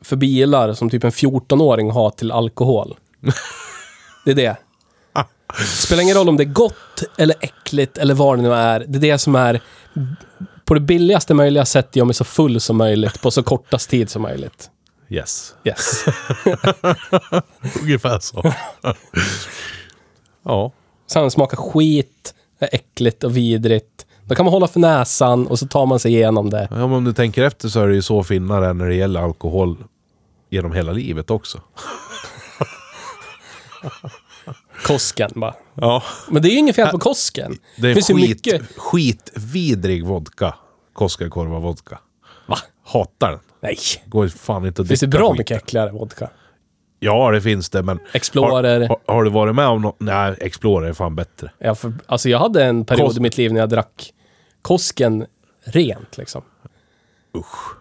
för 0.00 0.16
bilar 0.16 0.74
som 0.74 0.90
typ 0.90 1.04
en 1.04 1.10
14-åring 1.10 1.90
har 1.90 2.10
till 2.10 2.32
alkohol. 2.32 2.96
Det 4.24 4.30
är 4.30 4.34
det. 4.34 4.56
Spelar 5.64 6.02
ingen 6.02 6.16
roll 6.16 6.28
om 6.28 6.36
det 6.36 6.42
är 6.42 6.52
gott 6.52 7.02
eller 7.18 7.36
äckligt 7.40 7.98
eller 7.98 8.14
vad 8.14 8.38
det 8.38 8.42
nu 8.42 8.52
är. 8.52 8.84
Det 8.88 8.98
är 8.98 9.12
det 9.12 9.18
som 9.18 9.34
är 9.34 9.60
på 10.64 10.74
det 10.74 10.80
billigaste 10.80 11.34
möjliga 11.34 11.64
sätt 11.64 11.96
gör 11.96 12.04
mig 12.04 12.14
så 12.14 12.24
full 12.24 12.60
som 12.60 12.76
möjligt 12.76 13.22
på 13.22 13.30
så 13.30 13.42
kortast 13.42 13.90
tid 13.90 14.10
som 14.10 14.22
möjligt. 14.22 14.70
Yes. 15.08 15.54
Yes. 15.64 16.04
Ungefär 17.82 18.18
så. 18.18 18.52
ja. 20.44 20.72
Sen 21.06 21.30
smakar 21.30 21.56
skit, 21.56 22.34
är 22.58 22.68
äckligt 22.72 23.24
och 23.24 23.36
vidrigt. 23.36 24.06
Då 24.24 24.34
kan 24.34 24.44
man 24.44 24.52
hålla 24.52 24.68
för 24.68 24.80
näsan 24.80 25.46
och 25.46 25.58
så 25.58 25.66
tar 25.66 25.86
man 25.86 25.98
sig 25.98 26.14
igenom 26.14 26.50
det. 26.50 26.68
ja. 26.70 26.76
men 26.76 26.92
Om 26.92 27.04
du 27.04 27.12
tänker 27.12 27.44
efter 27.44 27.68
så 27.68 27.80
är 27.80 27.88
det 27.88 27.94
ju 27.94 28.02
så 28.02 28.22
finnar 28.22 28.62
är 28.62 28.74
när 28.74 28.86
det 28.86 28.94
gäller 28.94 29.20
alkohol 29.20 29.84
genom 30.50 30.72
hela 30.72 30.92
livet 30.92 31.30
också. 31.30 31.60
Kosken 34.84 35.30
bara. 35.34 35.54
Ja. 35.74 36.02
Men 36.28 36.42
det 36.42 36.48
är 36.48 36.50
ju 36.50 36.58
inget 36.58 36.76
fel 36.76 36.88
på 36.88 36.98
Kosken. 36.98 37.58
Det 37.76 37.90
är 37.90 37.94
finns 37.94 38.10
ju 38.10 38.14
skit, 38.14 38.28
mycket... 38.28 38.62
skitvidrig 38.76 40.04
vodka. 40.06 40.54
Koskenkorva 40.92 41.58
vodka. 41.58 41.98
Va? 42.46 42.56
Hatar 42.84 43.30
den. 43.30 43.40
Nej. 43.60 43.76
Går 44.06 44.28
fan 44.28 44.66
inte 44.66 44.82
att 44.82 44.88
Finns 44.88 45.00
det 45.00 45.06
bra 45.06 45.20
skiten. 45.20 45.38
mycket 45.38 45.56
äckligare 45.62 45.90
vodka? 45.90 46.30
Ja, 46.98 47.30
det 47.30 47.40
finns 47.40 47.70
det, 47.70 47.82
men... 47.82 47.98
Explorer. 48.12 48.80
Har, 48.80 48.88
har, 48.88 49.14
har 49.14 49.24
du 49.24 49.30
varit 49.30 49.54
med 49.54 49.66
om 49.66 49.82
något? 49.82 49.96
Nej, 50.00 50.34
Explorer 50.40 50.88
är 50.88 50.92
fan 50.92 51.16
bättre. 51.16 51.50
Ja, 51.58 51.74
för, 51.74 51.92
alltså 52.06 52.28
jag 52.28 52.38
hade 52.38 52.64
en 52.64 52.84
period 52.84 53.10
Kos- 53.12 53.16
i 53.16 53.20
mitt 53.20 53.36
liv 53.38 53.52
när 53.52 53.60
jag 53.60 53.68
drack 53.68 54.12
Kosken 54.62 55.26
rent 55.64 56.18
liksom. 56.18 56.42
Usch. 57.36 57.74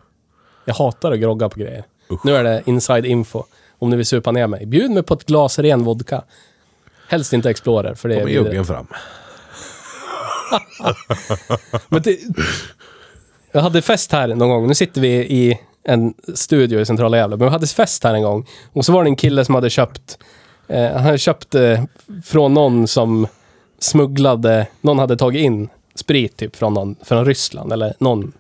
Jag 0.66 0.74
hatar 0.76 1.12
att 1.12 1.20
grogga 1.20 1.50
på 1.50 1.60
grejer. 1.60 1.84
Nu 2.24 2.36
är 2.36 2.44
det 2.44 2.64
inside 2.66 3.06
info. 3.06 3.44
Om 3.80 3.90
ni 3.90 3.96
vill 3.96 4.06
supa 4.06 4.32
ner 4.32 4.48
mig. 4.48 4.66
Bjud 4.66 4.92
mig 4.92 5.04
på 5.04 5.14
ett 5.14 5.26
glas 5.26 5.60
ren 5.60 5.84
vodka. 5.84 6.24
Helst 7.08 7.34
inte 7.34 7.50
Explorer, 7.50 7.96
för 7.96 8.10
det 8.10 8.16
är 8.16 8.20
Kommer 8.20 8.34
juggen 8.34 8.66
fram. 8.66 8.88
Men 11.90 12.02
det, 12.02 12.20
jag 13.52 13.62
hade 13.62 13.82
fest 13.82 14.12
här 14.12 14.28
någon 14.28 14.50
gång. 14.50 14.68
Nu 14.68 14.76
sitter 14.76 15.02
vi 15.02 15.10
i 15.10 15.60
en 15.84 16.14
studio 16.34 16.80
i 16.80 16.86
centrala 16.86 17.18
Gävle. 17.18 17.38
Men 17.38 17.46
vi 17.46 17.52
hade 17.52 17.68
fest 17.68 18.04
här 18.04 18.14
en 18.14 18.24
gång. 18.24 18.48
Och 18.74 18.86
så 18.86 18.92
var 18.92 19.04
det 19.04 19.10
en 19.10 19.16
kille 19.16 19.46
som 19.46 19.56
hade 19.56 19.70
köpt... 19.70 20.18
Eh, 20.68 20.92
han 20.92 21.04
hade 21.04 21.18
köpt 21.18 21.56
eh, 21.56 21.84
från 22.26 22.54
någon 22.54 22.88
som 22.88 23.28
smugglade... 23.80 24.68
Någon 24.82 25.00
hade 25.00 25.18
tagit 25.18 25.46
in 25.46 25.70
sprit 25.96 26.38
typ 26.38 26.56
från, 26.56 26.74
någon, 26.74 26.96
från 27.04 27.26
Ryssland 27.26 27.74
eller 27.74 27.94
någon... 28.00 28.34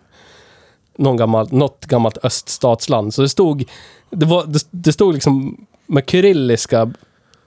Någon 0.97 1.17
gammal, 1.17 1.47
något 1.51 1.85
gammalt 1.85 2.17
öststatsland. 2.23 3.13
Så 3.13 3.21
det 3.21 3.29
stod... 3.29 3.63
Det, 4.09 4.25
var, 4.25 4.45
det, 4.45 4.67
det 4.71 4.93
stod 4.93 5.13
liksom 5.13 5.65
med 5.85 6.09
kyrilliska 6.09 6.93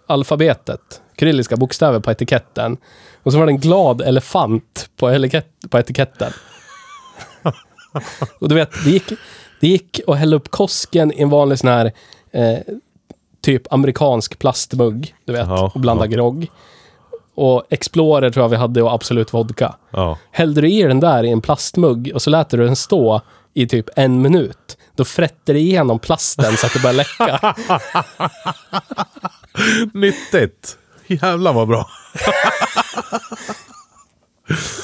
alfabetet. 0.08 0.80
Kyrilliska 1.18 1.56
bokstäver 1.56 2.00
på 2.00 2.10
etiketten. 2.10 2.76
Och 3.22 3.32
så 3.32 3.38
var 3.38 3.46
det 3.46 3.52
en 3.52 3.60
glad 3.60 4.00
elefant 4.00 4.90
på, 4.96 5.10
etikett, 5.10 5.46
på 5.70 5.78
etiketten. 5.78 6.32
och 8.40 8.48
du 8.48 8.54
vet, 8.54 8.70
det 8.84 8.90
gick, 8.90 9.12
det 9.60 9.68
gick 9.68 10.00
att 10.06 10.18
hälla 10.18 10.36
upp 10.36 10.50
Kosken 10.50 11.12
i 11.12 11.22
en 11.22 11.30
vanlig 11.30 11.58
sån 11.58 11.70
här 11.70 11.92
eh, 12.32 12.58
typ 13.40 13.72
amerikansk 13.72 14.38
plastmugg, 14.38 15.14
du 15.24 15.32
vet, 15.32 15.48
Ja, 15.48 15.70
och 15.74 15.80
blanda 15.80 16.04
ja. 16.04 16.10
grogg. 16.10 16.46
Och 17.34 17.64
Explorer 17.70 18.30
tror 18.30 18.44
jag 18.44 18.48
vi 18.48 18.56
hade 18.56 18.82
och 18.82 18.92
Absolut 18.92 19.32
Vodka. 19.32 19.74
Ja. 19.90 20.18
Hällde 20.30 20.60
du 20.60 20.70
i 20.70 20.82
den 20.82 21.00
där 21.00 21.24
i 21.24 21.30
en 21.30 21.40
plastmugg 21.40 22.10
och 22.14 22.22
så 22.22 22.30
lät 22.30 22.50
du 22.50 22.56
den 22.56 22.76
stå 22.76 23.20
i 23.54 23.66
typ 23.66 23.88
en 23.96 24.22
minut. 24.22 24.77
Då 24.98 25.04
frätte 25.04 25.52
det 25.52 25.58
igenom 25.58 25.98
plasten 25.98 26.56
så 26.56 26.66
att 26.66 26.72
det 26.72 26.80
började 26.80 26.96
läcka. 26.96 27.54
Nyttigt! 29.94 30.78
Jävlar 31.06 31.52
vad 31.52 31.68
bra. 31.68 31.90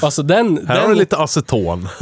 Alltså 0.03 0.22
den... 0.22 0.66
Här 0.66 0.74
den 0.74 0.83
har 0.83 0.88
du 0.88 0.94
lite 0.94 1.16
aceton. 1.16 1.88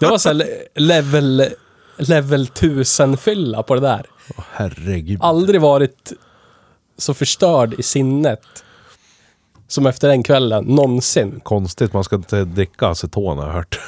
Det 0.00 0.06
var 0.06 0.18
så 0.18 0.28
här 0.28 0.34
le- 0.34 0.66
level, 0.74 1.48
level 1.96 2.46
1000-fylla 2.46 3.62
på 3.62 3.74
det 3.74 3.80
där. 3.80 4.06
Åh, 4.36 4.44
herregud. 4.52 5.18
Aldrig 5.22 5.60
varit 5.60 6.12
så 6.98 7.14
förstörd 7.14 7.74
i 7.78 7.82
sinnet 7.82 8.42
som 9.68 9.86
efter 9.86 10.08
den 10.08 10.22
kvällen, 10.22 10.64
någonsin. 10.64 11.40
Konstigt, 11.42 11.92
man 11.92 12.04
ska 12.04 12.16
inte 12.16 12.44
dricka 12.44 12.86
aceton 12.88 13.38
har 13.38 13.46
jag 13.46 13.52
hört. 13.52 13.80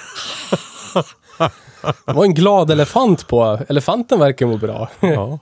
Det 1.82 2.12
var 2.12 2.24
en 2.24 2.34
glad 2.34 2.70
elefant 2.70 3.28
på. 3.28 3.60
Elefanten 3.68 4.18
verkar 4.18 4.46
må 4.46 4.56
bra. 4.56 4.88
Ja. 5.00 5.38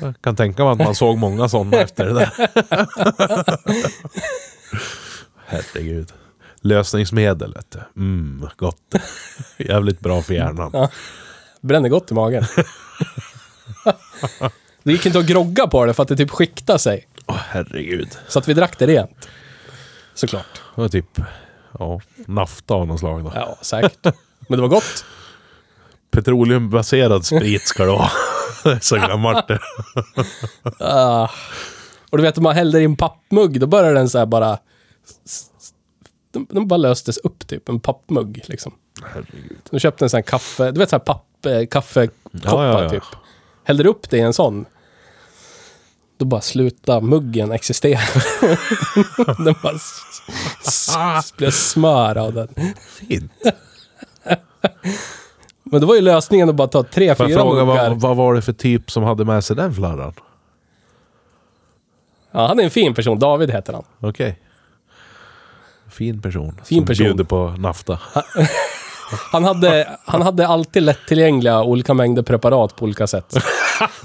Jag 0.00 0.14
kan 0.20 0.36
tänka 0.36 0.64
mig 0.64 0.72
att 0.72 0.78
man 0.78 0.94
såg 0.94 1.18
många 1.18 1.48
sådana 1.48 1.76
efter 1.76 2.04
det 2.04 2.12
där. 2.12 2.30
Herregud. 5.46 6.12
Lösningsmedel, 6.60 7.54
vet 7.54 7.70
du. 7.70 8.00
Mm, 8.02 8.48
gott. 8.56 8.94
Jävligt 9.56 10.00
bra 10.00 10.22
för 10.22 10.34
hjärnan. 10.34 10.70
Ja. 10.72 10.90
Bränner 11.60 11.88
gott 11.88 12.10
i 12.10 12.14
magen. 12.14 12.44
Det 14.82 14.92
gick 14.92 15.06
inte 15.06 15.18
att 15.18 15.26
grogga 15.26 15.66
på 15.66 15.84
det 15.84 15.94
för 15.94 16.02
att 16.02 16.08
det 16.08 16.16
typ 16.16 16.30
skiktade 16.30 16.78
sig. 16.78 17.08
Åh, 17.26 17.36
herregud. 17.48 18.08
Så 18.28 18.38
att 18.38 18.48
vi 18.48 18.54
drack 18.54 18.78
det 18.78 18.86
rent. 18.86 19.28
Såklart. 20.14 20.62
Det 20.74 20.80
var 20.80 20.88
typ 20.88 21.20
ja, 21.78 22.00
nafta 22.26 22.74
av 22.74 22.86
något 22.86 23.00
slag 23.00 23.24
då. 23.24 23.32
Ja, 23.34 23.58
säkert. 23.60 24.14
Men 24.48 24.58
det 24.58 24.60
var 24.60 24.68
gott. 24.68 25.04
Petroleumbaserad 26.14 27.26
sprit 27.26 27.66
ska 27.66 27.84
det 27.84 27.90
vara. 27.90 28.10
Det 28.64 28.70
är 28.70 28.78
så 28.80 28.96
gammalt 28.96 29.48
det. 29.48 29.58
Ah. 30.78 31.28
Och 32.10 32.18
du 32.18 32.22
vet, 32.22 32.38
om 32.38 32.44
man 32.44 32.54
hällde 32.54 32.80
i 32.80 32.84
en 32.84 32.96
pappmugg, 32.96 33.60
då 33.60 33.66
började 33.66 33.94
den 33.94 34.08
så 34.08 34.18
här 34.18 34.26
bara... 34.26 34.58
Den, 36.32 36.46
den 36.50 36.68
bara 36.68 36.76
löstes 36.76 37.18
upp 37.18 37.46
typ, 37.46 37.68
en 37.68 37.80
pappmugg 37.80 38.42
liksom. 38.46 38.74
Herregud. 39.02 39.58
De 39.70 39.80
köpte 39.80 40.04
en 40.04 40.10
sån 40.10 40.18
här 40.18 40.22
kaffe, 40.22 40.70
du 40.70 40.78
vet 40.78 40.90
så 40.90 40.96
här 40.96 41.00
papp, 41.00 41.46
eh, 41.46 41.66
kaffekoppar 41.66 42.40
Ja, 42.44 42.66
ja, 42.66 42.82
ja. 42.82 42.90
typ. 42.90 43.02
Hällde 43.64 43.82
du 43.82 43.88
upp 43.88 44.10
det 44.10 44.16
i 44.16 44.20
en 44.20 44.32
sån, 44.32 44.64
då 46.16 46.24
bara 46.24 46.40
sluta 46.40 47.00
muggen 47.00 47.52
existera. 47.52 48.00
den 49.44 49.54
bara 49.62 51.22
blev 51.36 51.50
smör 51.50 52.16
av 52.18 52.34
den. 52.34 52.48
Fint. 52.86 53.32
Men 55.74 55.80
det 55.80 55.86
var 55.86 55.94
ju 55.94 56.00
lösningen 56.00 56.48
att 56.48 56.54
bara 56.54 56.68
ta 56.68 56.82
tre, 56.82 57.14
Får 57.14 57.24
jag 57.24 57.30
fyra 57.30 57.40
fråga, 57.40 57.64
muggar. 57.64 57.88
vad, 57.88 58.00
vad 58.00 58.16
var 58.16 58.34
det 58.34 58.42
för 58.42 58.52
typ 58.52 58.90
som 58.90 59.02
hade 59.02 59.24
med 59.24 59.44
sig 59.44 59.56
den 59.56 59.74
flarran? 59.74 60.12
Ja, 62.32 62.46
han 62.46 62.60
är 62.60 62.64
en 62.64 62.70
fin 62.70 62.94
person. 62.94 63.18
David 63.18 63.50
heter 63.50 63.72
han. 63.72 63.84
Okej. 64.00 64.38
Fin 65.90 66.22
person. 66.22 66.60
Fin 66.64 66.78
som 66.78 66.86
person. 66.86 67.04
bjuder 67.04 67.24
på 67.24 67.54
nafta. 67.58 67.98
Han 69.32 69.44
hade, 69.44 69.88
han 70.04 70.22
hade 70.22 70.46
alltid 70.48 70.82
lättillgängliga 70.82 71.62
olika 71.62 71.94
mängder 71.94 72.22
preparat 72.22 72.76
på 72.76 72.84
olika 72.84 73.06
sätt. 73.06 73.36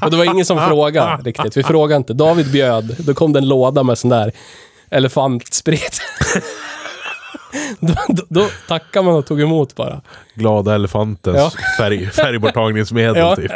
Och 0.01 0.11
det 0.11 0.17
var 0.17 0.25
ingen 0.25 0.45
som 0.45 0.57
frågade 0.67 1.23
riktigt. 1.23 1.57
Vi 1.57 1.63
frågade 1.63 1.97
inte. 1.97 2.13
David 2.13 2.51
bjöd. 2.51 2.95
Då 2.99 3.13
kom 3.13 3.33
det 3.33 3.39
en 3.39 3.47
låda 3.47 3.83
med 3.83 3.97
sån 3.97 4.09
där 4.09 4.31
elefantsprit. 4.89 6.01
Då, 7.79 7.93
då, 8.07 8.23
då 8.29 8.47
tackade 8.67 9.05
man 9.05 9.15
och 9.15 9.25
tog 9.25 9.41
emot 9.41 9.75
bara. 9.75 10.01
Glada 10.35 10.75
elefantens 10.75 11.37
Ja. 11.37 11.51
färg, 11.77 12.09
färgborttagningsmedel 12.09 13.17
Ja. 13.17 13.35
typ. 13.35 13.51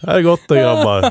det 0.00 0.10
är 0.12 0.20
gott 0.22 0.40
det 0.48 0.56
grabbar. 0.60 1.10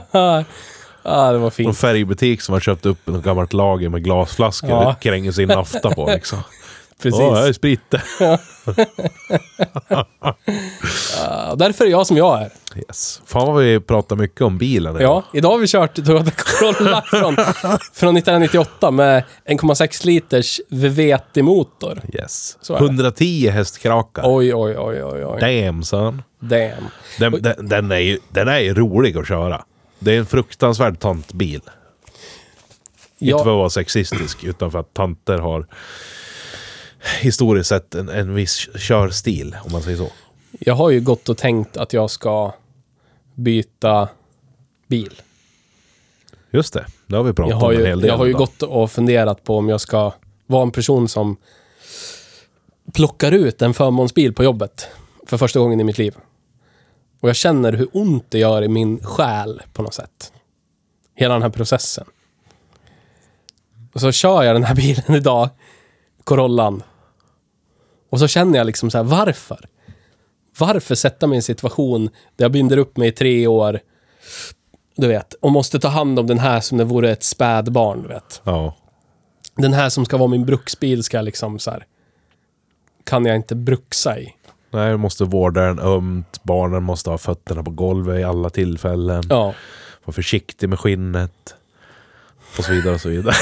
Ah, 1.03 1.31
det 1.31 1.37
var 1.37 1.49
fint. 1.49 1.77
färgbutik 1.77 2.41
som 2.41 2.53
har 2.53 2.59
köpt 2.59 2.85
upp 2.85 3.07
något 3.07 3.23
gammalt 3.23 3.53
lager 3.53 3.89
med 3.89 4.03
glasflaskor 4.03 4.69
Ja. 4.69 4.89
och 4.91 4.99
kränger 5.01 5.31
sin 5.31 5.47
nafta 5.47 5.89
på 5.95 6.07
liksom. 6.07 6.39
Precis. 7.01 7.19
Åh, 7.19 7.35
här 7.35 7.47
är 7.47 7.53
sprit 7.53 7.81
det. 7.89 8.01
Ah, 11.19 11.55
därför 11.55 11.85
är 11.85 11.89
jag 11.89 12.07
som 12.07 12.17
jag 12.17 12.41
är. 12.41 12.51
Yes. 12.75 13.21
Fan 13.25 13.53
vad 13.53 13.63
vi 13.63 13.79
pratar 13.79 14.15
mycket 14.15 14.41
om 14.41 14.57
bilen. 14.57 14.97
Ja, 14.99 15.23
idag 15.33 15.49
har 15.49 15.57
vi 15.57 15.67
kört 15.67 15.95
Toyota 15.95 16.31
Corolla 16.31 17.01
från, 17.01 17.35
från 17.93 18.17
1998 18.17 18.91
med 18.91 19.23
1,6 19.45 20.05
liters 20.05 20.61
VVT-motor. 20.69 22.01
Yes. 22.13 22.57
Så 22.61 22.75
är 22.75 22.79
det. 22.79 22.85
110 22.85 23.49
hästkrakar. 23.49 24.23
Oj, 24.25 24.55
oj, 24.55 24.77
oj, 24.77 25.03
oj, 25.03 25.25
oj. 25.25 25.39
Damn 25.65 25.83
son. 25.83 26.21
Damn. 26.39 26.89
Den, 27.19 27.41
den, 27.41 27.69
den, 27.69 27.91
är 27.91 27.97
ju, 27.97 28.19
den 28.29 28.47
är 28.47 28.59
ju 28.59 28.73
rolig 28.73 29.17
att 29.17 29.27
köra. 29.27 29.63
Det 29.99 30.15
är 30.15 30.19
en 30.19 30.25
fruktansvärd 30.25 30.99
tant 30.99 31.33
bil. 31.33 31.61
Ja. 33.17 33.35
Inte 33.35 33.43
för 33.43 33.51
att 33.51 33.57
vara 33.57 33.69
sexistisk, 33.69 34.43
utan 34.43 34.71
för 34.71 34.79
att 34.79 34.93
tanter 34.93 35.37
har 35.37 35.67
historiskt 37.21 37.69
sett 37.69 37.95
en, 37.95 38.09
en 38.09 38.33
viss 38.33 38.69
körstil, 38.75 39.55
om 39.65 39.71
man 39.71 39.81
säger 39.81 39.97
så. 39.97 40.11
Jag 40.59 40.73
har 40.75 40.89
ju 40.89 41.01
gått 41.01 41.29
och 41.29 41.37
tänkt 41.37 41.77
att 41.77 41.93
jag 41.93 42.09
ska 42.09 42.53
byta 43.35 44.07
bil. 44.87 45.21
Just 46.51 46.73
det, 46.73 46.85
det 47.07 47.15
har 47.15 47.23
vi 47.23 47.33
pratat 47.33 47.61
har 47.61 47.67
om 47.67 47.73
en 47.73 47.79
ju, 47.79 47.85
hel 47.87 47.99
del. 48.01 48.07
jag 48.07 48.17
har 48.17 48.25
ju 48.25 48.31
idag. 48.31 48.39
gått 48.39 48.63
och 48.63 48.91
funderat 48.91 49.43
på 49.43 49.57
om 49.57 49.69
jag 49.69 49.81
ska 49.81 50.13
vara 50.45 50.63
en 50.63 50.71
person 50.71 51.07
som 51.07 51.37
plockar 52.93 53.31
ut 53.31 53.61
en 53.61 53.73
förmånsbil 53.73 54.33
på 54.33 54.43
jobbet 54.43 54.87
för 55.27 55.37
första 55.37 55.59
gången 55.59 55.79
i 55.79 55.83
mitt 55.83 55.97
liv. 55.97 56.15
Och 57.19 57.29
jag 57.29 57.35
känner 57.35 57.73
hur 57.73 57.87
ont 57.93 58.25
det 58.29 58.39
gör 58.39 58.61
i 58.61 58.67
min 58.67 59.03
själ 59.03 59.61
på 59.73 59.81
något 59.81 59.93
sätt. 59.93 60.33
Hela 61.15 61.33
den 61.33 61.43
här 61.43 61.49
processen. 61.49 62.05
Och 63.93 64.01
så 64.01 64.11
kör 64.11 64.43
jag 64.43 64.55
den 64.55 64.63
här 64.63 64.75
bilen 64.85 65.15
idag, 65.15 65.49
Corollan. 66.23 66.83
Och 68.09 68.19
så 68.19 68.27
känner 68.27 68.57
jag 68.57 68.65
liksom 68.65 68.91
så 68.91 68.97
här, 68.97 69.05
varför? 69.05 69.65
Varför 70.57 70.95
sätta 70.95 71.27
mig 71.27 71.35
i 71.35 71.37
en 71.37 71.43
situation 71.43 72.05
där 72.35 72.45
jag 72.45 72.51
binder 72.51 72.77
upp 72.77 72.97
mig 72.97 73.07
i 73.07 73.11
tre 73.11 73.47
år, 73.47 73.79
du 74.95 75.07
vet, 75.07 75.33
och 75.33 75.51
måste 75.51 75.79
ta 75.79 75.87
hand 75.87 76.19
om 76.19 76.27
den 76.27 76.39
här 76.39 76.59
som 76.59 76.77
det 76.77 76.83
vore 76.83 77.11
ett 77.11 77.23
spädbarn, 77.23 78.01
du 78.01 78.07
vet. 78.07 78.41
Ja. 78.43 78.75
Den 79.55 79.73
här 79.73 79.89
som 79.89 80.05
ska 80.05 80.17
vara 80.17 80.27
min 80.27 80.45
bruksbil 80.45 81.03
ska 81.03 81.21
liksom 81.21 81.59
så 81.59 81.71
här, 81.71 81.85
kan 83.03 83.25
jag 83.25 83.35
inte 83.35 83.55
bruxa 83.55 84.19
i. 84.19 84.35
Nej, 84.71 84.91
du 84.91 84.97
måste 84.97 85.23
vårda 85.23 85.61
den 85.61 85.79
ömt. 85.79 86.43
Barnen 86.43 86.83
måste 86.83 87.09
ha 87.09 87.17
fötterna 87.17 87.63
på 87.63 87.71
golvet 87.71 88.19
i 88.19 88.23
alla 88.23 88.49
tillfällen. 88.49 89.23
Ja. 89.29 89.53
Var 90.05 90.11
försiktig 90.11 90.69
med 90.69 90.79
skinnet. 90.79 91.55
Och 92.57 92.63
så 92.63 92.71
vidare 92.71 92.93
och 92.93 93.01
så 93.01 93.09
vidare. 93.09 93.35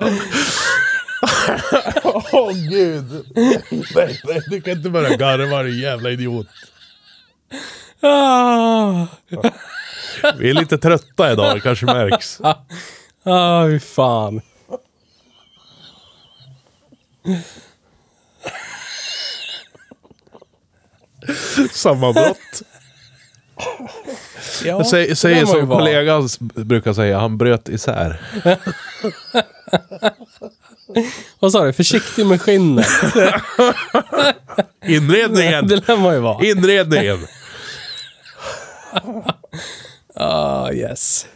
Åh 2.04 2.34
oh, 2.34 2.52
gud! 2.52 3.24
Nej, 3.94 4.20
nej, 4.24 4.42
du 4.50 4.60
kan 4.60 4.72
inte 4.72 4.90
börja 4.90 5.16
garva 5.16 5.62
din 5.62 5.78
jävla 5.78 6.10
idiot. 6.10 6.46
Ah, 8.00 9.06
Vi 10.38 10.50
är 10.50 10.54
lite 10.54 10.78
trötta 10.78 11.32
idag, 11.32 11.56
det 11.56 11.60
kanske 11.60 11.86
märks. 11.86 12.40
ah 13.24 13.66
fy 13.66 13.78
fan. 13.78 14.40
Sammanbrott. 21.72 22.62
Ja, 24.64 24.84
säger, 24.84 25.40
ju 25.40 25.46
som 25.46 25.68
kollegan 25.68 26.28
brukar 26.54 26.92
säga, 26.92 27.18
han 27.18 27.38
bröt 27.38 27.68
isär. 27.68 28.20
Vad 31.40 31.52
sa 31.52 31.64
du? 31.64 31.72
Försiktig 31.72 32.26
med 32.26 32.40
skinnet. 32.42 32.86
Inredningen! 34.86 35.68
det 35.68 35.88
lär 35.88 35.96
man 35.96 36.14
ju 36.14 36.20
vara. 36.20 36.44
Inredningen! 36.46 37.26
Ah, 40.20 40.72
yes. 40.72 41.26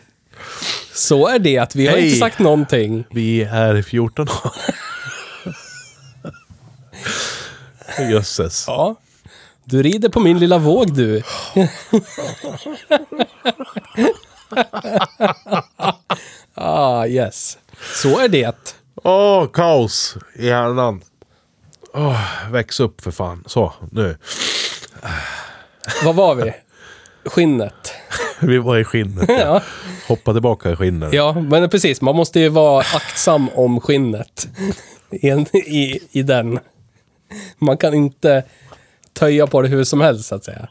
Så 0.94 1.26
är 1.28 1.38
det 1.38 1.58
att 1.58 1.76
vi 1.76 1.86
har 1.86 1.96
Hej. 1.96 2.06
inte 2.06 2.18
sagt 2.18 2.38
någonting. 2.38 3.04
Vi 3.10 3.42
är 3.42 3.82
14 3.82 4.28
år. 4.28 4.52
Jösses. 8.10 8.64
Ja. 8.66 8.96
Du 9.64 9.82
rider 9.82 10.08
på 10.08 10.20
min 10.20 10.38
lilla 10.38 10.58
våg 10.58 10.94
du. 10.94 11.22
ah, 16.54 17.06
yes. 17.06 17.58
Så 17.94 18.18
är 18.18 18.28
det. 18.28 18.76
Åh, 19.02 19.46
kaos 19.52 20.16
i 20.34 20.46
hjärnan. 20.46 21.02
Åh, 21.94 22.50
väx 22.50 22.80
upp 22.80 23.00
för 23.00 23.10
fan. 23.10 23.44
Så, 23.46 23.72
nu. 23.90 24.16
Vad 26.04 26.14
var 26.14 26.34
vi? 26.34 26.52
Skinnet. 27.24 27.92
Vi 28.40 28.58
var 28.58 28.78
i 28.78 28.84
skinnet. 28.84 29.28
Ja. 29.28 29.34
Ja. 29.38 29.62
Hoppa 30.08 30.32
tillbaka 30.32 30.70
i 30.70 30.76
skinnet. 30.76 31.12
ja, 31.12 31.32
men 31.32 31.70
precis. 31.70 32.00
Man 32.00 32.16
måste 32.16 32.40
ju 32.40 32.48
vara 32.48 32.78
aktsam 32.80 33.48
om 33.48 33.80
skinnet. 33.80 34.48
I, 35.10 35.28
i, 35.54 36.00
I 36.12 36.22
den. 36.22 36.58
Man 37.58 37.76
kan 37.76 37.94
inte 37.94 38.44
töja 39.12 39.46
på 39.46 39.62
det 39.62 39.68
hur 39.68 39.84
som 39.84 40.00
helst, 40.00 40.28
så 40.28 40.34
att 40.34 40.44
säga. 40.44 40.68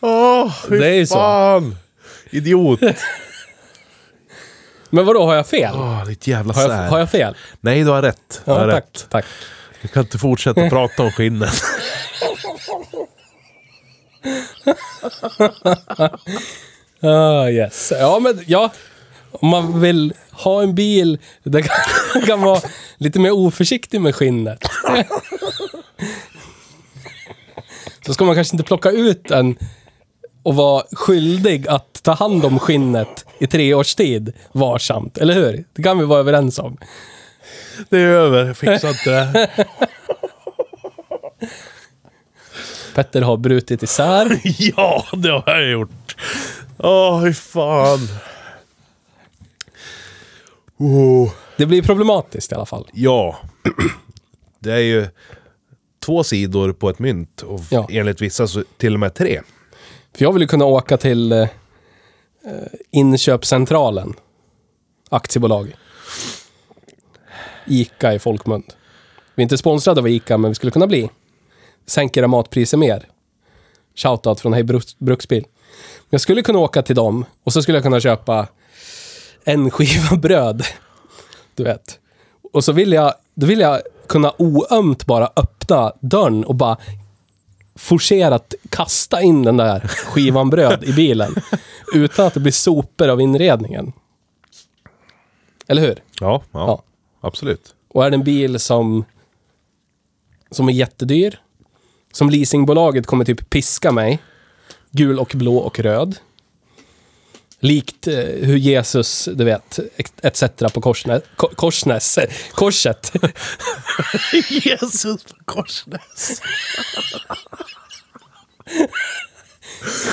Åh, 0.00 0.54
fy 0.68 0.78
Det 0.78 0.86
är 0.88 0.94
ju 0.94 1.06
så. 1.06 1.14
fan! 1.14 1.76
Idiot! 2.30 2.80
Men 4.94 5.04
vadå, 5.06 5.26
har 5.26 5.34
jag 5.34 5.46
fel? 5.46 5.74
Åh, 5.74 6.04
ditt 6.06 6.26
jävla 6.26 6.54
Har 6.54 6.62
jag, 6.62 6.70
sär. 6.70 6.88
har 6.88 6.98
jag 6.98 7.10
fel? 7.10 7.36
Nej, 7.60 7.82
du 7.84 7.90
har 7.90 8.02
rätt. 8.02 8.42
Du 8.44 8.50
har 8.50 8.68
Ja, 8.68 8.76
rätt. 8.76 8.92
tack. 8.92 9.08
Tack. 9.10 9.24
Du 9.82 9.88
kan 9.88 10.02
inte 10.02 10.18
fortsätta 10.18 10.68
prata 10.68 11.02
om 11.02 11.12
skinnet. 11.12 11.54
Ah, 17.04 17.48
yes. 17.48 17.92
Ja, 18.00 18.18
men 18.18 18.44
ja. 18.46 18.70
Om 19.30 19.48
man 19.48 19.80
vill 19.80 20.14
ha 20.30 20.62
en 20.62 20.74
bil 20.74 21.18
där 21.42 21.60
kan, 21.62 22.22
kan 22.26 22.40
vara 22.42 22.60
lite 22.96 23.20
mer 23.20 23.30
oförsiktig 23.30 24.00
med 24.00 24.14
skinnet. 24.14 24.58
Så 28.06 28.14
ska 28.14 28.24
man 28.24 28.34
kanske 28.34 28.54
inte 28.54 28.64
plocka 28.64 28.90
ut 28.90 29.24
den 29.28 29.56
och 30.42 30.54
vara 30.54 30.84
skyldig 30.92 31.68
att 31.68 32.02
ta 32.02 32.12
hand 32.12 32.44
om 32.44 32.58
skinnet 32.58 33.26
i 33.38 33.46
tre 33.46 33.74
års 33.74 33.94
tid 33.94 34.32
varsamt. 34.52 35.18
Eller 35.18 35.34
hur? 35.34 35.64
Det 35.72 35.82
kan 35.82 35.98
vi 35.98 36.04
vara 36.04 36.20
överens 36.20 36.58
om. 36.58 36.76
Det 37.88 37.96
är 37.98 38.06
över. 38.06 38.46
Jag 38.46 38.56
fixar 38.56 38.88
inte 38.88 39.10
det. 39.10 39.66
Petter 42.94 43.22
har 43.22 43.36
brutit 43.36 43.82
isär. 43.82 44.40
ja, 44.76 45.04
det 45.12 45.28
har 45.30 45.42
jag 45.46 45.70
gjort. 45.70 46.16
Åh, 46.78 47.22
fy 47.24 47.32
fan. 47.34 48.08
Oh. 50.78 51.32
Det 51.56 51.66
blir 51.66 51.82
problematiskt 51.82 52.52
i 52.52 52.54
alla 52.54 52.66
fall. 52.66 52.88
Ja. 52.92 53.38
Det 54.58 54.72
är 54.72 54.78
ju 54.78 55.06
två 56.04 56.24
sidor 56.24 56.72
på 56.72 56.90
ett 56.90 56.98
mynt. 56.98 57.42
Och 57.42 57.60
Ja. 57.70 57.86
enligt 57.90 58.20
vissa 58.20 58.46
så 58.46 58.64
till 58.78 58.94
och 58.94 59.00
med 59.00 59.14
tre. 59.14 59.40
För 60.14 60.24
jag 60.24 60.32
vill 60.32 60.42
ju 60.42 60.48
kunna 60.48 60.64
åka 60.64 60.96
till 60.96 61.32
eh, 61.32 61.40
eh, 61.40 61.48
inköpscentralen. 62.90 64.14
Aktiebolag. 65.10 65.76
Ica 67.66 68.14
i 68.14 68.18
folkmun. 68.18 68.62
Vi 69.34 69.40
är 69.40 69.42
inte 69.42 69.58
sponsrade 69.58 70.00
av 70.00 70.08
Ica, 70.08 70.38
men 70.38 70.50
vi 70.50 70.54
skulle 70.54 70.72
kunna 70.72 70.86
bli. 70.86 71.10
Sänk 71.86 72.16
era 72.16 72.28
matpriser 72.28 72.78
mer. 72.78 73.08
Shoutout 73.94 74.40
från 74.40 74.52
Hej 74.52 74.64
Bruksbil. 74.98 75.44
Jag 76.10 76.20
skulle 76.20 76.42
kunna 76.42 76.58
åka 76.58 76.82
till 76.82 76.96
dem 76.96 77.24
och 77.44 77.52
så 77.52 77.62
skulle 77.62 77.76
jag 77.78 77.82
kunna 77.82 78.00
köpa 78.00 78.48
en 79.44 79.70
skiva 79.70 80.16
bröd. 80.22 80.64
Du 81.54 81.64
vet. 81.64 81.98
Och 82.52 82.64
så 82.64 82.72
vill 82.72 82.92
jag, 82.92 83.14
då 83.34 83.46
vill 83.46 83.60
jag 83.60 83.80
kunna 84.08 84.32
oömt 84.38 85.06
bara 85.06 85.30
öppna 85.36 85.92
dörren 86.00 86.44
och 86.44 86.54
bara 86.54 86.76
forcerat 87.74 88.54
kasta 88.70 89.22
in 89.22 89.42
den 89.42 89.56
där 89.56 89.80
skivan 89.80 90.50
bröd 90.50 90.84
i 90.84 90.92
bilen. 90.92 91.34
Utan 91.94 92.26
att 92.26 92.34
det 92.34 92.40
blir 92.40 92.52
sopor 92.52 93.08
av 93.08 93.20
inredningen. 93.20 93.92
Eller 95.66 95.82
hur? 95.82 96.02
Ja, 96.20 96.42
ja, 96.52 96.58
Ja. 96.66 96.82
absolut. 97.20 97.74
Och 97.88 98.04
är 98.06 98.10
det 98.10 98.16
en 98.16 98.24
bil 98.24 98.58
som, 98.60 99.04
som 100.50 100.68
är 100.68 100.72
jättedyr, 100.72 101.40
som 102.12 102.30
leasingbolaget 102.30 103.06
kommer 103.06 103.24
typ 103.24 103.50
piska 103.50 103.92
mig, 103.92 104.18
gul 104.90 105.18
och 105.18 105.32
blå 105.34 105.56
och 105.56 105.78
röd. 105.80 106.16
Likt 107.64 108.06
eh, 108.06 108.14
hur 108.14 108.56
Jesus, 108.56 109.28
du 109.32 109.44
vet, 109.44 109.78
etc. 110.22 110.42
på 110.74 110.80
Korsnäs, 110.80 111.22
ko, 111.36 111.48
Korsnäs, 111.54 112.18
korset. 112.52 113.12
Jesus 114.48 115.24
på 115.24 115.44
Korsnäs. 115.44 116.42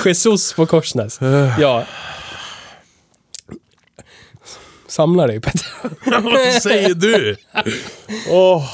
Jesus 0.05 0.53
på 0.53 0.65
Korsnäs. 0.65 1.19
Ja. 1.59 1.85
Samla 4.87 5.27
dig 5.27 5.39
Petter. 5.39 6.21
Vad 6.21 6.61
säger 6.61 6.93
du? 6.93 7.35
Åh, 8.29 8.65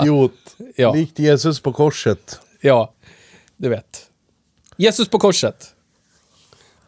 idiot. 0.00 0.56
Ja. 0.76 0.92
Likt 0.92 1.18
Jesus 1.18 1.60
på 1.60 1.72
korset. 1.72 2.40
Ja, 2.60 2.94
du 3.56 3.68
vet. 3.68 4.06
Jesus 4.76 5.08
på 5.08 5.18
korset. 5.18 5.74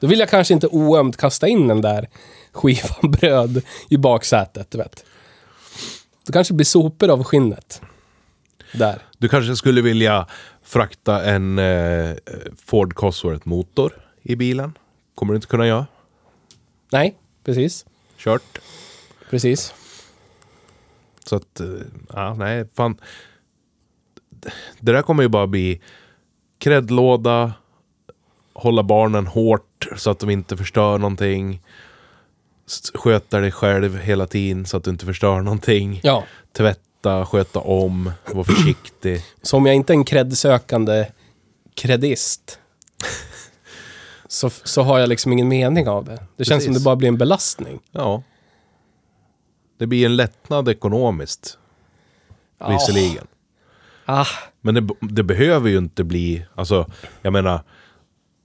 Då 0.03 0.09
vill 0.09 0.19
jag 0.19 0.29
kanske 0.29 0.55
inte 0.55 0.67
oömt 0.67 1.17
kasta 1.17 1.49
in 1.49 1.69
den 1.69 1.81
där 1.81 2.09
skivan 2.53 3.11
bröd 3.21 3.63
i 3.91 3.97
baksätet, 3.97 4.71
du 4.71 4.79
vet. 4.79 5.05
Då 6.27 6.33
kanske 6.33 6.53
det 6.53 6.57
blir 6.57 6.65
sopor 6.65 7.11
av 7.11 7.25
skinnet. 7.25 7.83
Där. 8.73 9.03
Du 9.19 9.29
kanske 9.29 9.57
skulle 9.57 9.83
vilja 9.83 10.27
frakta 10.63 11.25
en 11.25 11.59
eh, 11.59 12.15
Ford 12.65 12.95
Cosworth-motor 12.95 13.93
i 14.23 14.37
bilen? 14.37 14.79
Kommer 15.15 15.33
du 15.33 15.37
inte 15.37 15.49
kunna 15.49 15.67
göra? 15.67 15.87
Nej, 16.93 17.19
precis. 17.45 17.87
Kört. 18.17 18.59
Precis. 19.31 19.75
Så 21.25 21.37
att, 21.37 21.61
eh, 21.61 21.67
ja, 22.13 22.35
nej, 22.35 22.69
fan. 22.75 23.01
Det 24.81 24.93
där 24.93 25.03
kommer 25.03 25.23
ju 25.23 25.29
bara 25.29 25.47
bli 25.47 25.81
kreddlåda, 26.59 27.53
hålla 28.55 28.83
barnen 28.83 29.27
hårt 29.27 29.89
så 29.97 30.11
att 30.11 30.19
de 30.19 30.31
inte 30.31 30.57
förstör 30.57 30.99
någonting. 30.99 31.63
Sköta 32.95 33.41
dig 33.41 33.51
själv 33.53 33.99
hela 33.99 34.27
tiden 34.27 34.67
så 34.67 34.77
att 34.77 34.85
du 34.85 34.91
inte 34.91 35.07
förstör 35.07 35.41
någonting. 35.41 36.01
Ja. 36.03 36.25
Tvätta, 36.57 37.27
sköta 37.27 37.61
om, 37.61 38.13
vara 38.33 38.45
försiktig. 38.45 39.21
Så 39.43 39.57
om 39.57 39.67
jag 39.67 39.75
inte 39.75 39.93
är 39.93 39.95
en 39.95 40.05
kreddsökande 40.05 41.07
kreddist 41.75 42.59
så, 44.29 44.51
så 44.51 44.83
har 44.83 44.99
jag 44.99 45.09
liksom 45.09 45.33
ingen 45.33 45.49
mening 45.49 45.89
av 45.89 46.05
det. 46.05 46.23
Det 46.37 46.45
känns 46.45 46.65
som 46.65 46.71
Precis. 46.71 46.83
det 46.83 46.85
bara 46.85 46.97
blir 46.97 47.09
en 47.09 47.19
belastning. 47.19 47.81
Ja. 47.93 48.23
Det 49.79 49.87
blir 49.87 50.07
en 50.07 50.17
lättnad 50.17 50.69
ekonomiskt, 50.69 51.59
visserligen. 52.69 53.27
Ah, 54.05 54.27
Men 54.61 54.75
det, 54.75 54.89
det 55.01 55.23
behöver 55.23 55.71
ju 55.71 55.79
inte 55.79 56.05
bli, 56.05 56.47
alltså, 56.55 56.87
jag 57.23 57.33
menar, 57.33 57.63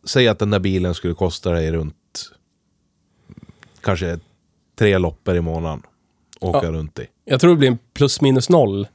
säg 0.07 0.27
att 0.27 0.39
den 0.39 0.49
där 0.49 0.59
bilen 0.59 0.93
skulle 0.93 1.13
kosta 1.13 1.51
dig 1.51 1.71
runt 1.71 1.95
kanske 3.81 4.19
tre 4.79 4.97
loppor 4.97 5.35
i 5.35 5.41
månaden. 5.41 5.81
Åka 6.41 6.61
Ja. 6.63 6.71
runt 6.71 6.99
i. 6.99 7.07
jag 7.25 7.41
tror 7.41 7.51
det 7.51 7.57
blir 7.57 7.67
en 7.69 7.79
plus 7.93 8.21
minus 8.21 8.49
noll. 8.49 8.87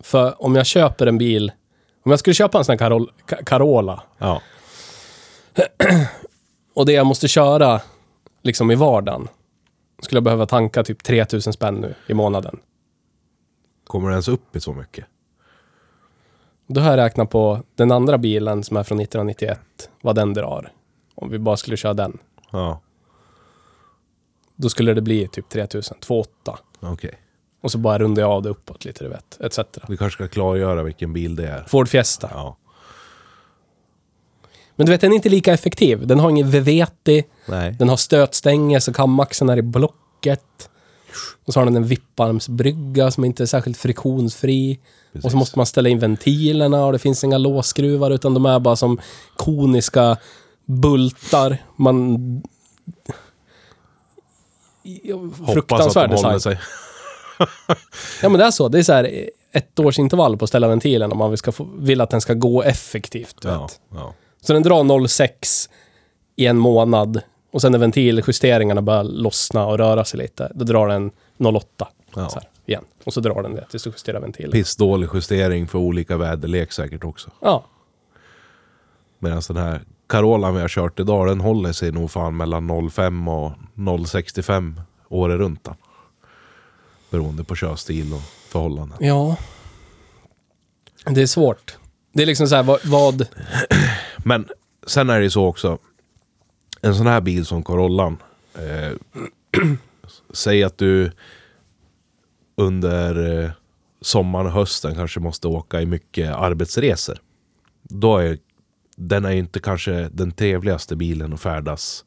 För 0.00 0.42
om 0.42 0.54
jag 0.54 0.66
köper 0.66 1.06
en 1.06 1.18
bil, 1.18 1.52
om 2.04 2.10
jag 2.10 2.18
skulle 2.20 2.34
köpa 2.34 2.58
en 2.58 2.64
sån 2.64 2.72
här 2.72 2.78
Carol, 2.78 3.10
Ca- 3.26 3.44
Carola 3.44 4.02
Ja. 4.18 4.42
och 6.74 6.86
det 6.86 6.92
jag 6.92 7.06
måste 7.06 7.28
köra 7.28 7.80
liksom 8.42 8.70
i 8.70 8.74
vardagen 8.74 9.28
skulle 10.02 10.16
jag 10.16 10.24
behöva 10.24 10.46
tanka 10.46 10.82
typ 10.84 11.02
3000 11.02 11.52
spänn 11.52 11.74
nu 11.74 11.94
i 12.06 12.14
månaden. 12.14 12.58
Kommer 13.84 14.08
det 14.08 14.14
ens 14.14 14.28
upp 14.28 14.56
i 14.56 14.60
så 14.60 14.72
mycket? 14.74 15.04
Då 16.66 16.80
har 16.80 16.90
jag 16.90 16.96
räknat 16.96 17.30
på 17.30 17.62
den 17.74 17.92
andra 17.92 18.18
bilen 18.18 18.62
som 18.64 18.76
är 18.76 18.82
från 18.82 19.00
1991, 19.00 19.58
vad 20.02 20.14
den 20.14 20.34
drar. 20.34 20.72
Om 21.14 21.30
vi 21.30 21.38
bara 21.38 21.56
skulle 21.56 21.76
köra 21.76 21.94
den. 21.94 22.18
Ja, 22.50 22.80
Då 24.56 24.68
skulle 24.68 24.94
det 24.94 25.02
bli 25.02 25.28
typ 25.28 25.48
3000, 25.48 25.96
28. 26.06 26.30
okej. 26.80 27.14
Och 27.60 27.72
så 27.72 27.78
bara 27.78 27.98
rundar 27.98 28.22
jag 28.22 28.30
av 28.30 28.42
det 28.42 28.48
uppåt 28.48 28.84
lite, 28.84 29.04
du 29.04 29.10
vet. 29.10 29.40
Etc. 29.40 29.58
Vi 29.88 29.96
kanske 29.96 30.24
ska 30.24 30.28
klargöra 30.34 30.82
vilken 30.82 31.12
bil 31.12 31.36
det 31.36 31.48
är. 31.48 31.64
Ford 31.68 31.88
Fiesta. 31.88 32.30
Ja. 32.32 32.56
Men 34.76 34.86
du 34.86 34.92
vet, 34.92 35.00
den 35.00 35.12
är 35.12 35.16
inte 35.16 35.28
lika 35.28 35.52
effektiv. 35.52 36.06
Den 36.06 36.20
har 36.20 36.30
ingen 36.30 36.50
VVT, 36.50 37.08
Nej. 37.48 37.72
den 37.78 37.88
har 37.88 37.96
stötstänger 37.96 38.80
så 38.80 38.92
kamaxen 38.92 39.48
är 39.48 39.56
i 39.56 39.62
blocket. 39.62 40.70
Och 41.46 41.52
så 41.52 41.60
har 41.60 41.64
den 41.64 41.76
en 41.76 41.86
vipparmsbrygga 41.86 43.10
som 43.10 43.24
inte 43.24 43.42
är 43.42 43.46
särskilt 43.46 43.76
friktionsfri. 43.76 44.72
Och 44.72 45.12
Precis. 45.12 45.30
så 45.30 45.36
måste 45.36 45.58
man 45.58 45.66
ställa 45.66 45.88
in 45.88 45.98
ventilerna 45.98 46.86
och 46.86 46.92
det 46.92 46.98
finns 46.98 47.24
inga 47.24 47.38
låsskruvar 47.38 48.10
utan 48.10 48.34
de 48.34 48.46
är 48.46 48.60
bara 48.60 48.76
som 48.76 49.00
koniska 49.36 50.16
bultar. 50.64 51.58
Man... 51.76 52.42
Fruktansvärd 55.52 56.10
de 56.10 56.14
design. 56.14 56.40
sig. 56.40 56.60
Ja 58.22 58.28
men 58.28 58.38
det 58.38 58.44
är 58.44 58.50
så. 58.50 58.68
Det 58.68 58.78
är 58.78 58.82
så 58.82 58.92
här 58.92 59.30
ett 59.52 59.80
års 59.80 59.98
intervall 59.98 60.36
på 60.36 60.44
att 60.44 60.48
ställa 60.48 60.68
ventilen 60.68 61.12
om 61.12 61.18
man 61.18 61.30
vill, 61.30 61.38
ska 61.38 61.52
få, 61.52 61.68
vill 61.78 62.00
att 62.00 62.10
den 62.10 62.20
ska 62.20 62.34
gå 62.34 62.62
effektivt. 62.62 63.36
Ja, 63.42 63.68
ja. 63.94 64.14
Så 64.40 64.52
den 64.52 64.62
drar 64.62 64.84
0,6 64.84 65.68
i 66.36 66.46
en 66.46 66.58
månad. 66.58 67.20
Och 67.54 67.60
sen 67.60 67.72
när 67.72 67.78
ventiljusteringarna 67.78 68.82
börjar 68.82 69.04
lossna 69.04 69.66
och 69.66 69.78
röra 69.78 70.04
sig 70.04 70.18
lite, 70.18 70.52
då 70.54 70.64
drar 70.64 70.88
den 70.88 71.10
0,8. 71.38 71.86
Ja. 72.14 72.28
Så 72.28 72.38
här, 72.38 72.48
igen. 72.66 72.84
Och 73.04 73.12
så 73.12 73.20
drar 73.20 73.42
den 73.42 73.54
det 73.54 73.64
tills 73.70 73.82
du 73.82 73.90
justerar 73.90 74.20
ventilen. 74.20 74.50
Pissdålig 74.50 75.08
justering 75.14 75.68
för 75.68 75.78
olika 75.78 76.16
väderlek 76.16 76.72
säkert 76.72 77.04
också. 77.04 77.30
Ja. 77.40 77.64
Medan 79.18 79.42
den 79.48 79.56
här 79.56 79.80
Carolan 80.06 80.54
vi 80.54 80.60
har 80.60 80.68
kört 80.68 81.00
idag, 81.00 81.26
den 81.26 81.40
håller 81.40 81.72
sig 81.72 81.92
nog 81.92 82.10
fan 82.10 82.36
mellan 82.36 82.70
0,5 82.70 83.44
och 83.44 83.52
0,65 83.74 84.80
året 85.08 85.38
runt. 85.38 85.64
då. 85.64 85.76
Beroende 87.10 87.44
på 87.44 87.54
körstil 87.56 88.12
och 88.12 88.22
förhållanden. 88.48 88.98
Ja. 89.00 89.36
Det 91.06 91.22
är 91.22 91.26
svårt. 91.26 91.76
Det 92.12 92.22
är 92.22 92.26
liksom 92.26 92.48
så 92.48 92.54
här, 92.56 92.62
vad... 92.62 92.86
vad 92.86 93.28
Men 94.24 94.48
sen 94.86 95.10
är 95.10 95.18
det 95.18 95.24
ju 95.24 95.30
så 95.30 95.46
också. 95.46 95.78
En 96.84 96.94
sån 96.94 97.06
här 97.06 97.20
bil 97.20 97.46
som 97.46 97.62
Corollan. 97.62 98.16
Eh, 98.54 98.92
säg 100.32 100.64
att 100.64 100.78
du 100.78 101.10
under 102.54 103.42
eh, 103.42 103.50
sommaren 104.00 104.46
och 104.46 104.52
hösten 104.52 104.94
kanske 104.94 105.20
måste 105.20 105.48
åka 105.48 105.80
i 105.80 105.86
mycket 105.86 106.34
arbetsresor. 106.34 107.18
Då 107.82 108.18
är 108.18 108.38
den 108.96 109.24
är 109.24 109.30
inte 109.30 109.60
kanske 109.60 110.08
den 110.12 110.32
trevligaste 110.32 110.96
bilen 110.96 111.32
att 111.32 111.40
färdas 111.40 112.04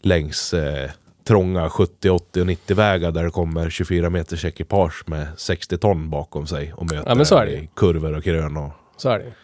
längs 0.00 0.54
eh, 0.54 0.90
trånga 1.24 1.70
70, 1.70 2.10
80 2.10 2.40
och 2.40 2.46
90 2.46 2.76
vägar 2.76 3.10
där 3.10 3.24
det 3.24 3.30
kommer 3.30 3.70
24 3.70 4.10
meters 4.10 4.44
ekipage 4.44 5.04
med 5.06 5.26
60 5.36 5.78
ton 5.78 6.10
bakom 6.10 6.46
sig 6.46 6.72
och 6.72 6.84
möter 6.92 7.08
Ja, 7.08 7.14
kurvor 7.74 8.16
och 8.16 8.24
krön 8.24 8.56
och 8.56 8.72
så 8.96 9.08
är 9.08 9.18
det 9.18 9.34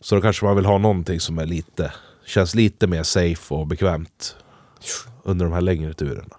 så 0.00 0.14
då 0.14 0.20
kanske 0.20 0.44
man 0.44 0.56
vill 0.56 0.64
ha 0.64 0.78
någonting 0.78 1.20
som 1.20 1.38
är 1.38 1.46
lite, 1.46 1.92
känns 2.24 2.54
lite 2.54 2.86
mer 2.86 3.02
safe 3.02 3.54
och 3.54 3.66
bekvämt 3.66 4.36
under 5.22 5.44
de 5.44 5.54
här 5.54 5.60
längre 5.60 5.94
turerna. 5.94 6.36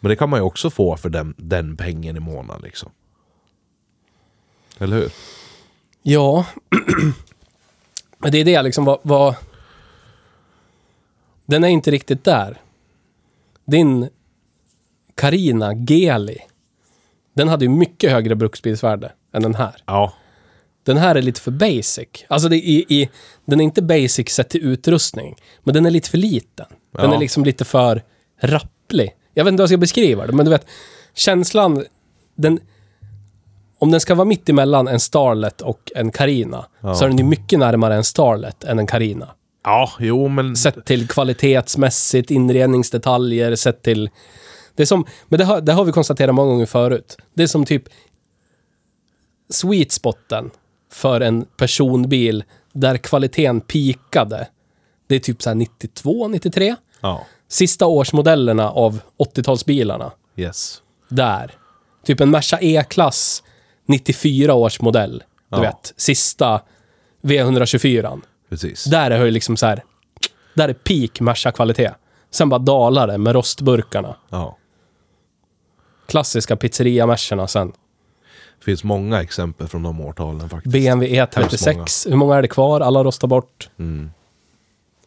Men 0.00 0.08
det 0.08 0.16
kan 0.16 0.30
man 0.30 0.40
ju 0.40 0.44
också 0.44 0.70
få 0.70 0.96
för 0.96 1.08
den, 1.08 1.34
den 1.36 1.76
pengen 1.76 2.16
i 2.16 2.20
månaden 2.20 2.62
liksom. 2.62 2.90
Eller 4.78 4.96
hur? 4.96 5.12
Ja. 6.02 6.46
Men 8.18 8.32
det 8.32 8.38
är 8.38 8.44
det 8.44 8.62
liksom, 8.62 8.84
vad, 8.84 8.98
vad... 9.02 9.34
Den 11.46 11.64
är 11.64 11.68
inte 11.68 11.90
riktigt 11.90 12.24
där. 12.24 12.60
Din 13.64 14.08
Carina 15.14 15.74
Geli, 15.74 16.38
den 17.34 17.48
hade 17.48 17.64
ju 17.64 17.68
mycket 17.68 18.12
högre 18.12 18.34
bruksbilsvärde 18.34 19.12
än 19.32 19.42
den 19.42 19.54
här. 19.54 19.74
Ja, 19.86 20.12
Den 20.88 20.96
här 20.96 21.14
är 21.14 21.22
lite 21.22 21.40
för 21.40 21.50
basic. 21.50 22.08
Alltså, 22.28 22.48
det 22.48 22.56
är 22.56 22.92
i, 22.92 23.08
den 23.44 23.60
är 23.60 23.64
inte 23.64 23.82
basic 23.82 24.28
sett 24.28 24.48
till 24.48 24.64
utrustning, 24.64 25.36
men 25.62 25.74
den 25.74 25.86
är 25.86 25.90
lite 25.90 26.10
för 26.10 26.18
liten. 26.18 26.66
Den 26.92 27.10
Ja. 27.10 27.14
är 27.14 27.18
liksom 27.20 27.44
lite 27.44 27.64
för 27.64 28.02
rapplig. 28.40 29.10
Jag 29.34 29.44
vet 29.44 29.52
inte 29.52 29.60
hur 29.60 29.62
jag 29.64 29.68
ska 29.68 29.76
beskriva 29.76 30.26
det, 30.26 30.32
men 30.32 30.44
du 30.44 30.50
vet, 30.50 30.66
känslan, 31.14 31.84
den... 32.34 32.60
Om 33.78 33.90
den 33.90 34.00
ska 34.00 34.14
vara 34.14 34.24
mitt 34.24 34.48
emellan 34.48 34.88
en 34.88 35.00
Starlet 35.00 35.60
och 35.60 35.92
en 35.94 36.10
Carina, 36.10 36.66
Ja. 36.80 36.94
så 36.94 37.04
är 37.04 37.08
den 37.08 37.18
ju 37.18 37.24
mycket 37.24 37.58
närmare 37.58 37.94
en 37.94 38.04
Starlet 38.04 38.64
än 38.64 38.78
en 38.78 38.86
Carina. 38.86 39.28
ja 39.64 39.90
jo 40.00 40.28
men... 40.28 40.56
Sett 40.56 40.84
till 40.84 41.08
kvalitetsmässigt, 41.08 42.30
inredningsdetaljer, 42.30 43.56
sett 43.56 43.82
till... 43.82 44.10
Det 44.76 44.82
är 44.82 44.86
som, 44.86 45.06
men 45.28 45.38
det 45.38 45.44
har, 45.44 45.60
det 45.60 45.72
har 45.72 45.84
vi 45.84 45.92
konstaterat 45.92 46.34
många 46.34 46.50
gånger 46.50 46.66
förut. 46.66 47.16
Det 47.34 47.42
är 47.42 47.46
som 47.46 47.64
typ 47.64 47.82
sweet 49.50 49.92
spoten 49.92 50.50
för 50.98 51.20
en 51.20 51.44
personbil 51.56 52.44
där 52.72 52.96
kvaliteten 52.96 53.60
pikade. 53.60 54.48
Det 55.06 55.14
är 55.14 55.20
typ 55.20 55.42
så 55.42 55.50
här 55.50 55.54
92, 55.54 56.28
93. 56.28 56.76
Ja, 57.00 57.26
Sista 57.48 57.86
årsmodellerna 57.86 58.70
av 58.70 59.00
80-talsbilarna. 59.18 60.10
yes. 60.36 60.82
Där. 61.08 61.50
Typ 62.04 62.20
en 62.20 62.30
Merca 62.30 62.58
E-klass 62.60 63.42
94 63.86 64.54
års 64.54 64.80
modell. 64.80 65.22
Du 65.50 65.56
Ja. 65.56 65.60
vet, 65.60 65.94
sista 65.96 66.60
V124. 67.22 68.20
Precis. 68.48 68.84
Där 68.84 69.10
är 69.10 69.24
det 69.24 69.30
liksom 69.30 69.56
så 69.56 69.66
här. 69.66 69.82
Där 70.54 70.68
är 70.68 70.72
peak 70.74 71.20
Merca-kvalitet. 71.20 71.90
Sen 72.30 72.48
bara 72.48 72.58
dalar 72.58 73.06
det 73.06 73.18
med 73.18 73.32
rostburkarna. 73.32 74.16
Ja. 74.30 74.56
Klassiska 76.06 76.56
pizzeria 76.56 77.06
sen. 77.46 77.72
Det 78.58 78.64
finns 78.64 78.84
många 78.84 79.22
exempel 79.22 79.68
från 79.68 79.82
de 79.82 80.00
årtalen 80.00 80.48
faktiskt. 80.48 80.72
BMW 80.72 81.20
E36. 81.24 82.08
Hur 82.08 82.16
många 82.16 82.36
är 82.36 82.42
det 82.42 82.48
kvar? 82.48 82.80
Alla 82.80 83.04
rostar 83.04 83.28
bort. 83.28 83.70
Mm. 83.78 84.10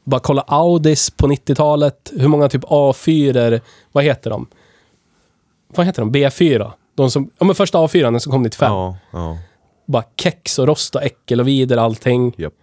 Bara 0.04 0.20
kolla 0.20 0.42
Audis 0.42 1.10
på 1.10 1.28
90-talet. 1.28 2.12
Hur 2.18 2.28
många 2.28 2.50
typ 2.50 2.64
A4, 2.64 3.62
vad 3.92 4.04
heter 4.04 4.30
de? 4.30 4.48
Vad 5.68 5.86
heter 5.86 6.02
de? 6.02 6.12
B4? 6.12 6.72
De 6.96 7.12
som, 7.12 7.30
ja 7.38 7.46
men 7.46 7.56
första 7.56 7.78
A4 7.78 8.04
den 8.12 8.20
som 8.20 8.32
kom 8.32 8.44
95. 8.44 8.72
Ja, 8.72 8.96
ja. 9.12 9.38
Bara 9.86 10.04
kex 10.16 10.60
och 10.60 10.68
rost 10.68 10.96
och 10.96 11.04
äckel 11.04 11.40
och 11.40 11.48
vider 11.48 11.78
allting. 11.78 12.34
Japp. 12.38 12.54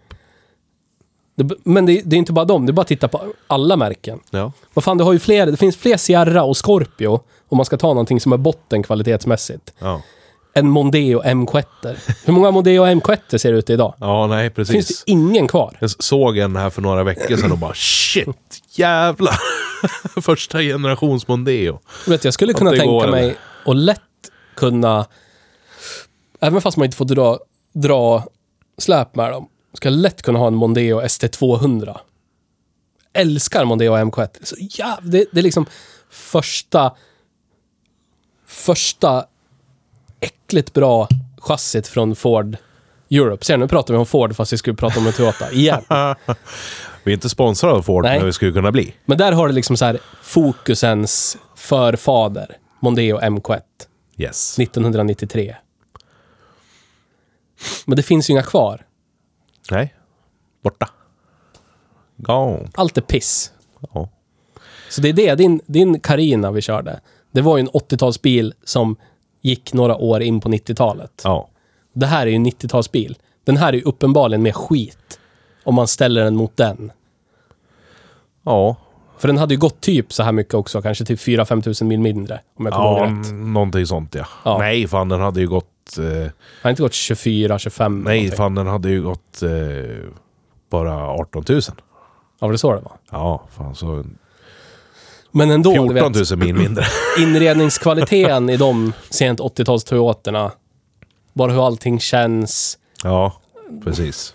Det, 1.35 1.51
men 1.65 1.87
det, 1.87 2.03
det 2.05 2.17
är 2.17 2.19
inte 2.19 2.33
bara 2.33 2.45
dem, 2.45 2.67
det 2.67 2.71
är 2.71 2.75
bara 2.75 2.83
att 2.83 2.89
titta 2.89 3.09
på 3.09 3.21
alla 3.47 3.77
märken. 3.77 4.21
Ja. 4.31 4.53
Vad 4.75 4.85
fan, 4.85 4.99
du 4.99 5.05
har 5.05 5.13
ju 5.13 5.19
fler, 5.19 5.47
det 5.47 5.57
finns 5.57 5.77
fler 5.77 5.97
Sierra 5.97 6.43
och 6.43 6.67
Scorpio, 6.67 7.21
om 7.49 7.57
man 7.57 7.65
ska 7.67 7.77
ta 7.77 7.89
någonting 7.89 8.21
som 8.21 8.33
är 8.33 8.37
botten 8.37 8.83
kvalitetsmässigt, 8.83 9.73
Ja. 9.79 10.03
Än 10.59 10.69
Mondeo 10.71 11.23
M7. 11.23 11.65
Hur 12.25 12.33
många 12.33 12.51
Mondeo 12.51 12.87
M7 12.87 13.39
ser 13.39 13.53
det 13.53 13.59
ut 13.59 13.71
idag? 13.71 13.95
ja, 14.01 14.27
nej 14.27 14.51
Finns 14.55 14.69
precis. 14.69 15.05
det 15.05 15.13
ingen 15.13 15.49
kvar? 15.49 15.77
Jag 15.81 15.91
såg 15.91 16.39
en 16.39 16.57
här 16.57 16.71
för 16.71 16.83
några 16.83 17.05
veckor 17.05 17.37
sedan 17.37 17.53
och 17.53 17.59
bara 17.59 17.75
shit, 17.75 18.63
jävlar. 18.75 19.39
Första 20.21 20.61
generations 20.61 21.29
Mondeo. 21.29 21.81
Du 22.05 22.11
vet, 22.11 22.25
jag 22.25 22.35
skulle 22.35 22.53
kunna 22.53 22.71
tänka 22.71 22.87
går, 22.87 23.09
mig 23.09 23.37
och 23.67 23.75
lätt 23.75 24.01
kunna, 24.57 25.07
även 26.41 26.61
fast 26.61 26.77
man 26.77 26.85
inte 26.85 26.97
får 26.97 27.05
dra, 27.05 27.39
dra 27.75 28.27
släp 28.79 29.17
med 29.17 29.33
dem, 29.33 29.49
ska 29.75 29.89
jag 29.89 29.99
lätt 29.99 30.23
kunna 30.23 30.39
ha 30.39 30.47
en 30.47 30.55
Mondeo 30.55 31.01
ST200. 31.01 31.97
Älskar 33.13 33.65
Mondeo 33.65 33.97
MK1. 33.97 34.29
Så 34.43 34.57
jäv, 34.59 35.11
det, 35.11 35.25
det 35.33 35.41
är 35.41 35.43
liksom 35.43 35.67
första, 36.11 36.93
första 38.47 39.25
äckligt 40.49 40.73
bra 40.73 41.09
chassit 41.39 41.87
från 41.87 42.17
Ford 42.17 42.57
Europe. 43.11 43.45
Ser 43.45 43.57
nu 43.57 43.69
pratar 43.69 43.95
vi 43.95 43.99
om 43.99 44.07
Ford 44.07 44.37
fast 44.37 44.53
vi 44.53 44.57
skulle 44.57 44.77
prata 44.77 45.01
om 45.01 45.07
en 45.07 45.13
Toyota 45.13 45.53
igen. 45.53 45.83
Vi 47.05 47.13
är 47.13 47.15
inte 47.15 47.29
sponsrade 47.29 47.75
av 47.75 47.83
Ford, 47.83 48.05
Nej. 48.05 48.19
men 48.19 48.27
vi 48.27 48.33
skulle 48.33 48.53
kunna 48.53 48.73
bli. 48.73 48.95
Men 49.05 49.19
där 49.19 49.33
har 49.33 49.49
du 49.49 49.55
liksom 49.55 49.77
så 49.77 49.85
här 49.85 49.99
fokusens 50.23 51.39
förfader, 51.57 52.57
Mondeo 52.81 53.21
MK1. 53.21 53.61
Yes. 54.17 54.59
1993. 54.59 55.57
Men 57.87 57.97
det 57.97 58.03
finns 58.03 58.31
ju 58.31 58.33
inga 58.33 58.43
kvar. 58.43 58.87
Nej. 59.71 59.95
Borta. 60.63 60.89
Gone. 62.17 62.69
Allt 62.75 62.97
är 62.97 63.03
piss. 63.03 63.53
Ja. 63.95 64.09
Så 64.89 65.01
det 65.01 65.09
är 65.09 65.13
det, 65.13 65.35
din, 65.35 65.61
din 65.67 66.01
Carina 66.01 66.51
vi 66.51 66.61
körde, 66.61 67.01
det 67.33 67.41
var 67.41 67.57
ju 67.57 67.61
en 67.61 67.71
80-talsbil 67.71 68.53
som 68.65 68.97
gick 69.49 69.73
några 69.73 69.97
år 69.97 70.23
in 70.23 70.41
på 70.41 70.49
90-talet. 70.49 71.21
Ja. 71.25 71.49
Det 71.93 72.07
här 72.07 72.23
är 72.27 72.31
ju 72.31 72.37
en 72.37 72.47
90-talsbil. 72.47 73.17
Den 73.45 73.57
här 73.57 73.69
är 73.69 73.77
ju 73.77 73.83
uppenbarligen 73.83 74.43
mer 74.43 74.53
skit. 74.53 75.21
Om 75.65 75.75
man 75.75 75.87
ställer 75.89 76.25
den 76.25 76.37
mot 76.37 76.57
den. 76.57 76.93
Ja. 78.45 78.77
För 79.19 79.29
den 79.29 79.39
hade 79.39 79.55
ju 79.55 79.61
gått 79.61 79.81
typ 79.81 80.13
så 80.13 80.23
här 80.23 80.33
mycket 80.33 80.55
också, 80.55 80.83
kanske 80.83 81.05
typ 81.05 81.21
4-5 81.21 81.63
tusen 81.63 81.89
mil 81.89 82.01
mindre. 82.01 82.41
Om 82.59 82.65
jag 82.67 82.75
kommer 82.75 82.89
Ja, 82.89 83.07
ihåg 83.09 83.19
rätt. 83.27 83.33
någonting 83.35 83.87
sånt 83.87 84.15
ja. 84.15 84.25
Ja. 84.45 84.59
Nej, 84.59 84.87
fan 84.89 85.09
den 85.09 85.21
hade 85.21 85.41
ju 85.41 85.49
gått... 85.49 85.99
Eh, 85.99 86.05
Den 86.05 86.31
har 86.63 86.71
inte 86.71 86.83
gått 86.83 86.93
24-25 86.93 87.89
nej, 87.89 87.99
någonting. 88.19 88.37
fan 88.37 88.55
den 88.55 88.67
hade 88.67 88.91
ju 88.91 89.03
gått 89.03 89.43
eh, 89.43 89.51
bara 90.71 91.09
18 91.09 91.45
000. 91.49 91.61
Ja, 92.41 92.47
var 92.47 92.53
det 92.53 92.59
så 92.59 92.73
det 92.75 92.81
var? 92.81 92.93
Ja, 93.11 93.43
fan 93.57 93.75
så... 93.75 94.05
Men 95.31 95.51
ändå, 95.51 95.71
du 95.71 95.77
14 95.95 96.13
vet. 96.13 96.31
000 96.31 96.39
mil 96.39 96.55
mindre. 96.55 96.85
inredningskvaliteten 97.19 98.51
i 98.51 98.57
de 98.57 98.93
sent 99.11 99.41
80-tals 99.41 99.85
Toyotorna. 99.85 100.53
Bara 101.33 101.53
hur 101.53 101.67
allting 101.67 102.01
känns. 102.01 102.79
ja, 103.05 103.33
precis. 103.85 104.35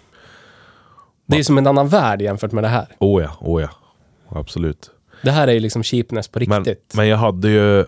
Det 1.25 1.35
är 1.35 1.37
ju 1.37 1.43
som 1.43 1.57
en 1.57 1.67
annan 1.67 1.87
värld 1.87 2.21
jämfört 2.21 2.51
med 2.51 2.63
det 2.63 2.67
här. 2.67 2.87
Oh 2.99 3.23
ja, 3.23 3.29
oh 3.39 3.61
ja. 3.61 3.69
Absolut. 4.29 4.89
Det 5.23 5.31
här 5.31 5.47
är 5.47 5.51
ju 5.51 5.59
liksom 5.59 5.83
cheapness 5.83 6.27
på 6.27 6.39
Men, 6.47 6.63
riktigt. 6.65 6.93
men 6.95 7.07
jag 7.07 7.17
hade 7.17 7.49
ju... 7.49 7.85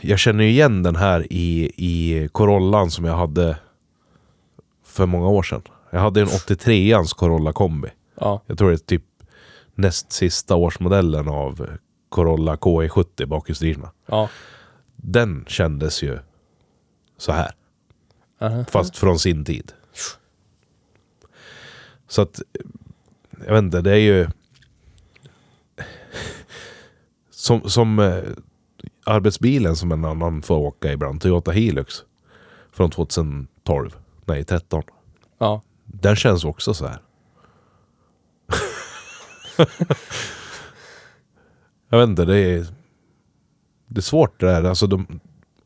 Jag 0.00 0.18
känner 0.18 0.44
ju 0.44 0.50
igen 0.50 0.82
den 0.82 0.96
här 0.96 1.26
i, 1.32 1.72
i 1.76 2.28
Corollan 2.32 2.90
som 2.90 3.04
jag 3.04 3.16
hade 3.16 3.56
för 4.86 5.06
många 5.06 5.28
år 5.28 5.42
sedan. 5.42 5.62
Jag 5.90 6.00
hade 6.00 6.20
en 6.20 6.26
83ans 6.26 7.14
Corolla 7.16 7.52
kombi. 7.52 7.88
ja. 8.20 8.42
Jag 8.46 8.58
tror 8.58 8.68
det 8.68 8.74
är 8.74 8.78
typ 8.78 9.02
näst 9.80 10.12
sista 10.12 10.56
årsmodellen 10.56 11.28
av 11.28 11.68
Corolla 12.08 12.56
KE70 12.56 13.26
bakhjulsdrivna. 13.26 13.90
Ja. 14.06 14.28
Den 14.96 15.44
kändes 15.48 16.02
ju 16.02 16.18
så 17.16 17.32
här. 17.32 17.52
Aha. 18.40 18.64
Fast 18.64 18.96
från 18.96 19.18
sin 19.18 19.44
tid. 19.44 19.72
Så 22.08 22.22
att, 22.22 22.40
jag 23.46 23.54
vet 23.54 23.62
inte, 23.62 23.80
det 23.80 23.90
är 23.90 23.96
ju... 23.96 24.28
Som, 27.30 27.70
som 27.70 27.98
eh, 27.98 28.22
arbetsbilen 29.04 29.76
som 29.76 29.92
en 29.92 30.04
annan 30.04 30.42
får 30.42 30.58
åka 30.58 30.92
ibland, 30.92 31.20
Toyota 31.20 31.50
Hilux. 31.50 31.94
Från 32.72 32.90
2012, 32.90 33.96
nej 34.24 34.44
13. 34.44 34.82
Ja. 35.38 35.62
Den 35.84 36.16
känns 36.16 36.44
också 36.44 36.74
så 36.74 36.86
här. 36.86 36.98
Jag 41.90 41.98
vet 41.98 42.08
inte, 42.08 42.24
det 42.24 42.38
är... 42.38 42.66
Det 43.86 44.00
är 44.00 44.02
svårt 44.02 44.40
det 44.40 44.46
där. 44.46 44.64
Alltså 44.64 44.86
de, 44.86 45.20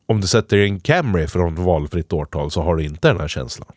om 0.06 0.20
du 0.20 0.26
sätter 0.26 0.58
en 0.58 0.80
Camry 0.80 1.26
från 1.26 1.64
valfritt 1.64 2.12
årtal 2.12 2.50
så 2.50 2.62
har 2.62 2.76
du 2.76 2.84
inte 2.84 3.08
den 3.08 3.20
här 3.20 3.28
känslan. 3.28 3.68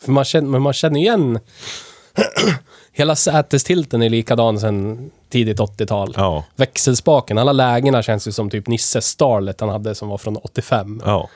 För 0.00 0.12
man 0.12 0.24
känner, 0.24 0.48
men 0.48 0.62
man 0.62 0.72
känner 0.72 1.00
igen... 1.00 1.38
Hela 2.92 3.16
sätestilten 3.16 4.02
är 4.02 4.08
likadan 4.08 4.60
sen 4.60 5.10
tidigt 5.28 5.58
80-tal. 5.58 6.14
Ja. 6.16 6.44
Växelspaken, 6.56 7.38
alla 7.38 7.52
lägena 7.52 8.02
känns 8.02 8.28
ju 8.28 8.32
som 8.32 8.50
typ 8.50 8.66
Nisses 8.66 9.06
Starlet 9.06 9.60
han 9.60 9.68
hade 9.68 9.94
som 9.94 10.08
var 10.08 10.18
från 10.18 10.36
85. 10.36 11.02
Ja. 11.04 11.28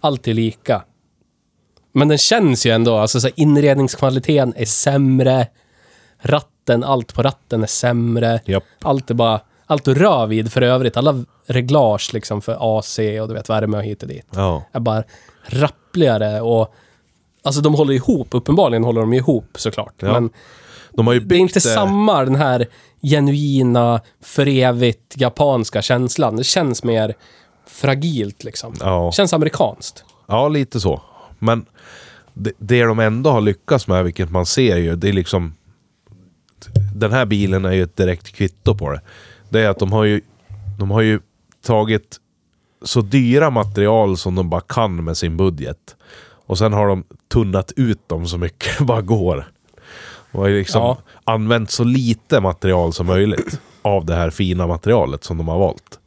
Allt 0.00 0.28
är 0.28 0.34
lika. 0.34 0.82
Men 1.92 2.08
den 2.08 2.18
känns 2.18 2.66
ju 2.66 2.70
ändå, 2.70 2.96
alltså 2.96 3.20
så 3.20 3.28
inredningskvaliteten 3.34 4.54
är 4.56 4.64
sämre. 4.64 5.48
Ratten, 6.62 6.84
allt 6.84 7.14
på 7.14 7.22
ratten 7.22 7.62
är 7.62 7.66
sämre. 7.66 8.40
Japp. 8.44 8.64
Allt 8.82 9.10
är 9.10 9.14
bara, 9.14 9.40
allt 9.66 9.84
du 9.84 9.94
rör 9.94 10.26
vid 10.26 10.52
för 10.52 10.62
övrigt, 10.62 10.96
alla 10.96 11.24
reglage 11.46 12.10
liksom 12.14 12.40
för 12.42 12.78
AC 12.78 12.98
och 12.98 13.28
du 13.28 13.34
vet 13.34 13.50
värme 13.50 13.76
och 13.76 13.82
hit 13.82 14.02
och 14.02 14.08
dit. 14.08 14.26
Ja. 14.30 14.64
Är 14.72 14.80
bara 14.80 15.04
rappligare 15.46 16.40
och 16.40 16.74
Alltså 17.44 17.60
de 17.60 17.74
håller 17.74 17.94
ihop, 17.94 18.28
uppenbarligen 18.30 18.84
håller 18.84 19.00
de 19.00 19.12
ihop 19.12 19.46
såklart. 19.54 19.94
Ja. 19.98 20.12
Men 20.12 20.30
De 20.90 21.06
har 21.06 21.14
ju 21.14 21.20
det 21.20 21.34
är 21.36 21.38
inte 21.38 21.54
det- 21.54 21.60
samma 21.60 22.24
den 22.24 22.34
här 22.36 22.66
genuina, 23.02 24.00
för 24.22 24.48
evigt 24.48 25.14
japanska 25.16 25.82
känslan. 25.82 26.36
Det 26.36 26.44
känns 26.44 26.84
mer 26.84 27.14
fragilt 27.66 28.44
liksom. 28.44 28.74
Ja. 28.80 29.12
Känns 29.12 29.32
amerikanskt. 29.32 30.04
Ja, 30.26 30.48
lite 30.48 30.80
så. 30.80 31.02
Men 31.38 31.66
det, 32.34 32.52
det 32.58 32.84
de 32.84 32.98
ändå 32.98 33.30
har 33.30 33.40
lyckats 33.40 33.88
med, 33.88 34.04
vilket 34.04 34.30
man 34.30 34.46
ser 34.46 34.76
ju, 34.76 34.96
det 34.96 35.08
är 35.08 35.12
liksom... 35.12 35.54
Den 36.94 37.12
här 37.12 37.26
bilen 37.26 37.64
är 37.64 37.72
ju 37.72 37.82
ett 37.82 37.96
direkt 37.96 38.32
kvitto 38.32 38.74
på 38.74 38.90
det. 38.90 39.00
Det 39.48 39.60
är 39.60 39.68
att 39.68 39.78
de 39.78 39.92
har 39.92 40.04
ju, 40.04 40.20
de 40.78 40.90
har 40.90 41.00
ju 41.00 41.20
tagit 41.66 42.16
så 42.82 43.00
dyra 43.00 43.50
material 43.50 44.16
som 44.16 44.34
de 44.34 44.50
bara 44.50 44.60
kan 44.60 45.04
med 45.04 45.16
sin 45.16 45.36
budget. 45.36 45.96
Och 46.46 46.58
sen 46.58 46.72
har 46.72 46.86
de 46.88 47.04
tunnat 47.32 47.72
ut 47.76 48.08
dem 48.08 48.26
så 48.26 48.38
mycket 48.38 48.78
det 48.78 48.84
bara 48.84 49.00
går. 49.02 49.46
De 50.32 50.38
har 50.38 50.48
ju 50.48 50.58
liksom 50.58 50.80
Ja. 50.82 50.98
använt 51.24 51.70
så 51.70 51.84
lite 51.84 52.40
material 52.40 52.92
som 52.92 53.06
möjligt 53.06 53.60
av 53.82 54.04
det 54.06 54.14
här 54.14 54.30
fina 54.30 54.66
materialet 54.66 55.24
som 55.24 55.38
de 55.38 55.48
har 55.48 55.58
valt. 55.58 55.98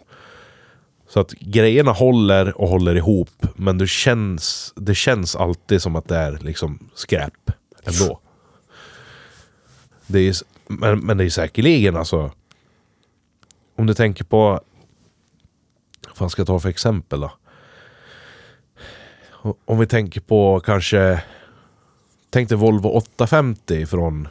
Så 1.10 1.20
att 1.20 1.32
grejerna 1.32 1.92
håller 1.92 2.62
och 2.62 2.70
håller 2.70 2.96
ihop, 2.96 3.46
men 3.56 3.78
det 3.78 3.88
känns, 3.88 4.74
det 4.76 4.96
känns 4.96 5.36
alltid 5.36 5.82
som 5.82 5.96
att 5.96 6.08
det 6.08 6.18
är 6.18 6.40
liksom 6.42 6.90
skräp 6.96 7.52
ändå. 7.84 8.20
Det 10.08 10.20
är, 10.20 10.36
men, 10.68 11.00
men 11.00 11.18
det 11.18 11.26
är 11.26 11.30
säkerligen 11.30 11.96
alltså... 11.96 12.32
Om 13.76 13.86
du 13.86 13.94
tänker 13.94 14.24
på... 14.24 14.62
Vad 16.08 16.18
fan 16.18 16.30
ska 16.30 16.40
jag 16.40 16.48
ta 16.48 16.60
för 16.60 16.70
exempel 16.70 17.20
då? 17.20 17.32
Om 19.66 19.80
vi 19.80 19.88
tänker 19.88 20.22
på 20.22 20.60
kanske... 20.60 21.24
Tänk 22.30 22.50
dig 22.50 22.58
Volvo 22.58 22.88
850 22.88 23.86
från 23.86 24.28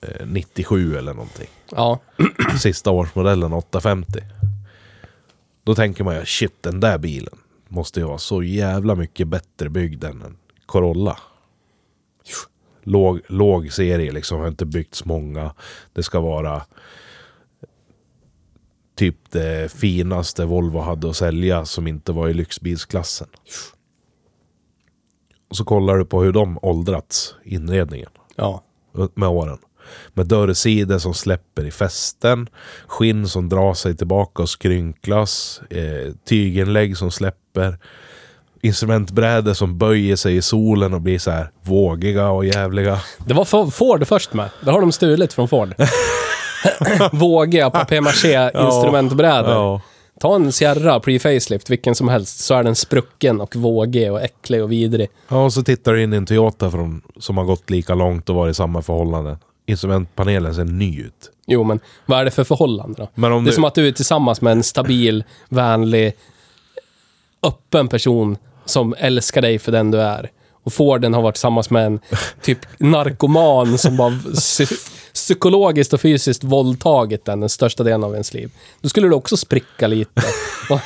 eh, 0.00 0.26
97 0.26 0.96
eller 0.96 1.14
någonting 1.14 1.48
Ja. 1.70 2.00
sista 2.60 2.90
årsmodellen 2.90 3.52
850. 3.52 4.20
Då 5.64 5.74
tänker 5.74 6.04
man 6.04 6.14
ju 6.14 6.24
shit 6.24 6.62
den 6.62 6.80
där 6.80 6.98
bilen 6.98 7.38
måste 7.74 8.00
ju 8.00 8.06
vara 8.06 8.18
så 8.18 8.42
jävla 8.42 8.94
mycket 8.94 9.28
bättre 9.28 9.68
byggd 9.68 10.04
än 10.04 10.22
en 10.22 10.36
Corolla. 10.66 11.18
Låg, 12.84 13.20
låg 13.28 13.72
serie 13.72 14.12
liksom, 14.12 14.40
har 14.40 14.48
inte 14.48 14.66
byggts 14.66 15.04
många. 15.04 15.54
Det 15.92 16.02
ska 16.02 16.20
vara 16.20 16.62
typ 18.96 19.16
det 19.30 19.72
finaste 19.72 20.44
Volvo 20.44 20.78
hade 20.78 21.10
att 21.10 21.16
sälja 21.16 21.64
som 21.64 21.86
inte 21.86 22.12
var 22.12 22.28
i 22.28 22.34
lyxbilsklassen. 22.34 23.28
Och 25.50 25.56
så 25.56 25.64
kollar 25.64 25.96
du 25.96 26.04
på 26.04 26.22
hur 26.22 26.32
de 26.32 26.58
åldrats, 26.62 27.34
inredningen 27.44 28.10
Ja. 28.36 28.64
med 29.14 29.28
åren. 29.28 29.58
Med 30.12 30.26
dörrsidor 30.26 30.98
som 30.98 31.14
släpper 31.14 31.64
i 31.64 31.70
fästen, 31.70 32.48
skinn 32.86 33.28
som 33.28 33.48
drar 33.48 33.74
sig 33.74 33.96
tillbaka 33.96 34.42
och 34.42 34.48
skrynklas, 34.48 35.60
eh, 35.70 36.12
tyginlägg 36.24 36.96
som 36.96 37.10
släpper, 37.10 37.78
instrumentbrädor 38.64 39.54
som 39.54 39.78
böjer 39.78 40.16
sig 40.16 40.36
i 40.36 40.42
solen 40.42 40.94
och 40.94 41.00
blir 41.00 41.18
så 41.18 41.30
här 41.30 41.50
vågiga 41.62 42.28
och 42.28 42.44
jävliga. 42.46 42.98
Det 43.26 43.34
var 43.34 43.44
Fo- 43.44 43.70
Ford 43.70 44.06
först 44.06 44.32
med. 44.34 44.50
Det 44.60 44.70
har 44.70 44.80
de 44.80 44.92
stulit 44.92 45.32
från 45.32 45.48
Ford. 45.48 45.74
Vågiga 47.12 47.70
papier-maché 47.70 48.50
instrumentbrädor. 48.66 49.50
Ja. 49.52 49.80
Ta 50.20 50.34
en 50.34 50.52
Sierra 50.52 50.98
pre-facelift, 50.98 51.70
vilken 51.70 51.94
som 51.94 52.08
helst, 52.08 52.38
så 52.38 52.54
är 52.54 52.62
den 52.62 52.74
sprucken 52.76 53.40
och 53.40 53.56
vågig 53.56 54.12
och 54.12 54.22
äcklig 54.22 54.62
och 54.62 54.72
vidrig. 54.72 55.08
ja, 55.28 55.44
och 55.44 55.52
så 55.52 55.62
tittar 55.62 55.92
du 55.92 56.02
in 56.02 56.12
i 56.12 56.16
en 56.16 56.26
Toyota 56.26 56.70
från, 56.70 57.02
som 57.18 57.38
har 57.38 57.44
gått 57.44 57.70
lika 57.70 57.94
långt 57.94 58.28
och 58.28 58.34
varit 58.36 58.50
i 58.50 58.54
samma 58.54 58.82
förhållande. 58.82 59.38
instrumentpanelen 59.66 60.54
ser 60.54 60.64
ny 60.64 61.00
ut. 61.00 61.30
Jo, 61.46 61.64
men 61.64 61.80
vad 62.06 62.20
är 62.20 62.24
det 62.24 62.30
för 62.30 62.44
förhållande 62.44 62.94
då? 62.98 63.08
Det 63.22 63.26
är 63.26 63.40
du, 63.40 63.52
som 63.52 63.64
att 63.64 63.74
du 63.74 63.88
är 63.88 63.92
tillsammans 63.92 64.40
med 64.40 64.52
en 64.52 64.62
stabil, 64.62 65.24
vänlig, 65.48 66.12
öppen 67.42 67.88
person 67.88 68.36
som 68.64 68.94
älskar 68.98 69.42
dig 69.42 69.58
för 69.58 69.72
den 69.72 69.90
du 69.90 70.00
är. 70.00 70.30
Och 70.64 70.72
Forden 70.72 71.14
har 71.14 71.22
varit 71.22 71.34
tillsammans 71.34 71.70
med 71.70 71.86
en 71.86 72.00
typ 72.42 72.58
narkoman 72.78 73.78
som 73.78 73.98
har 73.98 74.10
psy- 74.10 74.88
psykologiskt 75.14 75.92
och 75.92 76.00
fysiskt 76.00 76.44
våldtagit 76.44 77.24
den 77.24 77.40
den 77.40 77.48
största 77.48 77.82
delen 77.84 78.04
av 78.04 78.12
ens 78.12 78.34
liv. 78.34 78.50
Då 78.80 78.88
skulle 78.88 79.08
du 79.08 79.14
också 79.14 79.36
spricka 79.36 79.86
lite. 79.86 80.22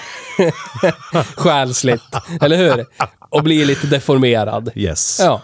Själsligt, 1.37 2.03
eller 2.41 2.57
hur? 2.57 2.87
Och 3.19 3.43
bli 3.43 3.65
lite 3.65 3.87
deformerad. 3.87 4.71
Yes, 4.75 5.19
Ja, 5.23 5.43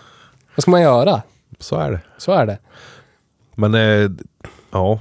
vad 0.57 0.63
ska 0.63 0.71
man 0.71 0.83
göra? 0.83 1.23
så 1.61 1.77
är 1.77 1.91
det. 1.91 2.01
Så 2.19 2.33
är 2.33 2.47
det. 2.47 2.59
Men 3.55 3.75
eh, 3.75 4.11
ja, 4.71 5.01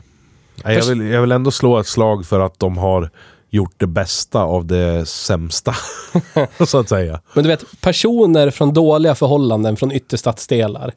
jag 0.63 0.85
vill, 0.85 1.01
jag 1.07 1.21
vill 1.21 1.31
ändå 1.31 1.51
slå 1.51 1.79
ett 1.79 1.87
slag 1.87 2.25
för 2.25 2.39
att 2.39 2.59
de 2.59 2.77
har 2.77 3.09
gjort 3.53 3.73
det 3.77 3.87
bästa 3.87 4.43
av 4.43 4.65
det 4.65 5.05
sämsta. 5.05 5.75
så 6.67 6.79
att 6.79 6.89
säga. 6.89 7.21
Men 7.33 7.43
du 7.43 7.49
vet, 7.49 7.81
personer 7.81 8.49
från 8.49 8.73
dåliga 8.73 9.15
förhållanden 9.15 9.77
från 9.77 9.91
ytterstadsdelar, 9.91 10.93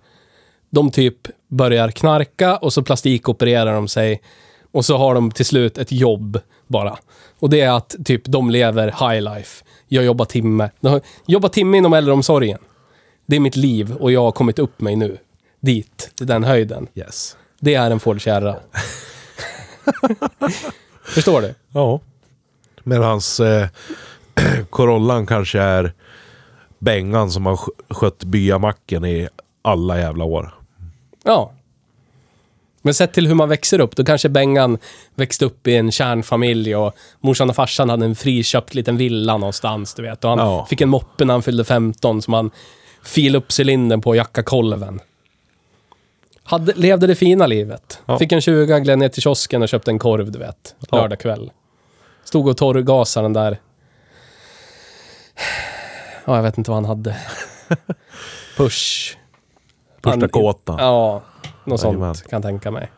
de 0.70 0.90
typ 0.90 1.16
börjar 1.48 1.90
knarka 1.90 2.57
och 2.57 2.72
så 2.72 2.82
plastikopererar 2.82 3.74
de 3.74 3.88
sig 3.88 4.22
och 4.72 4.84
så 4.84 4.96
har 4.96 5.14
de 5.14 5.30
till 5.30 5.46
slut 5.46 5.78
ett 5.78 5.92
jobb 5.92 6.40
bara. 6.66 6.98
Och 7.38 7.50
det 7.50 7.61
är 7.61 7.70
att 7.70 7.96
typ 8.04 8.24
de 8.24 8.50
lever 8.50 8.86
high 8.86 9.34
life. 9.34 9.64
Jag 9.88 10.04
jobbar 10.04 10.24
timme. 10.24 10.70
Jobbar 11.26 11.48
timme 11.48 11.78
inom 11.78 11.92
äldreomsorgen. 11.92 12.59
Det 13.26 13.36
är 13.36 13.40
mitt 13.40 13.57
liv 13.57 13.92
och 13.92 14.12
jag 14.12 14.22
har 14.22 14.32
kommit 14.32 14.59
upp 14.59 14.80
mig 14.80 14.96
nu. 14.96 15.18
Dit, 15.61 16.11
till 16.14 16.26
den 16.26 16.44
höjden. 16.44 16.86
Yes. 16.94 17.36
Det 17.61 17.74
är 17.74 17.90
en 17.90 18.00
Ford. 18.00 18.22
Förstår 21.04 21.42
du? 21.42 21.54
Ja. 21.72 22.00
Medans 22.87 23.41
eh, 23.41 23.68
Corollan 24.70 25.26
kanske 25.26 25.61
är 25.61 25.93
Bengan 26.78 27.30
som 27.30 27.47
har 27.47 27.57
sk- 27.57 27.95
skött 27.95 28.24
byamacken 28.24 29.05
i 29.05 29.28
alla 29.62 29.99
jävla 29.99 30.24
år. 30.24 30.55
Ja. 31.24 31.53
Men 32.82 32.95
sett 32.95 33.12
till 33.12 33.26
hur 33.26 33.34
man 33.34 33.49
växer 33.49 33.80
upp, 33.80 33.97
då 33.97 34.05
kanske 34.05 34.28
Bengan 34.28 34.78
växte 35.14 35.45
upp 35.45 35.66
i 35.66 35.76
en 35.76 35.93
kärnfamilj 35.93 36.76
och 36.76 36.95
morsan 37.20 37.51
och 37.51 37.57
farsan 37.57 37.91
hade 37.91 38.05
en 38.05 38.14
friköpt 38.16 38.74
liten 38.74 38.97
villa 38.97 39.37
någonstans, 39.37 39.95
du 39.95 40.03
vet. 40.03 40.24
Och 40.24 40.30
han 40.30 40.39
Ja. 40.39 40.66
fick 40.70 40.80
en 40.80 40.89
moppe 40.89 41.24
när 41.24 41.34
han 41.34 41.43
fyllde 41.43 41.64
15 41.64 42.22
som 42.22 42.34
han 42.34 42.51
filade 43.05 43.39
upp 43.39 43.53
cylindern 43.61 44.01
på 44.01 44.11
och 44.11 44.16
jacka 44.16 44.43
kolven. 44.43 45.01
Hade, 46.43 46.72
levde 46.76 47.07
det 47.07 47.14
fina 47.14 47.47
livet. 47.47 48.01
Ja. 48.07 48.18
Fick 48.18 48.32
en 48.32 48.41
20, 48.41 48.80
gled 48.80 48.99
ner 48.99 49.09
till 49.09 49.22
kiosken 49.22 49.62
och 49.62 49.68
köpte 49.68 49.91
en 49.91 49.99
korv, 49.99 50.32
du 50.32 50.39
vet. 50.39 50.74
Ja. 50.91 50.99
Lördag 50.99 51.20
kväll. 51.20 51.51
Stod 52.26 52.48
och 52.48 52.56
torrgasade 52.56 53.24
den 53.24 53.32
där... 53.32 53.60
Ja, 56.24 56.36
jag 56.36 56.42
vet 56.42 56.58
inte 56.58 56.70
vad 56.70 56.76
han 56.76 56.84
hade. 56.84 57.16
Push. 58.56 59.16
Han- 60.02 60.28
kåtan. 60.28 60.76
Ja, 60.78 61.22
något 61.64 61.82
Jajamän. 61.82 62.14
sånt 62.14 62.30
kan 62.30 62.36
jag 62.36 62.42
tänka 62.42 62.70
mig. 62.70 62.92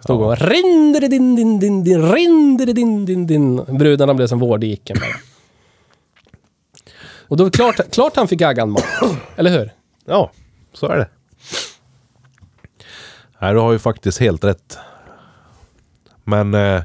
Stod 0.00 0.20
och 0.22 0.38
rindere 0.38 1.08
din 1.08 1.36
din 1.36 1.58
din 1.58 1.84
din 1.84 2.12
rindere 2.12 2.72
din 2.72 3.04
din 3.06 3.26
din. 3.26 3.56
Brudarna 3.78 4.14
blev 4.14 4.26
som 4.26 4.38
vårdiken. 4.38 4.96
Och 7.28 7.36
då 7.36 7.46
är 7.46 7.50
klart, 7.50 7.90
klart 7.92 8.16
han 8.16 8.28
fick 8.28 8.42
aggan 8.42 8.70
mat. 8.70 8.84
Eller 9.36 9.50
hur? 9.50 9.72
Ja, 10.04 10.30
så 10.72 10.86
är 10.86 10.96
det. 10.96 11.08
Nej, 13.38 13.52
du 13.54 13.58
har 13.60 13.72
ju 13.72 13.78
faktiskt 13.78 14.18
helt 14.20 14.44
rätt. 14.44 14.78
Men 16.24 16.54
eh, 16.54 16.82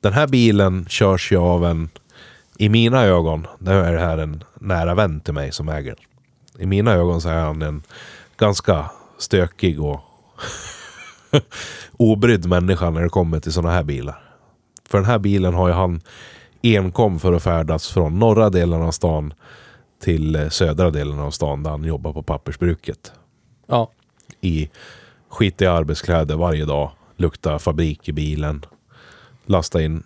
den 0.00 0.12
här 0.12 0.26
bilen 0.26 0.86
körs 0.88 1.32
ju 1.32 1.36
av 1.36 1.64
en, 1.64 1.90
i 2.58 2.68
mina 2.68 3.04
ögon, 3.04 3.46
nu 3.58 3.72
är 3.72 3.92
det 3.92 4.00
här 4.00 4.18
en 4.18 4.44
nära 4.54 4.94
vän 4.94 5.20
till 5.20 5.34
mig 5.34 5.52
som 5.52 5.68
äger 5.68 5.94
den. 5.96 6.62
I 6.62 6.66
mina 6.66 6.92
ögon 6.92 7.20
så 7.20 7.28
är 7.28 7.40
han 7.40 7.62
en 7.62 7.82
ganska 8.36 8.90
stökig 9.18 9.82
och 9.82 10.00
obrydd 11.92 12.46
människa 12.46 12.90
när 12.90 13.02
det 13.02 13.08
kommer 13.08 13.40
till 13.40 13.52
sådana 13.52 13.74
här 13.74 13.82
bilar. 13.82 14.22
För 14.88 14.98
den 14.98 15.06
här 15.06 15.18
bilen 15.18 15.54
har 15.54 15.68
ju 15.68 15.74
han 15.74 16.00
enkom 16.62 17.18
för 17.20 17.32
att 17.32 17.42
färdas 17.42 17.88
från 17.88 18.18
norra 18.18 18.50
delen 18.50 18.82
av 18.82 18.90
stan 18.90 19.34
till 20.02 20.36
eh, 20.36 20.48
södra 20.48 20.90
delen 20.90 21.18
av 21.18 21.30
stan 21.30 21.62
där 21.62 21.70
han 21.70 21.84
jobbar 21.84 22.12
på 22.12 22.22
pappersbruket. 22.22 23.12
Ja. 23.66 23.90
I 24.40 24.70
skitiga 25.28 25.72
arbetskläder 25.72 26.36
varje 26.36 26.64
dag. 26.64 26.90
Lukta 27.16 27.58
fabrik 27.58 28.08
i 28.08 28.12
bilen. 28.12 28.64
Lasta 29.48 29.82
in 29.82 30.02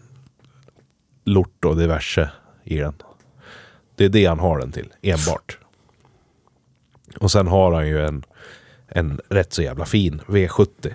lort 1.25 1.65
och 1.65 1.77
diverse 1.77 2.31
i 2.65 2.79
den. 2.79 2.95
Det 3.95 4.05
är 4.05 4.09
det 4.09 4.27
han 4.27 4.39
har 4.39 4.59
den 4.59 4.73
till, 4.73 4.93
enbart. 5.03 5.59
Och 7.21 7.31
sen 7.31 7.47
har 7.47 7.73
han 7.73 7.89
ju 7.89 8.07
en, 8.07 8.25
en 8.89 9.21
rätt 9.29 9.53
så 9.53 9.63
jävla 9.63 9.85
fin 9.85 10.21
V70 10.27 10.95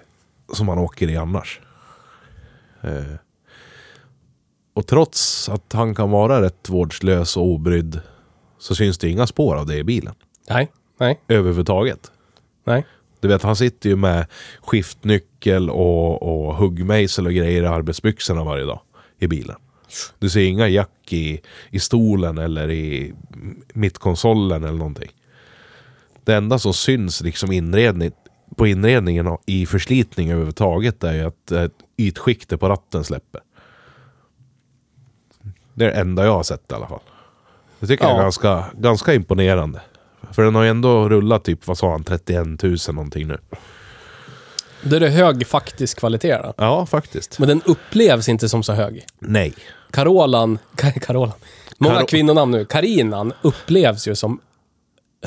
som 0.53 0.67
han 0.67 0.77
åker 0.77 1.09
i 1.09 1.17
annars. 1.17 1.59
Eh. 2.81 3.15
Och 4.73 4.87
trots 4.87 5.49
att 5.49 5.73
han 5.73 5.95
kan 5.95 6.11
vara 6.11 6.41
rätt 6.41 6.69
vårdslös 6.69 7.37
och 7.37 7.43
obrydd 7.43 8.01
så 8.57 8.75
syns 8.75 8.97
det 8.97 9.09
inga 9.09 9.27
spår 9.27 9.55
av 9.55 9.65
det 9.65 9.77
i 9.77 9.83
bilen. 9.83 10.15
Nej. 10.49 10.71
Nej. 10.99 11.21
Överhuvudtaget. 11.27 12.11
Nej. 12.63 12.85
Du 13.19 13.27
vet, 13.27 13.43
han 13.43 13.55
sitter 13.55 13.89
ju 13.89 13.95
med 13.95 14.25
skiftnyckel 14.61 15.69
och, 15.69 16.23
och 16.47 16.55
huggmejsel 16.55 17.25
och 17.25 17.33
grejer 17.33 17.63
i 17.63 17.67
arbetsbyxorna 17.67 18.43
varje 18.43 18.65
dag 18.65 18.79
i 19.19 19.27
bilen. 19.27 19.55
Du 20.19 20.29
ser 20.29 20.41
inga 20.41 20.67
jack 20.67 21.13
i, 21.13 21.41
i 21.69 21.79
stolen 21.79 22.37
eller 22.37 22.71
i 22.71 23.13
mittkonsolen 23.73 24.63
eller 24.63 24.77
någonting. 24.77 25.11
Det 26.23 26.35
enda 26.35 26.59
som 26.59 26.73
syns 26.73 27.21
liksom 27.21 27.51
inredning, 27.51 28.11
på 28.55 28.67
inredningen 28.67 29.27
och 29.27 29.43
i 29.45 29.65
förslitning 29.65 30.29
överhuvudtaget 30.29 31.03
är 31.03 31.13
ju 31.13 31.21
att 31.23 31.71
ytskiktet 31.97 32.59
på 32.59 32.69
ratten 32.69 33.03
släpper. 33.03 33.41
Det 35.73 35.85
är 35.85 35.89
det 35.89 35.95
enda 35.95 36.25
jag 36.25 36.33
har 36.33 36.43
sett 36.43 36.71
i 36.71 36.75
alla 36.75 36.87
fall. 36.87 36.99
Det 37.79 37.87
tycker 37.87 38.05
jag 38.05 38.13
Ja. 38.13 38.17
är 38.17 38.21
ganska, 38.21 38.65
ganska 38.77 39.13
imponerande. 39.13 39.81
För 40.31 40.43
den 40.43 40.55
har 40.55 40.63
ju 40.63 40.69
ändå 40.69 41.09
rullat 41.09 41.43
typ, 41.43 41.67
vad 41.67 41.77
sa 41.77 41.91
han, 41.91 42.03
31 42.03 42.63
000 42.63 42.77
någonting 42.91 43.27
nu. 43.27 43.37
Då 44.81 44.95
är 44.95 44.99
det 44.99 45.09
hög 45.09 45.47
faktisk 45.47 45.99
kvalitet 45.99 46.37
då. 46.43 46.53
Ja, 46.57 46.85
faktiskt. 46.85 47.39
Men 47.39 47.47
den 47.47 47.61
upplevs 47.65 48.29
inte 48.29 48.49
som 48.49 48.63
så 48.63 48.73
hög. 48.73 49.05
Nej. 49.19 49.53
Carolan, 49.91 50.59
Ka- 50.75 50.99
Carolan. 50.99 51.33
Många 51.77 51.95
Karo- 51.95 52.05
kvinnonamn 52.07 52.51
nu. 52.51 52.65
Karinan 52.65 53.33
upplevs 53.41 54.07
ju 54.07 54.15
som 54.15 54.39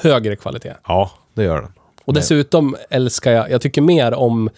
högre 0.03 0.37
kvalitet. 0.37 0.75
Ja, 0.87 1.11
det 1.35 1.43
gör 1.43 1.61
den. 1.63 1.73
Och 2.05 2.15
dessutom 2.15 2.77
älskar 2.91 3.33
jag, 3.33 3.51
jag 3.51 3.61
tycker 3.61 3.83
mer 3.83 4.15
om 4.15 4.51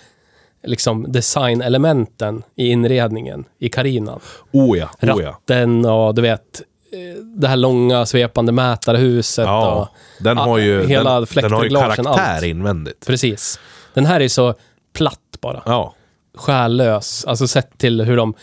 liksom 0.64 1.12
designelementen 1.12 2.43
i 2.57 2.66
inredningen 2.68 3.45
i 3.59 3.68
Karinan. 3.68 4.20
Oh 4.53 4.78
ja, 4.78 4.88
oh 5.03 5.22
ja. 5.22 5.28
Ratten 5.28 5.84
och 5.86 6.14
du 6.14 6.22
vet, 6.22 6.62
det 7.36 7.49
här 7.49 7.57
långa 7.57 8.07
svepande 8.07 8.53
mätarhuset 8.53 9.45
Ja, 9.47 9.74
och 9.74 9.88
den 10.24 10.38
har 10.38 10.59
ju, 10.59 10.86
hela 10.86 11.20
den, 11.20 11.26
den 11.34 11.53
har 11.53 11.64
ju 11.64 11.70
karaktär 11.70 12.07
allt. 12.36 12.43
invändigt. 12.45 13.07
Precis. 13.07 13.61
Den 13.95 14.07
här 14.07 14.20
är 14.20 14.28
så 14.28 14.55
platt 14.97 15.18
bara. 15.40 15.62
Ja, 15.66 15.95
Själlös. 16.34 17.24
Alltså 17.24 17.47
sett 17.49 17.78
till 17.78 18.01
hur 18.01 18.16
de... 18.16 18.34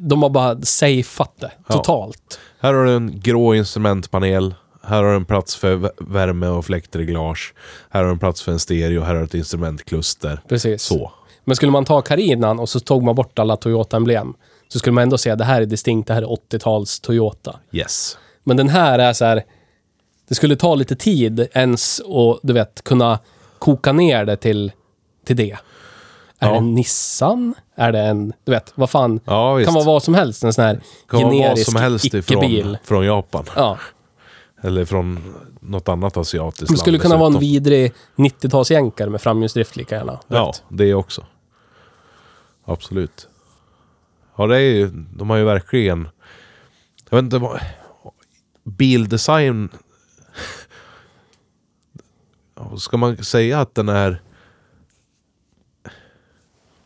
de- 0.00 0.22
har 0.22 0.30
bara 0.30 0.60
safeat 0.62 1.32
det 1.40 1.50
Ja. 1.68 1.74
totalt. 1.74 2.40
här 2.60 2.74
har 2.74 2.84
du 2.84 2.96
en 2.96 3.20
grå 3.20 3.54
instrumentpanel. 3.54 4.54
Här 4.86 4.96
har 5.02 5.10
du 5.10 5.16
en 5.16 5.24
plats 5.24 5.56
för 5.56 5.90
värme 6.12 6.46
och 6.46 6.64
fläktreglage. 6.64 7.54
Här 7.90 8.00
har 8.00 8.06
du 8.06 8.12
en 8.12 8.18
plats 8.18 8.42
för 8.42 8.52
en 8.52 8.58
stereo. 8.58 9.00
Här 9.02 9.12
har 9.14 9.20
du 9.20 9.24
ett 9.24 9.34
instrumentkluster. 9.34 10.40
Precis. 10.48 10.82
Så. 10.82 11.12
Men 11.44 11.56
skulle 11.56 11.72
man 11.72 11.84
ta 11.84 12.00
Karinan 12.00 12.58
och 12.60 12.68
så 12.68 12.80
tog 12.80 13.02
man 13.02 13.14
bort 13.14 13.38
alla 13.38 13.56
Toyota-emblem 13.56 14.34
så 14.68 14.78
skulle 14.78 14.92
man 14.92 15.02
ändå 15.02 15.18
säga 15.18 15.36
det 15.36 15.44
här 15.44 15.62
är 15.62 15.66
distinkt, 15.66 16.08
det 16.08 16.14
här 16.14 16.22
är 16.22 16.26
80-tals 16.26 17.00
Toyota. 17.00 17.60
Yes. 17.72 18.18
Men 18.44 18.56
den 18.56 18.68
här 18.68 18.98
är 18.98 19.12
så 19.12 19.24
här... 19.24 19.42
Det 20.28 20.34
skulle 20.34 20.56
ta 20.56 20.74
lite 20.74 20.96
tid 20.96 21.48
ens 21.52 22.00
och 22.04 22.40
du 22.42 22.52
vet, 22.52 22.84
kunna 22.84 23.18
koka 23.58 23.92
ner 23.92 24.24
det 24.24 24.36
till, 24.36 24.72
till 25.26 25.36
det. 25.36 25.50
Är 25.50 25.58
Ja. 26.38 26.50
det 26.50 26.56
en 26.56 26.74
Nissan? 26.74 27.54
Är 27.74 27.92
det 27.92 28.00
en... 28.00 28.32
Du 28.44 28.52
vet, 28.52 28.72
vad 28.74 28.90
fan? 28.90 29.20
Ja, 29.24 29.60
kan 29.64 29.74
vara 29.74 29.84
vad 29.84 30.02
som 30.02 30.14
helst. 30.14 30.44
En 30.44 30.52
sån 30.52 30.64
här 30.64 30.80
kan 31.08 31.20
vara 31.22 31.30
vad 31.30 31.34
generisk 31.42 31.64
som 31.70 31.76
helst 31.80 32.14
ifrån 32.14 32.76
från 32.84 33.06
Japan. 33.06 33.44
Ja. 33.56 33.78
Eller 34.62 34.84
från 34.84 35.34
något 35.60 35.88
annat 35.88 36.16
asiatiskt 36.16 36.72
Det 36.72 36.78
skulle 36.78 36.98
land 36.98 37.02
kunna 37.02 37.16
vara 37.16 37.34
en 37.34 37.38
vidrig 37.40 37.92
90-talsjänkare 38.16 39.08
med 39.08 39.20
framhjulsdrift 39.20 39.76
lika 39.76 39.94
gärna. 39.94 40.20
Ja, 40.28 40.46
Vet. 40.46 40.62
det 40.68 40.94
också. 40.94 41.24
Absolut. 42.64 43.28
Ja, 44.36 44.46
det 44.46 44.56
är 44.56 44.60
ju, 44.60 44.90
de 45.16 45.30
har 45.30 45.36
ju 45.36 45.44
verkligen... 45.44 46.08
Jag 47.10 47.16
vet 47.18 47.24
inte 47.24 47.38
vad... 47.38 47.60
Bildesign... 48.64 49.68
Ska 52.78 52.96
man 52.96 53.16
säga 53.24 53.60
att 53.60 53.74
den 53.74 53.88
är 53.88 54.22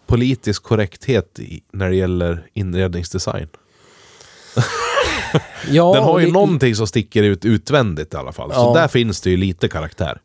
politisk 0.06 0.62
korrekthet 0.62 1.38
i, 1.40 1.62
när 1.72 1.88
det 1.90 1.96
gäller 1.96 2.46
inredningsdesign. 2.54 3.48
Ja, 5.70 5.92
Den 5.94 6.02
har 6.04 6.18
ju 6.18 6.26
det- 6.26 6.32
någonting 6.32 6.74
som 6.74 6.86
sticker 6.86 7.22
ut 7.22 7.44
utvändigt 7.44 8.14
i 8.14 8.16
alla 8.16 8.32
fall. 8.32 8.50
Så 8.52 8.56
Ja. 8.58 8.74
där 8.80 8.88
finns 8.88 9.20
det 9.20 9.30
ju 9.30 9.36
lite 9.36 9.68
karaktär. 9.68 10.20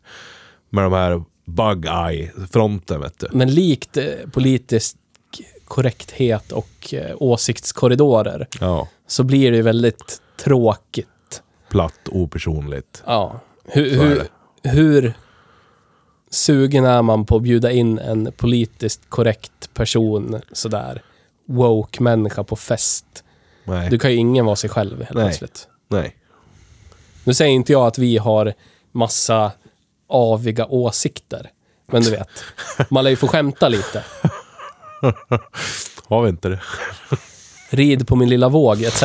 Med 0.69 0.83
de 0.83 0.93
här 0.93 1.23
bug 1.45 1.85
eye-fronten 1.85 3.01
vet 3.01 3.19
du. 3.19 3.27
Men 3.31 3.53
likt 3.53 3.97
eh, 3.97 4.05
politisk 4.31 4.95
korrekthet 5.73 6.51
och 6.51 6.93
eh, 6.93 7.15
åsiktskorridorer 7.19 8.47
Ja. 8.59 8.87
så 9.07 9.23
blir 9.23 9.51
det 9.51 9.57
ju 9.57 9.63
väldigt 9.63 10.21
tråkigt. 10.37 11.41
Platt, 11.69 11.99
opersonligt. 12.09 13.03
Ja. 13.05 13.39
Hur, 13.65 13.89
hur, 14.01 14.27
hur 14.63 15.13
sugen 16.29 16.85
är 16.85 17.01
man 17.01 17.25
på 17.25 17.35
att 17.35 17.41
bjuda 17.43 17.71
in 17.71 17.99
en 17.99 18.31
politiskt 18.37 19.01
korrekt 19.09 19.73
person 19.73 20.41
sådär 20.51 21.01
woke-människa 21.47 22.43
på 22.43 22.55
fest? 22.55 23.23
Nej. 23.63 23.89
Du 23.89 23.99
kan 23.99 24.11
ju 24.11 24.17
ingen 24.17 24.45
vara 24.45 24.55
sig 24.55 24.69
själv 24.69 24.97
helt 24.97 25.13
Nej. 25.13 25.25
plötsligt. 25.25 25.67
Nej. 25.87 26.15
Nu 27.23 27.33
säger 27.33 27.51
inte 27.51 27.71
jag 27.71 27.87
att 27.87 27.97
vi 27.97 28.17
har 28.17 28.53
massa 28.91 29.51
aviga 30.07 30.65
åsikter. 30.65 31.49
Men 31.91 32.01
du 32.01 32.11
vet, 32.11 32.29
man 32.89 33.03
lär 33.03 33.11
ju 33.11 33.15
få 33.15 33.27
skämta 33.27 33.69
lite. 33.69 34.03
Har 36.07 36.21
vi 36.21 36.29
inte 36.29 36.49
det? 36.49 36.61
Rid 37.69 38.07
på 38.07 38.15
min 38.15 38.29
lilla 38.29 38.49
våg, 38.49 38.81
etc. 38.81 39.03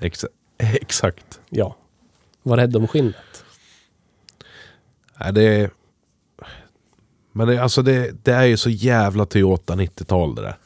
Exa 0.00 0.28
exakt. 0.58 1.40
Ja. 1.50 1.76
Var 2.42 2.56
rädd 2.56 2.76
om 2.76 2.88
skinnet. 2.88 3.44
Nej, 5.20 5.32
det 5.32 5.42
är... 5.42 5.70
Men 7.32 7.48
det, 7.48 7.58
alltså 7.58 7.82
det, 7.82 8.24
det 8.24 8.32
är 8.32 8.44
ju 8.44 8.56
så 8.56 8.70
jävla 8.70 9.26
Toyota 9.26 9.74
90-tal 9.74 10.34
det 10.34 10.42
där. 10.42 10.56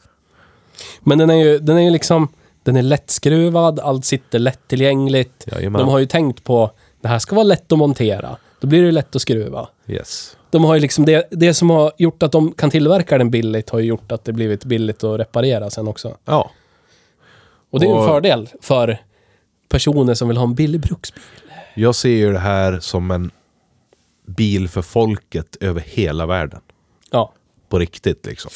Men 1.00 1.18
den 1.18 1.30
är 1.30 1.34
ju, 1.34 1.58
den 1.58 1.76
är 1.76 1.82
ju 1.82 1.90
liksom, 1.90 2.28
den 2.62 2.76
är 2.76 2.82
lättskruvad, 2.82 3.80
allt 3.80 4.04
sitter 4.04 4.38
lättillgängligt. 4.38 5.44
Jajamän. 5.52 5.80
De 5.80 5.88
har 5.88 5.98
ju 5.98 6.06
tänkt 6.06 6.44
på, 6.44 6.70
det 7.00 7.08
här 7.08 7.18
ska 7.18 7.34
vara 7.34 7.44
lätt 7.44 7.72
att 7.72 7.78
montera. 7.78 8.36
Då 8.60 8.66
blir 8.66 8.80
det 8.80 8.86
ju 8.86 8.92
lätt 8.92 9.16
att 9.16 9.22
skruva. 9.22 9.68
Yes. 9.86 10.36
De 10.56 10.64
har 10.64 10.74
ju 10.74 10.80
liksom 10.80 11.04
det, 11.04 11.28
det 11.30 11.54
som 11.54 11.70
har 11.70 11.92
gjort 11.98 12.22
att 12.22 12.32
de 12.32 12.52
kan 12.52 12.70
tillverka 12.70 13.18
den 13.18 13.30
billigt 13.30 13.70
har 13.70 13.78
ju 13.78 13.84
gjort 13.86 14.12
att 14.12 14.24
det 14.24 14.32
blivit 14.32 14.64
billigt 14.64 15.04
att 15.04 15.20
reparera 15.20 15.70
sen 15.70 15.88
också. 15.88 16.16
Ja. 16.24 16.50
Och 17.70 17.80
det 17.80 17.86
är 17.86 17.88
ju 17.88 17.92
en 17.94 17.98
Och- 18.00 18.06
fördel 18.06 18.48
för 18.60 18.98
personer 19.68 20.14
som 20.14 20.28
vill 20.28 20.36
ha 20.36 20.44
en 20.44 20.54
billig 20.54 20.80
bruksbil. 20.80 21.22
Jag 21.74 21.94
ser 21.94 22.08
ju 22.08 22.32
det 22.32 22.38
här 22.38 22.80
som 22.80 23.10
en 23.10 23.30
bil 24.26 24.68
för 24.68 24.82
folket 24.82 25.56
över 25.60 25.80
hela 25.80 26.26
världen. 26.26 26.60
Ja. 27.10 27.32
På 27.68 27.78
riktigt 27.78 28.26
liksom. 28.26 28.50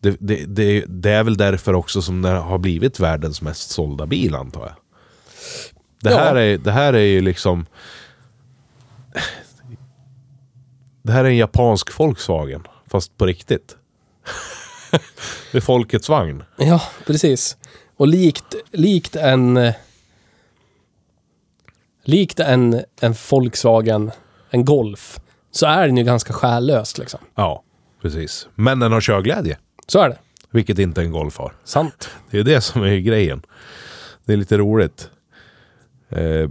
Det, 0.00 0.16
det, 0.20 0.44
det, 0.46 0.84
det 0.88 1.10
är 1.10 1.24
väl 1.24 1.36
därför 1.36 1.74
också 1.74 2.02
som 2.02 2.22
det 2.22 2.28
har 2.28 2.58
blivit 2.58 3.00
världens 3.00 3.42
mest 3.42 3.70
sålda 3.70 4.06
bil 4.06 4.34
antar 4.34 4.60
jag. 4.60 4.74
Det 6.02 6.10
Ja. 6.10 6.18
här, 6.18 6.36
är, 6.36 6.58
det 6.58 6.72
här 6.72 6.92
är 6.92 6.98
ju 7.06 7.20
liksom... 7.20 7.66
Det 11.08 11.12
här 11.12 11.24
är 11.24 11.28
en 11.28 11.36
japansk 11.36 11.98
Volkswagen, 11.98 12.62
fast 12.86 13.16
på 13.16 13.26
riktigt. 13.26 13.76
det 15.52 15.58
är 15.58 15.60
folkets 15.60 16.08
vagn. 16.08 16.44
Ja, 16.56 16.82
precis. 17.06 17.56
Och 17.96 18.08
likt, 18.08 18.54
likt 18.72 19.16
en... 19.16 19.56
eh, 19.56 19.74
Likt 22.02 22.40
en, 22.40 22.82
en 23.00 23.14
Volkswagen, 23.30 24.10
en 24.50 24.64
Golf, 24.64 25.20
så 25.50 25.66
är 25.66 25.86
den 25.86 25.96
ju 25.96 26.04
ganska 26.04 26.32
själlös 26.32 26.98
liksom. 26.98 27.20
Ja, 27.34 27.62
precis. 28.02 28.48
Men 28.54 28.78
den 28.80 28.92
har 28.92 29.00
körglädje, 29.00 29.58
Så 29.86 29.98
är 30.00 30.08
det. 30.08 30.18
vilket 30.50 30.78
inte 30.78 31.00
en 31.00 31.12
Golf 31.12 31.38
har. 31.38 31.52
Sant. 31.64 32.10
Det 32.30 32.38
är 32.38 32.44
det 32.44 32.60
som 32.60 32.82
är 32.82 32.96
grejen. 32.96 33.42
Det 34.24 34.32
är 34.32 34.36
lite 34.36 34.58
roligt. 34.58 35.10
Eh, 36.08 36.50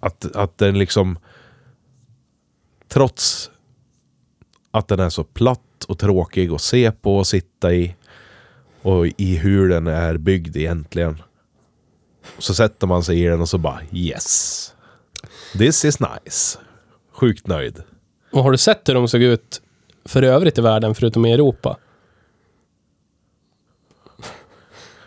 att, 0.00 0.36
att 0.36 0.58
den 0.58 0.78
liksom... 0.78 1.18
Trots 2.88 3.50
att 4.70 4.88
den 4.88 5.00
är 5.00 5.10
så 5.10 5.24
platt 5.24 5.84
och 5.88 5.98
tråkig 5.98 6.52
att 6.52 6.60
se 6.60 6.92
på 6.92 7.16
och 7.16 7.26
sitta 7.26 7.72
i. 7.72 7.94
Och 8.82 9.06
i 9.06 9.36
hur 9.36 9.68
den 9.68 9.86
är 9.86 10.16
byggd 10.16 10.56
egentligen. 10.56 11.22
Så 12.38 12.54
sätter 12.54 12.86
man 12.86 13.04
sig 13.04 13.22
i 13.22 13.26
den 13.26 13.40
och 13.40 13.48
så 13.48 13.58
bara 13.58 13.80
yes. 13.92 14.74
This 15.52 15.84
is 15.84 16.00
nice. 16.00 16.58
Sjukt 17.12 17.46
nöjd. 17.46 17.82
Och 18.32 18.42
har 18.42 18.50
du 18.50 18.58
sett 18.58 18.88
hur 18.88 18.94
de 18.94 19.08
såg 19.08 19.22
ut 19.22 19.62
för 20.04 20.22
övrigt 20.22 20.58
i 20.58 20.60
världen, 20.60 20.94
förutom 20.94 21.26
i 21.26 21.32
Europa? 21.32 21.76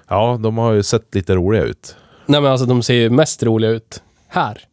Ja, 0.08 0.40
de 0.44 0.58
har 0.58 0.74
ju 0.74 0.84
sett 0.84 1.16
lite 1.16 1.36
roliga 1.36 1.64
ut. 1.64 1.96
Nej 2.26 2.42
men 2.42 2.52
alltså 2.52 2.66
de 2.66 2.84
ser 2.84 2.94
ju 2.94 3.10
mest 3.10 3.44
roliga 3.44 3.72
ut 3.72 4.04
här. 4.28 4.69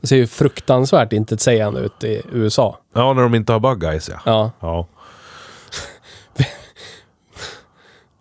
De 0.00 0.06
ser 0.06 0.16
ju 0.16 0.26
fruktansvärt 0.26 1.12
intetsägande 1.12 1.80
ut 1.80 2.04
i 2.04 2.22
USA. 2.32 2.78
Ja, 2.94 3.12
när 3.12 3.22
de 3.22 3.34
inte 3.34 3.52
har 3.52 3.60
bug 3.60 3.84
eyes 3.84 4.08
ja. 4.08 4.20
Ja. 4.24 4.52
Ja. 4.60 4.86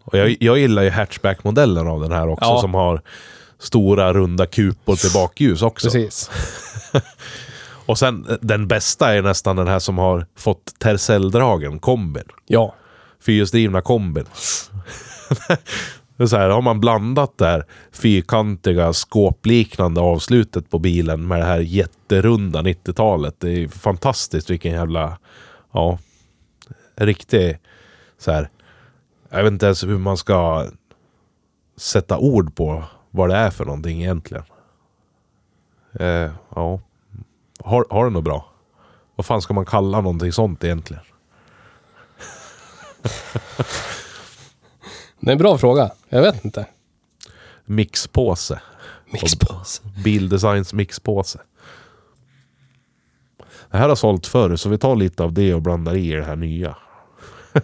Och 0.04 0.18
jag, 0.18 0.38
jag 0.40 0.58
gillar 0.58 0.84
ju 0.84 0.90
hatchback-modellen 0.90 1.88
av 1.88 2.02
den 2.02 2.12
här 2.12 2.28
också 2.30 2.46
Ja. 2.46 2.62
som 2.62 2.74
har 2.74 3.02
stora 3.60 4.14
runda 4.14 4.46
kupor 4.46 4.96
till 4.96 5.12
bakljus 5.14 5.62
också. 5.62 5.88
Precis. 5.88 6.32
Och 7.86 8.00
sen 8.00 8.38
den 8.42 8.68
bästa 8.68 9.14
är 9.16 9.22
nästan 9.22 9.56
den 9.56 9.68
här 9.68 9.80
som 9.80 9.98
har 9.98 10.26
fått 10.38 10.80
Tercel-dragen, 10.80 11.80
kombin. 11.80 12.24
Ja. 12.48 12.76
Fyrhjulsdrivna 13.26 13.82
kombin 13.82 14.26
det 16.18 16.24
är 16.24 16.28
så 16.28 16.38
här, 16.38 16.50
har 16.50 16.62
man 16.62 16.80
blandat 16.80 17.38
det 17.38 17.46
här 17.46 17.66
fyrkantiga 17.92 18.94
skåpliknande 18.94 20.02
avslutet 20.02 20.70
på 20.70 20.80
bilen 20.80 21.28
med 21.28 21.40
det 21.40 21.46
här 21.46 21.60
jätterunda 21.60 22.62
90-talet. 22.62 23.36
Det 23.40 23.50
är 23.50 23.68
fantastiskt 23.68 24.50
vilken 24.50 24.72
jävla, 24.72 25.18
ja, 25.72 26.00
riktig 26.96 27.60
så 28.18 28.32
här. 28.32 28.50
Jag 29.30 29.44
vet 29.44 29.52
inte 29.52 29.66
ens 29.66 29.84
hur 29.84 29.98
man 29.98 30.18
ska 30.18 30.68
sätta 31.78 32.18
ord 32.18 32.56
på 32.56 32.84
vad 33.12 33.30
det 33.30 33.36
är 33.36 33.50
för 33.50 33.66
någonting 33.66 34.02
egentligen. 34.02 34.44
Eh, 36.00 36.32
ja. 36.56 36.80
Har, 37.60 37.86
har 37.90 38.06
det 38.06 38.12
något 38.12 38.24
bra? 38.24 38.46
Vad 39.16 39.26
fan 39.26 39.42
ska 39.42 39.54
man 39.54 39.66
kalla 39.66 40.02
någonting 40.02 40.32
sånt 40.32 40.64
egentligen? 40.64 41.04
Det 45.26 45.30
är 45.30 45.32
en 45.32 45.38
bra 45.38 45.58
fråga. 45.58 45.92
Jag 46.10 46.22
vet 46.22 46.46
inte. 46.46 46.66
Mixpåse. 47.66 48.62
Mixpåse. 49.06 49.82
Bildesigns 50.04 50.74
mixpåse. 50.74 51.40
Det 53.72 53.78
här 53.78 53.90
har 53.90 53.96
sålt 53.96 54.28
förr, 54.28 54.56
så 54.56 54.70
vi 54.70 54.78
tar 54.78 54.96
lite 54.96 55.24
av 55.24 55.34
det 55.34 55.54
och 55.54 55.62
blandar 55.62 55.96
i 55.96 56.12
det 56.12 56.24
här 56.24 56.36
nya. 56.36 56.76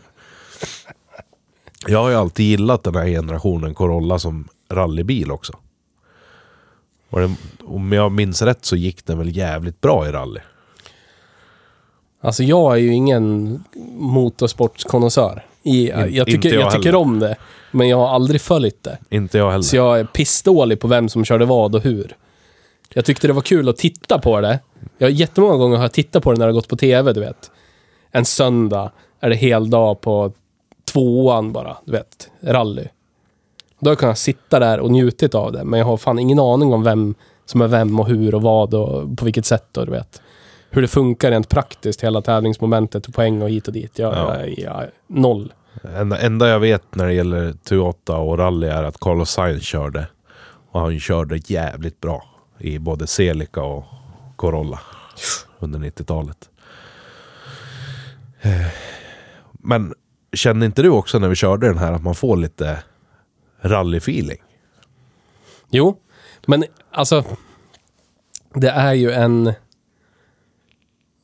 Jag 1.88 2.04
har 2.04 2.10
ju 2.10 2.16
alltid 2.16 2.46
gillat 2.46 2.84
den 2.84 2.96
här 2.96 3.06
generationen 3.06 3.74
Corolla 3.74 4.20
som 4.20 4.48
rallybil 4.70 5.32
också. 5.32 5.54
Och 7.10 7.20
den, 7.20 7.36
om 7.64 7.92
jag 7.92 8.12
minns 8.12 8.42
rätt 8.42 8.66
så 8.66 8.76
gick 8.76 9.06
den 9.06 9.18
väl 9.18 9.38
jävligt 9.38 9.82
bra 9.82 10.08
i 10.08 10.12
rally. 10.12 10.40
Alltså 12.22 12.44
jag 12.44 12.74
är 12.74 12.78
ju 12.78 12.94
ingen 12.94 13.64
motorsportskonnässör. 13.96 15.46
I, 15.64 15.90
jag, 15.90 16.10
inte 16.10 16.32
tycker, 16.32 16.54
jag 16.54 16.62
jag, 16.62 16.72
tycker 16.72 16.96
om 16.96 17.20
det, 17.20 17.36
men 17.72 17.90
jag 17.90 17.98
har 17.98 18.08
aldrig 18.08 18.42
följt 18.42 18.84
det. 18.84 18.98
Inte 19.10 19.38
jag 19.38 19.52
heller. 19.52 19.64
Så 19.64 19.76
jag 19.76 20.00
är 20.00 20.04
pissdålig 20.04 20.80
på 20.80 20.88
vem 20.88 21.10
som 21.10 21.26
körde 21.26 21.46
vad 21.46 21.76
och 21.76 21.82
hur. 21.82 22.16
Jag 22.94 23.06
tyckte 23.06 23.28
det 23.28 23.34
var 23.34 23.42
kul 23.42 23.70
att 23.70 23.78
titta 23.78 24.20
på 24.20 24.42
det. 24.42 24.60
Jag 24.98 25.12
jättemånga 25.12 25.56
gånger 25.56 25.78
har 25.78 25.84
jag 25.84 25.94
tittat 25.94 26.24
på 26.24 26.32
det 26.32 26.40
när 26.40 26.46
det 26.46 26.52
har 26.52 26.56
gått 26.56 26.68
på 26.68 26.76
tv, 26.76 27.14
du 27.14 27.20
vet. 27.20 27.52
En 28.12 28.26
söndag 28.26 28.92
är 29.20 29.30
det 29.30 29.36
hel 29.36 29.70
dag 29.70 30.02
på 30.02 30.32
tvåan 30.92 31.52
bara, 31.52 31.78
du 31.86 31.92
vet. 31.92 32.30
Rally. 32.42 32.88
Då 33.80 33.90
har 33.90 33.92
jag 33.92 34.00
kunnat 34.00 34.18
sitta 34.18 34.60
där 34.60 34.80
och 34.80 34.92
njutit 34.92 35.36
av 35.36 35.52
det, 35.52 35.64
men 35.64 35.80
jag 35.80 35.86
har 35.86 35.98
fan 35.98 36.20
ingen 36.20 36.40
aning 36.40 36.74
om 36.74 36.84
vem 36.84 37.16
som 37.46 37.62
är 37.62 37.68
vem 37.68 38.00
och 38.00 38.08
hur 38.08 38.36
och 38.36 38.42
vad 38.42 38.74
och 38.74 39.18
på 39.18 39.26
vilket 39.26 39.46
sätt 39.46 39.78
och 39.78 39.86
du 39.86 39.92
vet. 39.92 40.22
Hur 40.74 40.82
det 40.82 40.88
funkar 40.88 41.32
rent 41.32 41.50
praktiskt, 41.50 42.04
hela 42.04 42.22
tävlingsmomentet 42.22 43.08
och 43.08 43.14
poäng 43.14 43.42
och 43.42 43.50
hit 43.50 43.68
och 43.68 43.74
dit. 43.74 44.00
Jag, 44.00 44.14
Ja. 44.14 44.38
jag, 44.40 44.60
jag, 44.60 44.90
noll. 45.08 45.54
Enda, 45.98 46.18
enda 46.20 46.50
jag 46.50 46.60
vet 46.60 46.96
när 46.96 47.06
det 47.08 47.14
gäller 47.14 47.54
Toyota 47.64 48.18
och 48.18 48.38
rally 48.38 48.68
är 48.68 48.84
att 48.84 49.00
Carlos 49.00 49.30
Sainz 49.32 49.64
körde. 49.64 50.08
Och 50.72 50.80
han 50.80 51.00
körde 51.00 51.40
jävligt 51.46 52.02
bra 52.02 52.24
i 52.58 52.80
både 52.80 53.08
Celica 53.08 53.62
och 53.64 53.84
Corolla 54.36 54.80
under 55.60 55.80
90-talet. 55.80 56.50
Eh, 58.42 58.68
Men 59.52 59.94
kände 60.34 60.66
inte 60.66 60.82
du 60.82 60.90
också 60.90 61.20
när 61.20 61.28
vi 61.28 61.36
körde 61.36 61.68
den 61.68 61.78
här 61.78 61.94
att 61.94 62.04
man 62.04 62.16
får 62.16 62.38
lite 62.38 62.84
rallyfeeling? 63.62 64.38
Jo, 65.70 65.98
men 66.48 66.64
alltså... 66.92 67.24
Det 68.54 68.70
är 68.70 68.94
ju 68.94 69.12
en... 69.12 69.54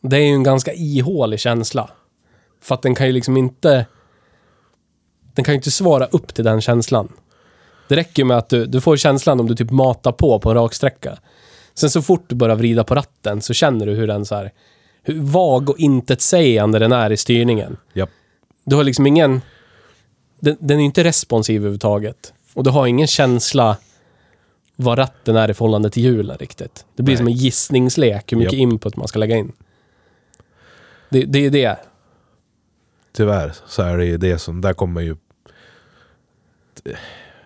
Det 0.09 0.17
är 0.17 0.21
ju 0.21 0.33
en 0.33 0.43
ganska 0.43 0.73
ihålig 0.73 1.39
känsla. 1.39 1.89
För 2.61 2.75
att 2.75 2.81
den 2.81 2.95
kan 2.95 3.07
ju 3.07 3.13
liksom 3.13 3.37
inte... 3.37 3.85
Den 5.33 5.45
kan 5.45 5.53
ju 5.53 5.55
inte 5.55 5.71
svara 5.71 6.05
upp 6.05 6.33
till 6.33 6.45
den 6.45 6.61
känslan. 6.61 7.11
Det 7.87 7.95
räcker 7.95 8.21
ju 8.23 8.25
med 8.25 8.37
att 8.37 8.49
du, 8.49 8.65
du 8.65 8.81
får 8.81 8.97
känslan 8.97 9.39
om 9.39 9.47
du 9.47 9.55
typ 9.55 9.71
matar 9.71 10.11
på 10.11 10.39
på 10.39 10.49
en 10.49 10.55
rak 10.55 10.73
sträcka. 10.73 11.17
Sen 11.73 11.89
så 11.89 12.01
fort 12.01 12.23
du 12.27 12.35
börjar 12.35 12.55
vrida 12.55 12.83
på 12.83 12.95
ratten 12.95 13.41
så 13.41 13.53
känner 13.53 13.85
du 13.85 13.93
hur 13.93 14.07
den 14.07 14.25
så 14.25 14.35
här... 14.35 14.51
Hur 15.03 15.21
vag 15.21 15.69
och 15.69 15.79
intetsägande 15.79 16.79
den 16.79 16.91
är 16.91 17.11
i 17.11 17.17
styrningen. 17.17 17.77
Japp. 17.93 18.09
Du 18.63 18.75
har 18.75 18.83
liksom 18.83 19.07
ingen... 19.07 19.41
Den, 20.39 20.57
den 20.59 20.79
är 20.79 20.83
inte 20.83 21.03
responsiv 21.03 21.55
överhuvudtaget. 21.55 22.33
Och 22.53 22.63
du 22.63 22.69
har 22.69 22.87
ingen 22.87 23.07
känsla 23.07 23.77
vad 24.75 24.97
ratten 24.97 25.35
är 25.35 25.51
i 25.51 25.53
förhållande 25.53 25.89
till 25.89 26.03
hjulen 26.03 26.37
riktigt. 26.37 26.85
Det 26.95 27.03
blir 27.03 27.13
Nej. 27.13 27.17
som 27.17 27.27
en 27.27 27.33
gissningslek 27.33 28.31
hur 28.31 28.37
mycket 28.37 28.53
Japp. 28.53 28.61
input 28.61 28.95
man 28.95 29.07
ska 29.07 29.19
lägga 29.19 29.35
in. 29.35 29.51
Det, 31.09 31.23
det 31.25 31.45
är 31.45 31.49
det. 31.49 31.77
Tyvärr 33.13 33.53
så 33.65 33.81
är 33.81 33.97
det 33.97 34.05
ju 34.05 34.17
det 34.17 34.39
som... 34.39 34.61
Där 34.61 34.73
kommer 34.73 35.01
ju... 35.01 35.15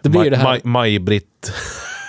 Det 0.02 0.10
blir 0.10 0.24
ju 0.24 0.30
det 0.30 0.38
här. 0.38 0.44
Maj- 0.46 0.62
Maj-Britt... 0.64 1.52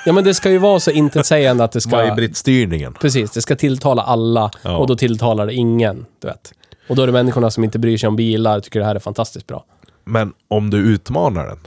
Ja, 0.06 0.12
men 0.12 0.24
det 0.24 0.34
ska 0.34 0.50
ju 0.50 0.58
vara 0.58 0.80
så 0.80 0.90
intetsägande 0.90 1.64
att 1.64 1.72
det 1.72 1.80
ska... 1.80 1.90
Maj-Britt-styrningen. 1.96 2.92
Precis, 2.92 3.30
det 3.30 3.42
ska 3.42 3.56
tilltala 3.56 4.02
alla 4.02 4.50
Ja. 4.62 4.76
och 4.76 4.86
då 4.86 4.96
tilltalar 4.96 5.46
det 5.46 5.54
ingen, 5.54 6.06
du 6.20 6.28
vet. 6.28 6.54
Och 6.88 6.96
då 6.96 7.02
är 7.02 7.06
det 7.06 7.12
människorna 7.12 7.50
som 7.50 7.64
inte 7.64 7.78
bryr 7.78 7.98
sig 7.98 8.06
om 8.08 8.16
bilar 8.16 8.60
tycker 8.60 8.80
det 8.80 8.86
här 8.86 8.94
är 8.94 8.98
fantastiskt 9.00 9.46
bra. 9.46 9.64
Men 10.04 10.32
om 10.48 10.70
du 10.70 10.78
utmanar 10.78 11.46
den 11.46 11.58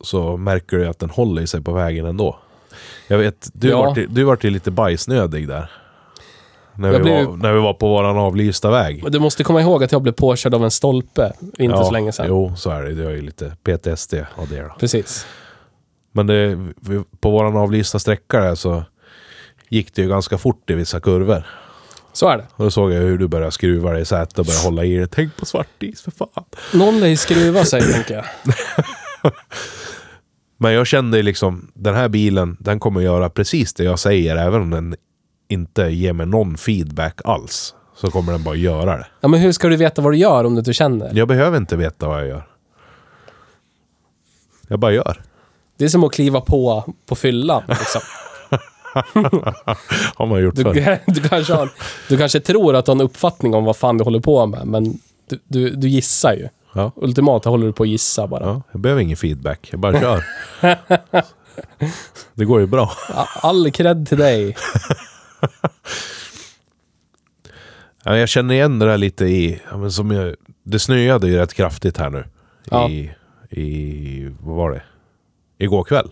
så 0.00 0.36
märker 0.36 0.76
du 0.76 0.86
att 0.88 0.98
den 0.98 1.10
håller 1.10 1.46
sig 1.46 1.62
på 1.62 1.72
vägen 1.72 2.06
ändå. 2.06 2.38
Jag 3.08 3.18
vet, 3.18 3.50
du, 3.52 3.68
Ja. 3.68 3.82
vart, 3.82 3.98
ju- 3.98 4.06
du 4.06 4.24
vart 4.24 4.44
ju 4.44 4.50
lite 4.50 4.70
bajsnödig 4.70 5.48
där. 5.48 5.70
När 6.78 6.90
vi, 6.92 6.98
blev- 6.98 7.26
var, 7.26 7.36
när 7.36 7.52
vi 7.52 7.58
var 7.60 7.74
på 7.74 7.88
våran 7.88 8.16
avlysta 8.16 8.70
väg. 8.70 9.02
Men 9.02 9.12
du 9.12 9.18
måste 9.18 9.44
komma 9.44 9.60
ihåg 9.60 9.84
att 9.84 9.92
jag 9.92 10.02
blev 10.02 10.12
påkörd 10.12 10.54
av 10.54 10.64
en 10.64 10.70
stolpe 10.70 11.32
inte 11.58 11.76
så 11.76 11.90
länge 11.90 12.12
sedan. 12.12 12.26
Jo, 12.28 12.52
så 12.56 12.70
är 12.70 12.82
det. 12.82 12.94
Du 12.94 13.04
har 13.04 13.10
ju 13.10 13.22
lite 13.22 13.56
PTSD 13.64 14.14
av 14.36 14.48
det 14.48 14.62
då. 14.62 14.74
Precis. 14.80 15.26
Men 16.12 16.26
det, 16.26 16.46
vi- 16.80 17.02
på 17.20 17.30
våran 17.30 17.56
avlysta 17.56 17.98
sträcka 17.98 18.40
där 18.40 18.54
så 18.54 18.82
gick 19.68 19.94
det 19.94 20.02
ju 20.02 20.08
ganska 20.08 20.38
fort 20.38 20.70
i 20.70 20.74
vissa 20.74 21.00
kurvor. 21.00 21.42
Så 22.12 22.28
är 22.28 22.36
det. 22.36 22.46
Och 22.54 22.64
då 22.64 22.70
såg 22.70 22.92
jag 22.92 23.00
hur 23.00 23.18
du 23.18 23.28
började 23.28 23.50
skruva 23.52 23.90
dig 23.92 24.02
i 24.02 24.04
sätet 24.04 24.38
och 24.38 24.44
började 24.46 24.64
hålla 24.64 24.84
i 24.84 24.96
det. 24.96 25.06
Tänk 25.06 25.36
på 25.36 25.46
svartis 25.46 26.02
för 26.02 26.10
fan. 26.10 26.44
Någon 26.74 27.00
lär 27.00 27.06
ju 27.06 27.16
skruva 27.16 27.64
sig, 27.64 27.92
tänker 27.92 28.14
jag. 28.14 28.24
Men 30.60 30.72
jag 30.72 30.86
kände 30.86 31.22
liksom, 31.22 31.70
den 31.74 31.94
här 31.94 32.08
bilen, 32.08 32.56
den 32.60 32.80
kommer 32.80 33.00
göra 33.00 33.30
precis 33.30 33.74
det 33.74 33.84
jag 33.84 33.98
säger, 33.98 34.36
även 34.36 34.62
om 34.62 34.70
den 34.70 34.96
inte 35.48 35.82
ger 35.82 36.12
mig 36.12 36.26
någon 36.26 36.56
feedback 36.56 37.20
alls. 37.24 37.74
Så 37.96 38.10
kommer 38.10 38.32
den 38.32 38.44
bara 38.44 38.54
göra 38.54 38.96
det. 38.96 39.06
Ja, 39.20 39.28
men 39.28 39.40
hur 39.40 39.52
ska 39.52 39.68
du 39.68 39.76
veta 39.76 40.02
vad 40.02 40.12
du 40.12 40.16
gör 40.16 40.44
om 40.44 40.54
du 40.54 40.58
inte 40.58 40.72
känner? 40.72 41.10
Jag 41.14 41.28
behöver 41.28 41.56
inte 41.56 41.76
veta 41.76 42.08
vad 42.08 42.20
jag 42.20 42.28
gör. 42.28 42.46
Jag 44.68 44.78
bara 44.78 44.92
gör. 44.92 45.22
Det 45.78 45.84
är 45.84 45.88
som 45.88 46.04
att 46.04 46.12
kliva 46.12 46.40
på 46.40 46.84
på 47.06 47.14
fyllan. 47.14 47.62
Liksom. 47.68 48.00
Har 50.14 50.26
man 50.26 50.42
gjort 50.42 50.54
Du, 50.54 50.62
förr. 50.62 50.98
du, 51.06 51.28
kanske 51.28 51.54
har, 51.54 51.70
du 52.08 52.18
kanske 52.18 52.40
tror 52.40 52.76
att 52.76 52.84
du 52.84 52.90
har 52.90 52.96
en 52.96 53.00
uppfattning 53.00 53.54
om 53.54 53.64
vad 53.64 53.76
fan 53.76 53.98
du 53.98 54.04
håller 54.04 54.20
på 54.20 54.46
med, 54.46 54.66
men 54.66 54.98
du, 55.28 55.40
du, 55.46 55.70
du 55.70 55.88
gissar 55.88 56.32
ju. 56.32 56.48
Ja. 56.74 56.92
Ultimat 56.96 57.44
håller 57.44 57.66
du 57.66 57.72
på 57.72 57.82
att 57.82 57.88
gissa 57.88 58.26
bara. 58.26 58.44
Ja, 58.44 58.62
jag 58.72 58.80
behöver 58.80 59.02
ingen 59.02 59.16
feedback, 59.16 59.68
jag 59.70 59.80
bara 59.80 60.00
kör. 60.00 60.24
det 62.34 62.44
går 62.44 62.60
ju 62.60 62.66
bra. 62.66 62.92
All 63.40 63.70
cred 63.70 64.08
till 64.08 64.18
dig. 64.18 64.56
Ja, 68.04 68.16
jag 68.16 68.28
känner 68.28 68.54
igen 68.54 68.78
det 68.78 68.86
där 68.86 68.98
lite 68.98 69.24
i... 69.24 69.60
Ja, 69.70 69.76
men 69.76 69.92
som 69.92 70.10
jag, 70.10 70.34
det 70.62 70.78
snöade 70.78 71.28
ju 71.28 71.36
rätt 71.36 71.54
kraftigt 71.54 71.96
här 71.96 72.10
nu. 72.10 72.24
Ja. 72.70 72.88
I, 72.88 73.14
I... 73.50 74.34
Vad 74.40 74.56
var 74.56 74.70
det? 74.70 74.82
Igår 75.58 75.84
kväll. 75.84 76.10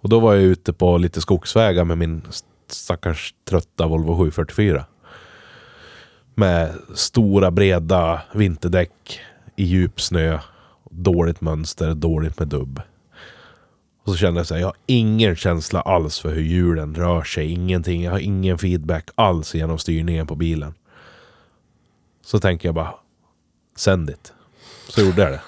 Och 0.00 0.08
då 0.08 0.20
var 0.20 0.34
jag 0.34 0.42
ute 0.42 0.72
på 0.72 0.98
lite 0.98 1.20
skogsvägar 1.20 1.84
med 1.84 1.98
min 1.98 2.22
stackars 2.68 3.34
trötta 3.48 3.86
Volvo 3.86 4.16
744. 4.16 4.84
Med 6.34 6.74
stora 6.94 7.50
breda 7.50 8.20
vinterdäck 8.34 9.20
i 9.56 9.64
djup 9.64 10.00
snö. 10.00 10.38
Dåligt 10.90 11.40
mönster, 11.40 11.94
dåligt 11.94 12.38
med 12.38 12.48
dubb. 12.48 12.80
Och 14.10 14.16
så 14.16 14.20
kände 14.20 14.40
jag 14.40 14.46
så 14.46 14.54
här, 14.54 14.60
jag 14.60 14.68
har 14.68 14.76
ingen 14.86 15.36
känsla 15.36 15.80
alls 15.80 16.20
för 16.20 16.34
hur 16.34 16.42
hjulen 16.42 16.94
rör 16.94 17.22
sig. 17.22 17.52
Ingenting, 17.52 18.02
jag 18.02 18.10
har 18.10 18.18
ingen 18.18 18.58
feedback 18.58 19.10
alls 19.14 19.54
genom 19.54 19.78
styrningen 19.78 20.26
på 20.26 20.34
bilen. 20.34 20.74
Så 22.24 22.38
tänker 22.38 22.68
jag 22.68 22.74
bara, 22.74 22.94
sänd 23.76 24.10
it. 24.10 24.32
Så 24.88 25.00
gjorde 25.00 25.22
jag 25.22 25.32
det. 25.32 25.40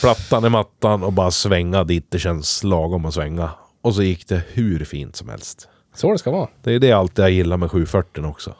Plattan 0.00 0.44
i 0.44 0.48
mattan 0.48 1.02
och 1.02 1.12
bara 1.12 1.30
svänga 1.30 1.84
dit 1.84 2.06
det 2.08 2.18
känns 2.18 2.64
lagom 2.64 3.06
att 3.06 3.14
svänga. 3.14 3.50
Och 3.80 3.94
så 3.94 4.02
gick 4.02 4.28
det 4.28 4.42
hur 4.48 4.84
fint 4.84 5.16
som 5.16 5.28
helst. 5.28 5.68
Så 5.94 6.12
det 6.12 6.18
ska 6.18 6.30
vara. 6.30 6.48
Det 6.62 6.72
är 6.72 6.78
det 6.78 6.92
alltid 6.92 7.24
jag 7.24 7.30
gillar 7.30 7.56
med 7.56 7.70
740 7.70 8.26
också. 8.26 8.54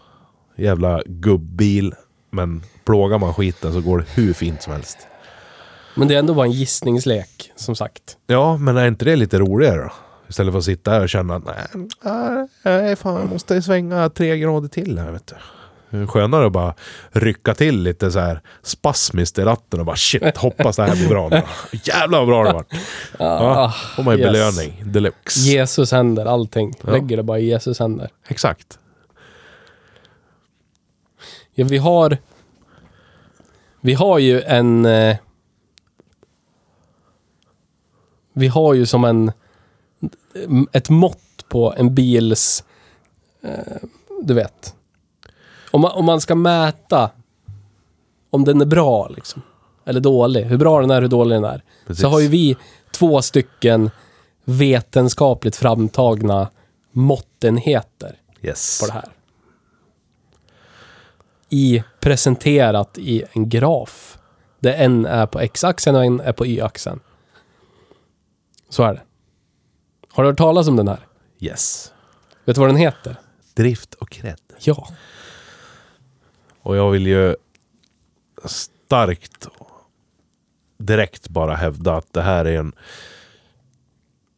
Jävla 0.57 1.03
gubbil. 1.07 1.95
Men 2.31 2.63
plågar 2.85 3.19
man 3.19 3.35
skiten 3.35 3.73
så 3.73 3.81
går 3.81 3.99
det 3.99 4.05
hur 4.15 4.33
fint 4.33 4.63
som 4.63 4.73
helst. 4.73 4.99
Men 5.95 6.09
det 6.09 6.15
är 6.15 6.19
ändå 6.19 6.35
bara 6.35 6.47
en 6.47 6.53
gissningslek, 6.53 7.53
som 7.57 7.77
sagt. 7.77 8.17
Ja, 8.27 8.57
men 8.57 8.77
är 8.77 8.89
inte 8.89 9.05
det 9.05 9.17
lite 9.17 9.39
roligare 9.39 9.83
då? 9.83 9.93
Istället 10.29 10.53
för 10.53 10.59
att 10.59 10.65
sitta 10.65 10.91
här 10.91 11.03
och 11.03 11.09
känna 11.09 11.37
att 11.37 11.45
nej, 12.63 12.97
fan, 12.97 13.21
jag 13.21 13.31
måste 13.31 13.63
svänga 13.63 14.09
tre 14.09 14.39
grader 14.39 14.69
till 14.69 14.99
här 14.99 15.13
vet 15.13 15.27
du. 15.27 15.35
Skönare 16.07 16.47
att 16.47 16.53
bara 16.53 16.75
rycka 17.13 17.55
till 17.55 17.83
lite 17.83 18.11
så 18.11 18.19
här 18.19 18.41
spasmiskt 18.63 19.39
i 19.39 19.43
ratten 19.43 19.81
och 19.81 19.87
bara 19.87 19.97
shit, 19.97 20.37
hoppas 20.37 20.77
det 20.77 20.83
här 20.83 20.97
blir 20.97 21.09
bra 21.09 21.29
nu. 21.29 21.43
Jävlar 21.85 22.19
vad 22.19 22.29
bra 22.29 22.45
det 22.45 22.53
vart. 22.53 22.73
Ja, 23.19 23.75
får 23.97 24.03
man 24.03 24.17
ju 24.17 24.21
yes. 24.21 24.33
belöning 24.33 24.83
deluxe. 24.85 25.41
Jesus 25.41 25.93
händer 25.93 26.27
allting. 26.27 26.75
Ja. 26.85 26.93
Lägger 26.93 27.17
det 27.17 27.23
bara 27.23 27.39
i 27.39 27.47
Jesus 27.47 27.79
händer. 27.79 28.11
Exakt. 28.29 28.79
Ja, 31.55 31.65
vi 31.65 31.79
har... 31.79 32.19
Vi 33.81 33.95
har 33.95 34.19
ju 34.19 34.43
en... 34.43 34.85
Eh, 34.85 35.17
vi 38.35 38.49
har 38.49 38.75
ju 38.75 38.87
som 38.87 39.05
en... 39.05 39.33
Ett 40.73 40.91
mått 40.91 41.49
på 41.49 41.75
en 41.77 41.95
bils... 41.95 42.65
Eh, 43.43 43.77
du 44.23 44.35
vet. 44.35 44.75
Om 45.71 45.81
man, 45.81 45.91
om 45.91 46.05
man 46.05 46.21
ska 46.21 46.35
mäta 46.35 47.11
om 48.31 48.45
den 48.45 48.61
är 48.61 48.67
bra 48.67 49.09
liksom. 49.09 49.43
Eller 49.85 50.01
dålig. 50.01 50.45
Hur 50.45 50.57
bra 50.57 50.81
den 50.81 50.91
är, 50.91 51.01
hur 51.03 51.09
dålig 51.09 51.37
den 51.37 51.45
är. 51.45 51.63
Precis. 51.87 52.03
Så 52.03 52.09
har 52.09 52.21
ju 52.21 52.29
vi 52.29 52.57
två 52.91 53.23
stycken 53.23 53.91
vetenskapligt 54.45 55.57
framtagna 55.57 56.51
måttenheter 56.93 58.19
Yes. 58.43 58.81
på 58.81 58.87
det 58.87 58.93
här. 58.93 59.09
I, 61.49 61.83
presenterat 62.01 62.99
i 62.99 63.23
en 63.33 63.49
graf. 63.49 64.19
Där 64.61 64.73
en 64.73 65.07
är 65.07 65.27
på 65.27 65.41
x-axeln 65.41 65.97
och 65.97 66.05
en 66.05 66.21
är 66.21 66.33
på 66.33 66.47
y-axeln. 66.47 67.01
Så 68.75 68.83
är 68.83 68.95
det. 68.95 69.03
Har 70.13 70.23
du 70.23 70.31
hört 70.31 70.39
talas 70.39 70.69
om 70.69 70.77
den 70.77 70.89
här? 70.89 71.07
Yes. 71.41 71.93
Vet 72.45 72.57
du 72.57 72.61
vad 72.61 72.69
den 72.69 72.77
heter? 72.77 73.17
Drift 73.55 73.95
och 73.95 74.11
cred. 74.11 74.41
Ja. 74.59 74.89
Och 76.61 76.77
jag 76.77 76.91
vill 76.91 77.07
ju 77.07 77.37
starkt 78.45 79.49
direkt 80.79 81.29
bara 81.29 81.55
hävda 81.55 81.97
att 81.97 82.13
det 82.13 82.23
här 82.23 82.45
är 82.45 82.59
en 82.59 82.73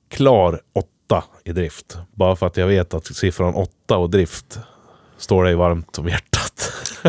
klar 0.08 0.60
åtta 0.72 1.24
i 1.44 1.52
drift. 1.52 1.98
Bara 2.12 2.36
för 2.36 2.46
att 2.46 2.56
jag 2.56 2.66
vet 2.66 2.94
att 2.94 3.06
siffran 3.06 3.54
åtta 3.54 3.96
och 3.96 4.10
drift 4.10 4.58
står 5.16 5.44
dig 5.44 5.54
varmt 5.54 5.98
om 5.98 6.08
hjärtat. 6.08 6.35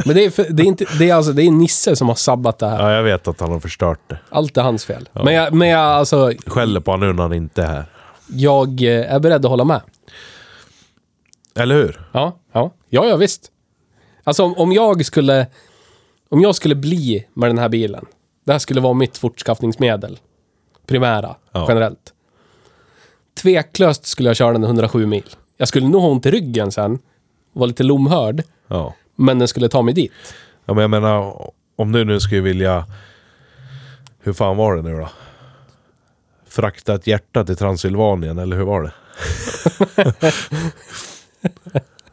Men 0.05 0.15
det 0.15 0.25
är, 0.25 0.29
för, 0.29 0.45
det 0.49 0.63
är, 0.63 0.67
inte, 0.67 0.85
det 0.99 1.09
är 1.09 1.15
alltså 1.15 1.31
det 1.33 1.43
är 1.43 1.51
Nisse 1.51 1.95
som 1.95 2.07
har 2.07 2.15
sabbat 2.15 2.59
det 2.59 2.67
här. 2.67 2.83
Ja, 2.89 2.95
jag 2.95 3.03
vet 3.03 3.27
att 3.27 3.39
han 3.39 3.51
har 3.51 3.59
förstört 3.59 3.99
det. 4.07 4.19
Allt 4.29 4.57
är 4.57 4.61
hans 4.61 4.85
fel. 4.85 5.09
Men, 5.13 5.33
jag, 5.33 5.53
men 5.53 5.67
jag, 5.67 5.79
alltså, 5.81 6.31
Skäller 6.45 6.79
på 6.79 6.91
honom 6.91 7.07
nu 7.07 7.13
när 7.13 7.23
han 7.23 7.33
inte 7.33 7.63
är 7.63 7.67
här. 7.67 7.85
jag 8.27 8.81
eh, 8.83 9.13
är 9.13 9.19
beredd 9.19 9.45
att 9.45 9.49
hålla 9.51 9.63
med. 9.63 9.81
Eller 11.55 11.75
hur? 11.75 12.01
Ja, 12.11 12.37
ja. 12.51 12.71
Ja, 12.89 13.05
ja 13.05 13.15
visst. 13.15 13.51
Alltså 14.23 14.43
om, 14.43 14.53
om 14.57 14.71
jag 14.71 15.05
skulle... 15.05 15.47
Om 16.29 16.41
jag 16.41 16.55
skulle 16.55 16.75
bli 16.75 17.25
med 17.33 17.49
den 17.49 17.57
här 17.57 17.69
bilen. 17.69 18.05
Det 18.45 18.51
här 18.51 18.59
skulle 18.59 18.81
vara 18.81 18.93
mitt 18.93 19.17
fortskaffningsmedel. 19.17 20.19
Primära, 20.87 21.35
Ja. 21.51 21.65
generellt. 21.69 22.13
Tveklöst 23.41 24.05
skulle 24.05 24.29
jag 24.29 24.35
köra 24.35 24.51
den 24.53 24.63
107 24.63 25.05
mil. 25.05 25.23
Jag 25.57 25.67
skulle 25.67 25.87
nog 25.87 26.01
ha 26.01 26.09
ont 26.09 26.25
i 26.25 26.31
ryggen 26.31 26.71
sen. 26.71 26.99
Vara 27.53 27.65
lite 27.67 27.83
lomhörd. 27.83 28.43
Ja. 28.67 28.93
Men 29.17 29.39
den 29.39 29.47
skulle 29.47 29.69
ta 29.69 29.81
mig 29.81 29.93
dit. 29.93 30.11
ja 30.65 30.73
men 30.73 30.81
jag 30.81 30.89
menar, 30.89 31.51
om 31.75 31.91
du 31.91 32.05
nu 32.05 32.19
skulle 32.19 32.41
vilja... 32.41 32.85
Hur 34.19 34.33
fan 34.33 34.57
var 34.57 34.75
det 34.75 34.81
nu 34.81 34.97
då? 34.97 35.09
Frakta 36.49 36.95
ett 36.95 37.07
hjärta 37.07 37.43
till 37.43 37.55
Transylvanien, 37.55 38.37
eller 38.37 38.57
hur 38.57 38.63
var 38.63 38.81
det? 38.83 38.91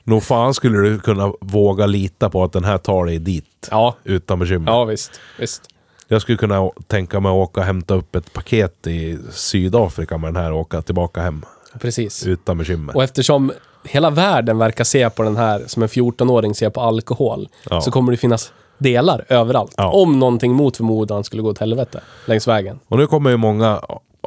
Nog 0.04 0.22
fan 0.22 0.54
skulle 0.54 0.78
du 0.78 0.98
kunna 0.98 1.32
våga 1.40 1.86
lita 1.86 2.30
på 2.30 2.44
att 2.44 2.52
den 2.52 2.64
här 2.64 2.78
tar 2.78 3.06
dig 3.06 3.18
dit. 3.18 3.68
Ja. 3.70 3.96
Utan 4.04 4.38
bekymmer. 4.38 4.72
Ja, 4.72 4.84
visst. 4.84 5.20
Visst. 5.38 5.62
Jag 6.08 6.22
skulle 6.22 6.38
kunna 6.38 6.70
tänka 6.86 7.20
mig 7.20 7.30
att 7.30 7.34
åka 7.34 7.60
och 7.60 7.66
hämta 7.66 7.94
upp 7.94 8.16
ett 8.16 8.32
paket 8.32 8.86
i 8.86 9.18
Sydafrika 9.30 10.18
med 10.18 10.34
den 10.34 10.42
här 10.42 10.52
och 10.52 10.60
åka 10.60 10.82
tillbaka 10.82 11.20
hem. 11.20 11.44
Precis. 11.80 12.26
Utan 12.26 12.58
bekymmer. 12.58 12.96
Och 12.96 13.04
eftersom 13.04 13.52
hela 13.84 14.10
världen 14.10 14.58
verkar 14.58 14.84
se 14.84 15.10
på 15.10 15.22
den 15.22 15.36
här 15.36 15.64
som 15.66 15.82
en 15.82 15.88
14-åring 15.88 16.54
ser 16.54 16.70
på 16.70 16.80
alkohol, 16.80 17.48
Ja. 17.70 17.80
så 17.80 17.90
kommer 17.90 18.10
det 18.12 18.16
finnas 18.16 18.52
delar 18.78 19.24
överallt. 19.28 19.74
Ja. 19.76 19.90
Om 19.92 20.18
någonting 20.18 20.52
mot 20.54 20.76
förmodan 20.76 21.24
skulle 21.24 21.42
gå 21.42 21.50
åt 21.50 21.58
helvete 21.58 22.00
längs 22.26 22.48
vägen. 22.48 22.80
Och 22.88 22.98
nu 22.98 23.06
kommer 23.06 23.30
ju 23.30 23.36
många 23.36 23.80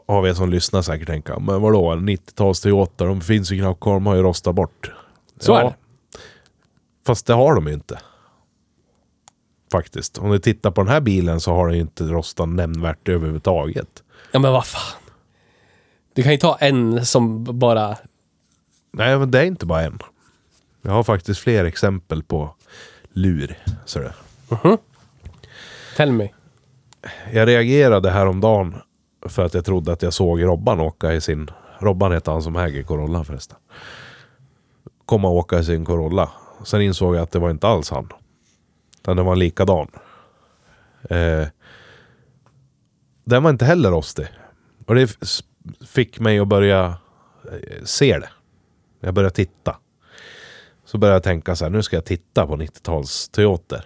av 0.08 0.28
er 0.28 0.34
som 0.34 0.50
lyssnar 0.50 0.82
säkert 0.82 1.08
tänka, 1.08 1.40
men 1.40 1.62
vadå, 1.62 1.92
90-tals 1.92 2.62
Toyota, 2.62 3.06
de 3.06 3.22
finns 3.22 3.52
ju 3.52 3.60
knappt 3.60 3.80
kvar, 3.80 3.94
de 3.94 4.06
har 4.06 4.16
ju 4.16 4.22
rostat 4.22 4.56
bort. 4.56 4.92
Så 5.40 5.56
är 5.56 5.64
det. 5.64 5.74
Fast 7.08 7.26
det 7.26 7.34
har 7.34 7.56
de 7.56 7.68
ju 7.68 7.74
inte. 7.74 8.00
Faktiskt. 9.72 10.18
Om 10.18 10.30
du 10.32 10.40
tittar 10.40 10.72
på 10.72 10.82
den 10.82 10.92
här 10.92 11.02
bilen 11.02 11.40
så 11.40 11.54
har 11.54 11.68
den 11.68 11.76
ju 11.76 11.82
inte 11.82 12.04
rostat 12.04 12.50
nämnvärt 12.50 13.10
överhuvudtaget. 13.10 14.04
Ja, 14.32 14.40
men 14.40 14.52
vad 14.52 14.66
fan. 14.66 15.02
Du 16.14 16.24
kan 16.24 16.32
ju 16.32 16.38
ta 16.38 16.56
en 16.56 17.06
som 17.06 17.44
bara... 17.60 17.96
Nej, 18.98 19.20
men 19.20 19.32
det 19.32 19.40
är 19.40 19.46
inte 19.46 19.66
bara 19.66 19.82
en. 19.82 20.00
Jag 20.82 20.92
har 20.92 21.04
faktiskt 21.04 21.40
fler 21.40 21.66
exempel 21.66 22.24
på 22.24 22.56
lur. 23.10 23.58
Så 23.86 24.00
det. 24.00 24.14
Tell 25.98 26.12
me. 26.12 26.30
Jag 27.34 27.48
reagerade 27.48 28.12
häromdagen 28.12 28.76
för 29.26 29.46
att 29.46 29.54
jag 29.54 29.66
trodde 29.66 29.92
att 29.94 30.02
jag 30.02 30.14
såg 30.14 30.44
Robban 30.44 30.80
åka 30.80 31.14
i 31.14 31.22
sin... 31.22 31.52
Robban 31.80 32.12
heter 32.12 32.32
han 32.32 32.42
som 32.44 32.56
äger 32.56 32.84
Corolla 32.84 33.24
förresten. 33.24 33.58
Komma 35.06 35.28
och 35.28 35.36
åka 35.36 35.60
i 35.60 35.64
sin 35.64 35.86
Corolla. 35.86 36.30
Sen 36.64 36.82
insåg 36.82 37.16
jag 37.16 37.24
att 37.24 37.32
det 37.32 37.40
var 37.40 37.50
inte 37.52 37.68
alls 37.68 37.90
han. 37.90 38.10
Utan 39.02 39.18
den 39.18 39.26
var 39.26 39.36
likadan. 39.36 39.88
Eh, 41.10 41.48
den 43.26 43.44
var 43.44 43.50
inte 43.50 43.66
heller 43.66 43.92
rostig. 43.92 44.28
Och 44.86 44.96
det 44.96 45.02
f- 45.04 45.42
fick 45.88 46.20
mig 46.20 46.40
att 46.40 46.48
börja 46.48 46.86
eh, 47.52 47.84
se 47.84 48.20
det. 48.20 48.30
Jag 49.00 49.14
började 49.14 49.36
titta. 49.36 49.78
Så 50.86 50.98
började 50.98 51.16
jag 51.16 51.24
tänka 51.24 51.56
så 51.56 51.66
här, 51.66 51.72
nu 51.72 51.84
ska 51.84 51.96
jag 51.96 52.06
titta 52.06 52.48
på 52.48 52.56
90-tals-Toyoter. 52.56 53.82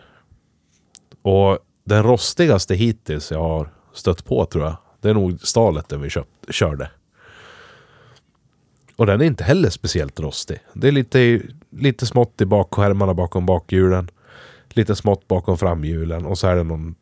Och 1.22 1.60
den 1.84 2.04
rostigaste 2.04 2.76
hittills 2.76 3.32
jag 3.32 3.40
har 3.40 3.74
stött 3.94 4.26
på 4.26 4.46
tror 4.46 4.64
jag, 4.64 4.76
det 5.02 5.10
är 5.10 5.14
nog 5.14 5.42
stalet 5.42 5.90
den 5.90 6.02
vi 6.02 6.10
köpt, 6.10 6.54
körde. 6.54 6.92
Och 8.96 9.06
den 9.06 9.22
är 9.22 9.26
inte 9.26 9.44
heller 9.44 9.70
speciellt 9.70 10.20
rostig. 10.20 10.60
Det 10.74 10.88
är 10.88 10.92
lite, 10.92 11.42
lite 11.70 12.06
smått 12.06 12.42
i 12.42 12.46
bakskärmarna 12.46 13.14
bakom 13.14 13.46
bakhjulen. 13.46 14.10
Lite 14.70 14.96
smått 14.96 15.28
bakom 15.28 15.58
framhjulen 15.58 16.26
och 16.26 16.38
så 16.38 16.48
är 16.48 16.56
det 16.56 16.64
någon 16.64 16.96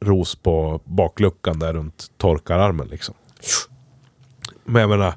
ros 0.00 0.36
på 0.36 0.80
bakluckan 0.84 1.58
där 1.58 1.72
runt 1.72 2.10
torkararmen 2.16 2.88
liksom. 2.88 3.14
Men 4.64 4.80
jag 4.80 4.90
menar... 4.90 5.14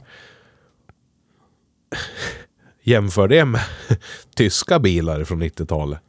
Jämför 2.82 3.28
det 3.28 3.46
med 3.46 3.62
tyska 4.36 4.80
bilar 4.80 5.24
från 5.24 5.43
90-talet. 5.43 6.00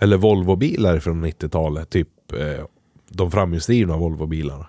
Eller 0.00 0.16
Volvo-bilar 0.16 0.98
från 0.98 1.24
90-talet. 1.24 1.90
Typ 1.90 2.32
eh, 2.32 2.64
de 3.08 3.30
framhjulsdrivna 3.30 3.96
Volvo-bilarna. 3.96 4.66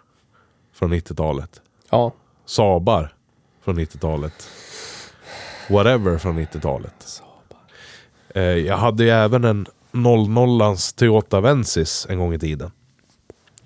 Från 0.73 0.93
90-talet. 0.93 1.61
Ja. 1.89 2.13
Sabar 2.45 3.15
från 3.63 3.79
90-talet. 3.79 4.49
Whatever 5.69 6.17
från 6.17 6.39
90-talet. 6.39 7.21
Eh, 8.29 8.43
jag 8.43 8.77
hade 8.77 9.03
ju 9.03 9.09
även 9.09 9.43
en 9.43 9.67
00ans 9.91 10.93
Toyota 10.93 11.37
Avensis 11.37 12.07
en 12.09 12.19
gång 12.19 12.33
i 12.33 12.39
tiden. 12.39 12.71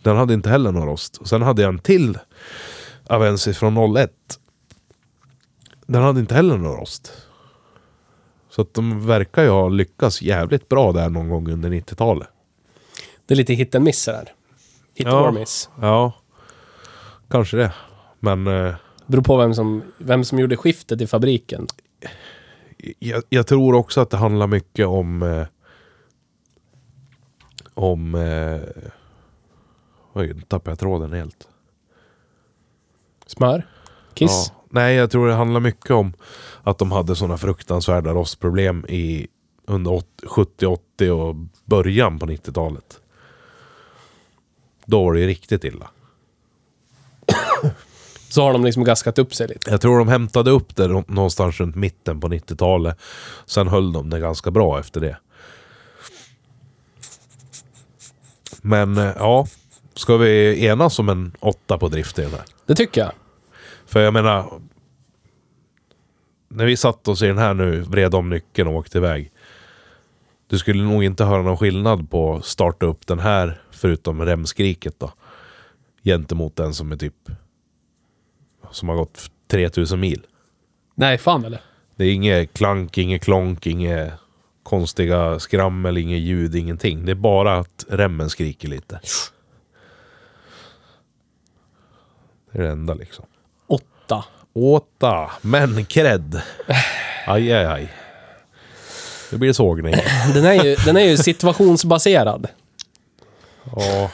Den 0.01 0.17
hade 0.17 0.33
inte 0.33 0.49
heller 0.49 0.71
någon 0.71 0.87
rost. 0.87 1.17
Och 1.17 1.27
sen 1.27 1.41
hade 1.41 1.61
jag 1.61 1.69
en 1.69 1.79
till 1.79 2.17
Avensis 3.07 3.57
från 3.57 3.95
01. 3.97 4.11
Den 5.87 6.01
hade 6.03 6.19
inte 6.19 6.35
heller 6.35 6.57
någon 6.57 6.77
rost. 6.77 7.13
Så 8.49 8.61
att 8.61 8.73
de 8.73 9.07
verkar 9.07 9.43
ju 9.43 9.49
ha 9.49 9.69
lyckats 9.69 10.21
jävligt 10.21 10.69
bra 10.69 10.91
där 10.91 11.09
någon 11.09 11.29
gång 11.29 11.51
under 11.51 11.69
90-talet. 11.69 12.27
Det 13.25 13.33
är 13.33 13.35
lite 13.35 13.53
hit 13.53 13.75
and 13.75 13.85
miss 13.85 14.05
där. 14.05 14.33
Hit 14.93 15.07
Ja. 15.07 15.27
or 15.29 15.31
miss. 15.31 15.69
Ja, 15.81 16.13
kanske 17.29 17.57
det. 17.57 17.73
Men 18.19 18.47
eh, 18.47 18.75
Beror 19.05 19.21
på 19.23 19.37
vem 19.37 19.53
som, 19.53 19.83
vem 19.97 20.23
som 20.23 20.39
gjorde 20.39 20.57
skiftet 20.57 21.01
i 21.01 21.07
fabriken. 21.07 21.67
jag, 22.99 23.23
jag 23.29 23.47
tror 23.47 23.75
också 23.75 24.01
att 24.01 24.09
det 24.09 24.17
handlar 24.17 24.47
mycket 24.47 24.87
om... 24.87 25.23
Eh, 25.23 25.47
om... 27.73 28.15
Eh, 28.15 28.61
oj, 30.13 30.33
nu 30.33 30.41
tappade 30.41 30.71
jag 30.71 30.79
tråden 30.79 31.13
helt. 31.13 31.47
Smör. 33.27 33.67
Kiss. 34.13 34.51
Ja. 34.55 34.63
Nej, 34.77 34.95
jag 34.95 35.11
tror 35.11 35.27
det 35.27 35.33
handlar 35.33 35.59
mycket 35.59 35.91
om 35.91 36.13
att 36.63 36.77
de 36.77 36.91
hade 36.91 37.15
sådana 37.15 37.37
fruktansvärda 37.37 38.11
rostproblem 38.13 38.85
i 38.89 39.27
under 39.65 39.91
åt- 39.91 40.23
70-80 40.99 41.09
och 41.09 41.35
början 41.65 42.19
på 42.19 42.25
90-talet. 42.25 42.99
Då 44.85 45.03
var 45.03 45.13
det 45.13 45.19
ju 45.19 45.27
riktigt 45.27 45.63
illa. 45.63 45.89
Så 48.29 48.41
har 48.43 48.53
de 48.53 48.65
liksom 48.65 48.83
gaskat 48.83 49.19
upp 49.19 49.33
sig 49.35 49.47
lite. 49.47 49.71
Jag 49.71 49.81
tror 49.81 49.97
de 49.99 50.07
hämtade 50.07 50.51
upp 50.51 50.75
det 50.75 50.87
nå- 50.87 51.03
någonstans 51.07 51.59
runt 51.59 51.75
mitten 51.75 52.19
på 52.19 52.27
90-talet. 52.27 52.97
Sen 53.45 53.67
höll 53.67 53.93
de 53.93 54.09
det 54.09 54.19
ganska 54.19 54.51
bra 54.51 54.79
efter 54.79 55.01
det. 55.01 55.17
Men 58.61 58.97
eh, 58.97 59.11
ja, 59.15 59.47
ska 59.93 60.17
vi 60.17 60.65
enas 60.65 60.99
om 60.99 61.09
en 61.09 61.35
åtta 61.39 61.77
på 61.77 61.87
drift 61.87 62.19
i 62.19 62.21
den 62.21 62.31
här? 62.31 62.43
Det 62.65 62.75
tycker 62.75 63.01
jag. 63.01 63.11
För 63.87 63.99
jag 63.99 64.13
menar... 64.13 64.61
När 66.49 66.65
vi 66.65 66.77
satt 66.77 67.07
oss 67.07 67.21
i 67.21 67.27
den 67.27 67.37
här 67.37 67.53
nu, 67.53 67.79
vred 67.79 68.15
om 68.15 68.29
nyckeln 68.29 68.67
och 68.67 68.75
åkte 68.75 68.97
iväg. 68.97 69.31
Du 70.47 70.57
skulle 70.57 70.83
nog 70.83 71.03
inte 71.03 71.25
höra 71.25 71.41
någon 71.41 71.57
skillnad 71.57 72.09
på 72.09 72.35
att 72.35 72.45
starta 72.45 72.85
upp 72.85 73.07
den 73.07 73.19
här, 73.19 73.61
förutom 73.71 74.25
remskriket 74.25 74.99
då. 74.99 75.13
Gentemot 76.03 76.55
den 76.55 76.73
som 76.73 76.91
är 76.91 76.95
typ... 76.95 77.29
Som 78.71 78.89
har 78.89 78.95
gått 78.95 79.31
3000 79.47 79.99
mil. 79.99 80.25
Nej, 80.95 81.17
fan 81.17 81.45
eller? 81.45 81.61
Det 81.95 82.05
är 82.05 82.13
inget 82.13 82.53
klank, 82.53 82.97
inget 82.97 83.23
klonk, 83.23 83.67
inget 83.67 84.13
konstiga 84.63 85.39
skrammel, 85.39 85.97
inget 85.97 86.19
ljud, 86.19 86.55
ingenting. 86.55 87.05
Det 87.05 87.11
är 87.11 87.15
bara 87.15 87.57
att 87.57 87.85
remmen 87.89 88.29
skriker 88.29 88.67
lite. 88.67 88.99
Det 92.51 92.59
är 92.59 92.63
det 92.63 92.69
enda 92.69 92.93
liksom. 92.93 93.25
Åtta. 94.07 94.23
Åta, 94.53 95.31
men 95.41 95.85
cred. 95.85 96.41
Aj, 97.27 97.53
aj, 97.53 97.65
aj. 97.65 97.93
Det 99.29 99.37
blir 99.37 99.53
sågning. 99.53 99.95
Den 100.33 100.45
är 100.45 100.63
ju, 100.63 100.75
den 100.75 100.97
är 100.97 101.01
ju 101.01 101.17
situationsbaserad. 101.17 102.47
Ja. 103.75 104.11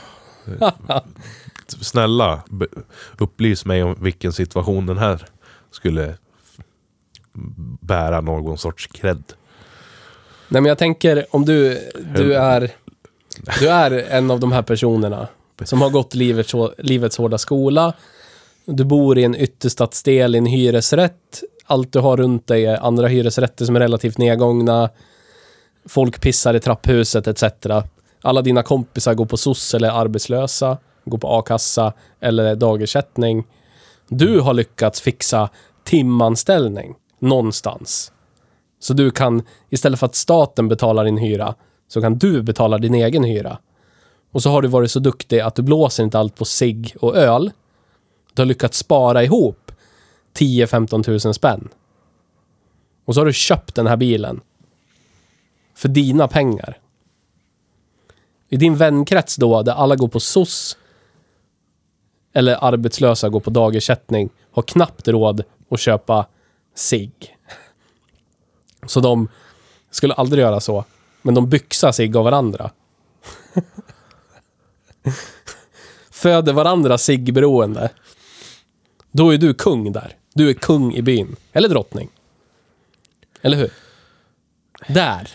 Snälla, 1.82 2.42
upplys 3.18 3.66
mig 3.66 3.84
om 3.84 3.96
vilken 4.00 4.34
situation 4.34 4.86
den 4.86 4.98
här 4.98 5.26
skulle 5.72 6.18
bära 7.80 8.22
någon 8.22 8.58
sorts 8.58 8.88
cred. 8.88 9.24
Nej, 10.48 10.62
men 10.62 10.66
jag 10.70 10.78
tänker 10.78 11.26
om 11.32 11.46
du, 11.46 11.92
du 12.16 12.36
är... 12.36 12.72
Du 13.60 13.70
är 13.70 13.92
en 13.92 14.32
av 14.32 14.40
de 14.40 14.52
här 14.52 14.62
personerna 14.62 15.28
som 15.64 15.82
har 15.82 15.90
gått 15.90 16.14
livets, 16.14 16.54
livets 16.78 17.18
hårda 17.18 17.38
skola. 17.38 17.94
Du 18.66 18.84
bor 18.84 19.18
i 19.18 19.24
en 19.24 19.36
ytterstadsdel 19.36 20.36
i 20.36 20.38
en 20.38 20.46
hyresrätt. 20.46 21.44
Allt 21.66 21.94
du 21.94 22.00
har 22.00 22.18
runt 22.18 22.48
dig 22.48 22.66
är 22.66 22.86
andra 22.86 23.08
hyresrätter 23.08 23.66
som 23.66 23.76
är 23.76 23.80
relativt 23.80 24.18
nedgångna. 24.18 24.90
Folk 25.86 26.22
pissar 26.22 26.54
i 26.54 26.60
trapphuset 26.60 27.28
etc. 27.28 27.44
Alla 28.22 28.42
dina 28.42 28.64
kompisar 28.64 29.14
går 29.14 29.26
på 29.26 29.38
SOS 29.38 29.74
eller 29.74 29.88
är 29.88 29.92
arbetslösa. 29.92 30.78
Går 31.06 31.18
på 31.18 31.28
a-kassa 31.28 31.94
eller 32.20 32.56
dagersättning. 32.56 33.44
Du 34.10 34.40
har 34.40 34.54
lyckats 34.54 35.02
fixa 35.02 35.50
timanställning 35.84 36.96
någonstans. 37.20 38.12
Så 38.80 38.94
du 38.94 39.12
kan, 39.12 39.44
istället 39.70 40.00
för 40.00 40.06
att 40.06 40.16
staten 40.16 40.68
betalar 40.68 41.06
din 41.06 41.18
hyra, 41.18 41.56
så 41.88 42.02
kan 42.02 42.18
du 42.18 42.42
betala 42.42 42.78
din 42.78 42.94
egen 42.94 43.24
hyra. 43.24 43.58
Och 44.32 44.44
så 44.44 44.50
har 44.50 44.62
du 44.62 44.68
varit 44.68 44.92
så 44.92 45.00
duktig 45.00 45.40
att 45.40 45.56
du 45.56 45.62
blåser 45.62 46.04
inte 46.04 46.20
allt 46.20 46.36
på 46.36 46.46
sig 46.46 46.86
och 47.00 47.16
öl. 47.18 47.52
Du 48.34 48.42
har 48.42 48.46
lyckats 48.46 48.78
spara 48.78 49.24
ihop 49.24 49.72
10-15 50.34 51.04
tusen 51.04 51.34
spänn. 51.34 51.70
Och 53.06 53.14
så 53.14 53.22
har 53.22 53.26
du 53.26 53.34
köpt 53.34 53.76
den 53.76 53.88
här 53.88 53.98
bilen. 53.98 54.42
För 55.76 55.90
dina 55.90 56.28
pengar. 56.28 56.80
I 58.50 58.58
din 58.58 58.76
vänkrets 58.76 59.36
då, 59.36 59.64
där 59.64 59.74
alla 59.74 59.96
går 59.96 60.08
på 60.08 60.20
SOS 60.20 60.78
eller 62.34 62.64
arbetslösa 62.64 63.30
går 63.30 63.40
på 63.40 63.50
dagersättning, 63.50 64.30
har 64.52 64.64
knappt 64.64 65.08
råd 65.08 65.44
att 65.70 65.80
köpa 65.80 66.26
sig. 66.76 67.12
Så 68.88 69.00
de 69.00 69.28
skulle 69.92 70.14
aldrig 70.14 70.44
göra 70.44 70.60
så. 70.60 70.86
Men 71.22 71.36
de 71.36 71.50
byxar 71.50 71.92
sig 71.92 72.18
av 72.18 72.24
varandra. 72.24 72.72
Föder 76.12 76.54
varandra 76.54 76.98
ciggberoende. 76.98 77.90
Då 79.16 79.34
är 79.34 79.38
du 79.38 79.54
kung 79.54 79.92
där. 79.92 80.16
Du 80.34 80.50
är 80.50 80.54
kung 80.54 80.94
i 80.94 81.02
byn. 81.02 81.36
Eller 81.54 81.70
drottning. 81.70 82.10
Eller 83.42 83.58
hur? 83.58 83.72
Där. 84.88 85.30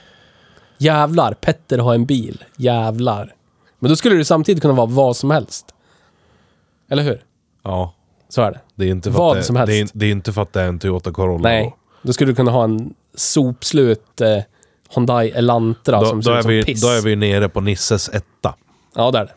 Jävlar, 0.79 1.35
Petter 1.35 1.79
har 1.79 1.95
en 1.95 2.07
bil. 2.07 2.45
Jävlar. 2.57 3.35
Men 3.79 3.89
då 3.89 3.97
skulle 3.97 4.17
du 4.17 4.25
samtidigt 4.25 4.63
kunna 4.63 4.75
vara 4.75 4.87
vad 4.87 5.17
som 5.17 5.31
helst. 5.31 5.75
Eller 6.89 7.03
hur? 7.03 7.25
Ja, 7.63 7.95
Så 8.29 8.43
är 8.43 8.51
det. 8.53 8.61
det 8.75 8.85
är 8.85 8.89
inte 8.89 9.13
för 9.13 9.19
Vad 9.19 9.31
att 9.31 9.37
det, 9.37 9.43
som 9.47 9.57
helst. 9.57 9.69
Det 9.73 9.79
är, 9.81 9.89
det 9.93 10.07
är 10.07 10.11
inte 10.11 10.33
för 10.33 10.43
att 10.43 10.53
det 10.53 10.61
är 10.61 10.69
en 10.69 10.79
Toyota 10.79 11.13
Corolla. 11.13 11.49
Nej. 11.49 11.77
Då 12.03 12.13
skulle 12.13 12.31
du 12.31 12.35
kunna 12.37 12.51
ha 12.51 12.65
en 12.65 12.95
sopslut 13.15 14.21
eh, 14.21 14.39
Hyundai 14.95 15.31
Elantra 15.31 16.01
Då, 16.01 16.07
som 16.07 16.21
då, 16.21 16.23
ser 16.23 16.37
ut 16.39 16.43
som 16.43 16.51
vi, 16.51 16.65
piss. 16.65 16.81
då 16.83 16.89
är 16.89 17.03
vi 17.03 17.17
nere 17.17 17.49
på 17.49 17.61
Nisses 17.61 18.09
etta. 18.09 18.55
Ja, 18.95 19.11
där 19.11 19.21
är 19.21 19.25
det. 19.27 19.35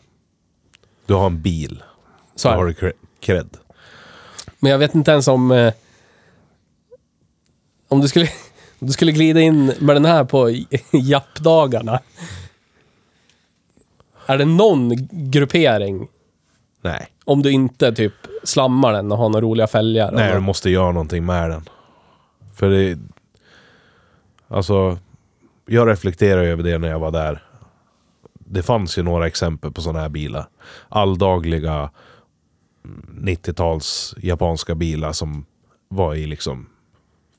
Du 1.06 1.14
har 1.14 1.26
en 1.26 1.42
bil. 1.42 1.82
Så 2.36 2.48
Då 2.48 2.54
har 2.54 2.66
det. 2.66 2.72
du 2.72 2.86
cre- 2.86 2.92
cred. 3.20 3.56
Men 4.62 4.72
jag 4.72 4.78
vet 4.78 4.94
inte 4.94 5.10
ens 5.10 5.28
om... 5.28 5.50
Eh, 5.50 5.72
om 7.88 8.00
du 8.00 8.08
skulle, 8.08 8.24
om 8.78 8.86
du 8.86 8.92
skulle 8.92 9.12
glida 9.12 9.40
in 9.40 9.72
med 9.78 9.96
den 9.96 10.04
här 10.04 10.24
på 10.24 10.50
jappdagarna. 10.92 12.00
Är 14.26 14.38
det 14.38 14.44
någon 14.44 15.08
gruppering, 15.10 16.08
Nej. 16.80 17.06
om 17.24 17.42
du 17.42 17.50
inte 17.50 17.92
typ 17.92 18.12
slammar 18.44 18.92
den 18.92 19.12
och 19.12 19.18
har 19.18 19.28
några 19.28 19.44
roliga 19.44 19.66
fälgar? 19.66 20.12
Nej, 20.12 20.34
du 20.34 20.40
måste 20.40 20.70
göra 20.70 20.92
någonting 20.92 21.26
med 21.26 21.50
den. 21.50 21.68
För 22.54 22.70
det... 22.70 22.98
Alltså, 24.48 24.98
jag 25.66 25.88
reflekterar 25.88 26.42
över 26.42 26.62
det 26.62 26.78
när 26.78 26.88
jag 26.88 26.98
var 26.98 27.10
där. 27.10 27.42
Det 28.34 28.62
fanns 28.62 28.98
ju 28.98 29.02
några 29.02 29.26
exempel 29.26 29.72
på 29.72 29.80
sådana 29.80 30.00
här 30.00 30.08
bilar. 30.08 30.46
Alldagliga 30.88 31.90
90-tals 32.82 34.14
japanska 34.18 34.74
bilar 34.74 35.12
som 35.12 35.46
var 35.88 36.14
i 36.14 36.26
liksom 36.26 36.68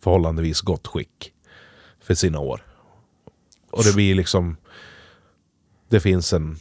förhållandevis 0.04 0.62
gott 0.62 0.88
skick 0.88 1.34
för 2.02 2.14
sina 2.14 2.40
år. 2.40 2.66
Och 3.72 3.84
det 3.84 3.94
blir 3.94 4.16
liksom... 4.16 4.58
Det 5.90 6.00
finns 6.00 6.34
en 6.34 6.58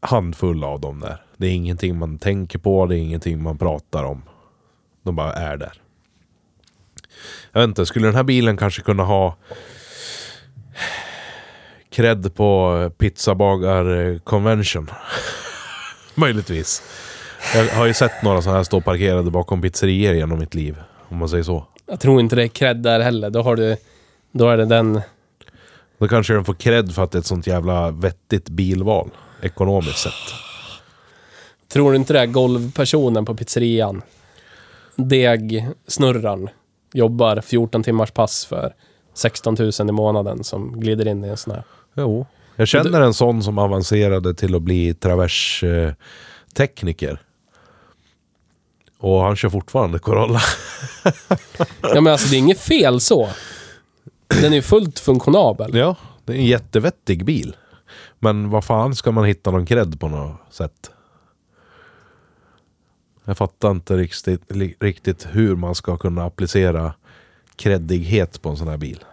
handfull 0.00 0.64
av 0.64 0.80
dem 0.80 1.00
där. 1.00 1.24
Det 1.36 1.46
är 1.46 1.50
ingenting 1.50 1.98
man 1.98 2.18
tänker 2.18 2.58
på, 2.58 2.86
det 2.86 2.96
är 2.96 2.98
ingenting 2.98 3.42
man 3.42 3.58
pratar 3.58 4.04
om. 4.04 4.22
De 5.02 5.16
bara 5.16 5.32
är 5.32 5.56
där. 5.56 5.82
Jag 7.52 7.60
vet 7.60 7.68
inte, 7.68 7.86
skulle 7.86 8.06
den 8.06 8.14
här 8.14 8.22
bilen 8.22 8.56
kanske 8.56 8.82
kunna 8.82 9.02
ha 9.04 9.36
cred 11.90 12.34
på 12.34 12.90
pizzabagar 12.98 14.18
convention? 14.18 14.90
Möjligtvis. 16.14 16.82
Jag 17.54 17.64
har 17.64 17.86
ju 17.86 17.94
sett 17.94 18.22
några 18.22 18.42
sådana 18.42 18.58
här 18.58 18.64
stå 18.64 18.80
parkerade 18.80 19.30
bakom 19.30 19.62
pizzerior 19.62 20.14
genom 20.14 20.38
mitt 20.38 20.54
liv. 20.54 20.76
Om 21.08 21.16
man 21.16 21.28
säger 21.28 21.42
så. 21.42 21.64
Jag 21.86 22.00
tror 22.00 22.20
inte 22.20 22.36
det 22.36 22.42
är 22.42 22.48
cred 22.48 22.76
där 22.76 23.00
heller. 23.00 23.30
Då 23.30 23.42
har 23.42 23.56
du... 23.56 23.76
Då 24.32 24.48
är 24.48 24.56
det 24.56 24.64
den... 24.64 25.00
Då 25.98 26.08
kanske 26.08 26.32
den 26.32 26.44
får 26.44 26.54
cred 26.54 26.94
för 26.94 27.04
att 27.04 27.10
det 27.10 27.18
är 27.18 27.20
ett 27.20 27.26
sånt 27.26 27.46
jävla 27.46 27.90
vettigt 27.90 28.48
bilval. 28.48 29.10
Ekonomiskt 29.42 29.98
sett. 29.98 30.12
Tror 31.68 31.90
du 31.90 31.96
inte 31.96 32.12
det 32.12 32.20
är 32.20 32.26
golvpersonen 32.26 33.24
på 33.24 33.34
pizzerian? 33.34 34.02
Degsnurran. 34.96 36.48
Jobbar 36.92 37.40
14 37.40 37.82
timmars 37.82 38.10
pass 38.10 38.46
för 38.46 38.74
16 39.14 39.56
000 39.58 39.70
i 39.88 39.92
månaden 39.92 40.44
som 40.44 40.80
glider 40.80 41.08
in 41.08 41.24
i 41.24 41.28
en 41.28 41.36
sån 41.36 41.54
här. 41.54 41.64
Jo. 41.94 42.26
Jag 42.56 42.68
känner 42.68 43.00
en 43.00 43.14
sån 43.14 43.42
som 43.42 43.58
avancerade 43.58 44.34
till 44.34 44.54
att 44.54 44.62
bli 44.62 44.94
traverstekniker. 44.94 47.20
Och 49.00 49.20
han 49.22 49.36
kör 49.36 49.48
fortfarande 49.48 49.98
Corolla. 49.98 50.40
Ja 51.82 52.00
men 52.00 52.06
alltså 52.06 52.28
det 52.28 52.36
är 52.36 52.38
inget 52.38 52.60
fel 52.60 53.00
så. 53.00 53.28
Den 54.42 54.52
är 54.52 54.60
fullt 54.62 54.98
funktionabel. 54.98 55.76
ja, 55.76 55.96
det 56.24 56.32
är 56.32 56.36
en 56.36 56.44
jättevettig 56.46 57.24
bil. 57.24 57.56
Men 58.18 58.50
vad 58.50 58.64
fan 58.64 58.94
ska 58.96 59.12
man 59.12 59.24
hitta 59.24 59.50
någon 59.50 59.66
cred 59.66 60.00
på 60.00 60.08
något 60.08 60.36
sätt? 60.50 60.90
Jag 63.24 63.36
fattar 63.38 63.70
inte 63.70 63.96
riktigt, 63.96 64.42
riktigt 64.80 65.26
hur 65.30 65.56
man 65.56 65.74
ska 65.74 65.96
kunna 65.96 66.24
applicera 66.24 66.94
creddighet 67.56 68.42
på 68.42 68.48
en 68.48 68.56
sån 68.56 68.68
här 68.68 68.76
bil. 68.76 69.04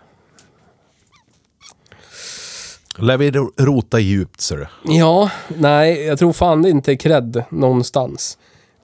Lär 2.99 3.17
vi 3.17 3.31
ro- 3.31 3.53
rota 3.57 3.99
djupt 3.99 4.41
ser 4.41 4.57
du. 4.57 4.67
Ja, 4.93 5.31
nej, 5.47 6.05
jag 6.05 6.19
tror 6.19 6.33
fan 6.33 6.61
det 6.61 6.69
inte 6.69 6.91
är 6.91 6.95
cred 6.95 7.43
någonstans. 7.49 8.37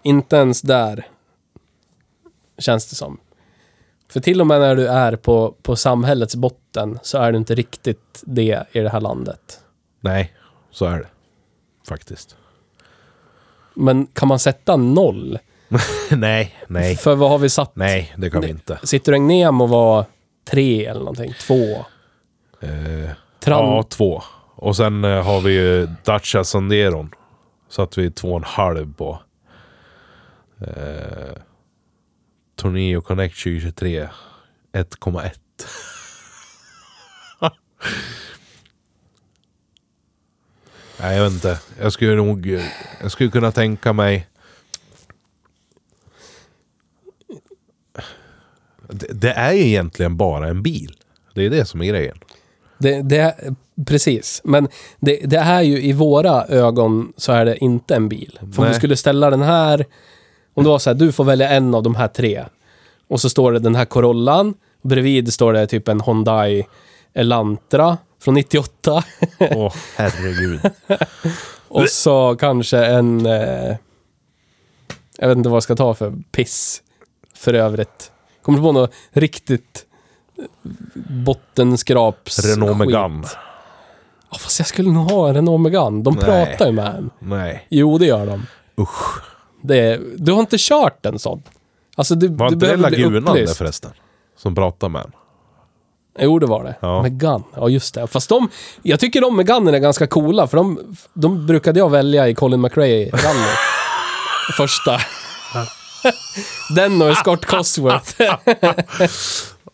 Inte 0.04 0.36
ens 0.36 0.62
där. 0.62 1.08
Känns 2.58 2.90
det 2.90 2.96
som. 2.96 3.18
För 4.10 4.20
till 4.20 4.42
och 4.42 4.48
med 4.48 4.60
när 4.60 4.76
du 4.76 4.88
är 4.88 5.16
på, 5.16 5.56
på 5.62 5.76
samhällets 5.76 6.36
botten 6.36 7.00
så 7.04 7.18
är 7.18 7.32
du 7.32 7.38
inte 7.38 7.56
riktigt 7.56 8.24
det 8.26 8.66
i 8.72 8.80
det 8.80 8.90
här 8.90 9.02
landet. 9.02 9.60
Nej, 10.02 10.34
så 10.72 10.86
är 10.86 10.98
det. 10.98 11.08
Faktiskt. 11.88 12.36
Men 13.74 14.06
kan 14.06 14.28
man 14.28 14.40
sätta 14.40 14.76
noll? 14.76 15.40
nej, 16.12 16.56
nej, 16.68 16.96
För 16.96 17.16
vad 17.16 17.30
har 17.30 17.38
vi 17.38 17.50
satt? 17.50 17.76
nej, 17.76 18.14
det 18.18 18.30
kan 18.30 18.42
vi 18.42 18.50
inte. 18.50 18.80
Citroën 18.84 19.22
Nemo 19.28 19.66
var 19.66 20.06
tre 20.46 20.86
eller 20.86 21.00
någonting. 21.00 21.34
Två. 21.42 21.86
Eh, 22.62 23.10
ja, 23.46 23.84
två. 23.90 24.24
Och 24.56 24.76
sen 24.76 25.04
eh, 25.04 25.24
har 25.24 25.42
vi 25.42 25.54
ju 25.54 25.88
Dacia 26.04 26.44
Sanderon. 26.44 27.10
Så 27.70 27.82
att 27.82 27.98
vi 27.98 28.06
är 28.06 28.10
två 28.10 28.30
och 28.32 28.38
en 28.38 28.44
halv 28.44 28.94
på. 28.94 29.20
Eh, 30.62 31.34
Torneo 32.56 33.02
Connect 33.02 33.44
2023. 33.44 34.10
1,1. 34.74 35.32
Nej, 41.00 41.18
jag 41.18 41.24
vet 41.24 41.34
inte. 41.34 41.60
Jag 41.82 41.94
skulle 41.94 42.16
nog... 42.16 42.48
Jag 43.02 43.12
skulle 43.12 43.30
kunna 43.30 43.52
tänka 43.52 43.94
mig... 43.94 44.28
Det, 48.90 49.08
det 49.14 49.32
är 49.32 49.54
ju 49.54 49.64
egentligen 49.68 50.18
bara 50.18 50.48
en 50.48 50.64
bil. 50.64 50.96
Det 51.34 51.46
är 51.46 51.50
det 51.50 51.66
som 51.66 51.82
är 51.82 51.86
grejen. 51.86 52.18
Det, 52.78 53.02
det, 53.02 53.36
precis, 53.86 54.42
men 54.44 54.68
det, 55.00 55.20
det 55.24 55.38
är 55.38 55.62
ju 55.62 55.82
i 55.82 55.94
våra 55.94 56.46
ögon 56.46 57.14
så 57.18 57.32
är 57.32 57.46
det 57.46 57.58
inte 57.58 57.96
en 57.96 58.10
bil. 58.10 58.40
För 58.40 58.46
om 58.46 58.54
Nej. 58.58 58.68
du 58.68 58.74
skulle 58.74 58.98
ställa 58.98 59.30
den 59.30 59.42
här, 59.42 59.86
om 60.54 60.64
det 60.64 60.70
var 60.70 60.80
så 60.80 60.90
här, 60.90 60.96
du 60.96 61.12
får 61.12 61.24
välja 61.24 61.50
en 61.50 61.76
av 61.76 61.84
de 61.84 61.96
här 61.96 62.08
tre. 62.08 62.46
Och 63.08 63.22
så 63.22 63.30
står 63.30 63.52
det 63.52 63.60
den 63.60 63.76
här 63.76 63.86
Corollan, 63.86 64.54
bredvid 64.82 65.34
står 65.34 65.54
det 65.54 65.68
typ 65.68 65.88
en 65.88 66.02
Hyundai 66.02 66.66
Elantra 67.14 67.98
från 68.22 68.34
98. 68.34 69.04
Åh, 69.40 69.74
herregud. 69.96 70.60
och 71.68 71.90
så 71.90 72.36
kanske 72.40 72.86
en, 72.86 73.26
eh, 73.26 73.76
jag 75.18 75.28
vet 75.28 75.38
inte 75.38 75.50
vad 75.50 75.56
jag 75.56 75.64
ska 75.64 75.76
ta 75.76 75.94
för 75.94 76.14
piss 76.32 76.82
för 77.36 77.54
övrigt. 77.54 78.12
Kommer 78.42 78.58
du 78.58 78.64
på 78.64 78.72
något 78.72 78.94
riktigt 79.12 79.86
bottenskraps 81.26 82.46
Renault? 82.46 82.78
Megane. 82.78 83.28
Ja, 84.32 84.38
fast 84.38 84.60
jag 84.60 84.68
skulle 84.68 84.92
nog 84.92 85.12
ha 85.12 85.30
en 85.30 85.36
Renault 85.36 85.62
Megane. 85.62 86.04
De 86.04 86.14
Nej. 86.14 86.24
pratar 86.24 86.66
ju 86.66 86.72
med 86.72 86.96
en. 86.96 87.10
Nej. 87.20 87.66
Jo, 87.70 87.98
det 87.98 88.06
gör 88.06 88.26
de. 88.26 88.46
Usch. 88.82 89.33
Det 89.64 90.00
du 90.18 90.32
har 90.32 90.40
inte 90.40 90.58
kört 90.60 91.06
en 91.06 91.20
sån? 91.20 91.44
Alltså, 91.96 92.16
du, 92.16 92.28
Var 92.28 92.48
du 92.48 92.54
inte 92.54 92.68
det 92.68 92.78
Lagunan 92.78 93.28
upplyst. 93.28 93.58
förresten? 93.58 93.92
Som 94.38 94.56
pratade 94.56 94.92
med 94.92 95.02
en. 95.02 95.12
Jo, 96.20 96.40
det 96.40 96.46
var 96.46 96.64
det. 96.64 96.76
Ja. 96.80 97.02
Megane. 97.02 97.44
Ja, 97.56 97.70
just 97.70 97.94
det. 97.94 98.08
Fast 98.08 98.30
de... 98.30 98.50
Jag 98.82 99.00
tycker 99.00 99.22
de 99.22 99.38
Meganerna 99.38 99.78
är 99.78 99.82
ganska 99.82 100.08
coola, 100.08 100.48
för 100.48 100.58
de, 100.58 100.96
de 101.14 101.48
brukade 101.48 101.80
jag 101.80 101.90
välja 101.90 102.28
i 102.28 102.34
Colin 102.34 102.62
McRae 102.62 103.10
Rally. 103.10 103.50
Första. 104.58 105.00
Den 106.76 107.02
och 107.02 107.18
Scott 107.18 107.46
Cosworth. 107.46 108.14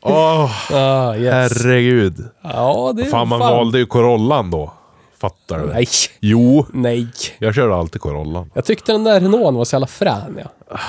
Åh, 0.02 0.52
ah, 0.76 1.16
yes. 1.16 1.34
herregud. 1.34 2.30
Ja, 2.42 2.94
det 2.96 3.02
är 3.02 3.06
Fan, 3.06 3.28
man 3.28 3.40
valde 3.40 3.80
ju 3.80 3.86
Corollan 3.86 4.52
då. 4.52 4.74
Fattar 5.20 5.60
du? 5.60 5.66
Nej. 5.66 5.88
Jo, 6.20 6.66
Nej. 6.74 7.08
jag 7.40 7.56
körde 7.56 7.76
alltid 7.76 8.02
Corollan. 8.02 8.52
Jag 8.54 8.66
tyckte 8.66 8.92
den 8.92 9.04
där 9.04 9.20
Renaulten 9.20 9.56
var 9.56 9.66
så 9.66 9.76
jävla 9.76 9.88
frän, 9.88 10.40
ja. 10.44 10.78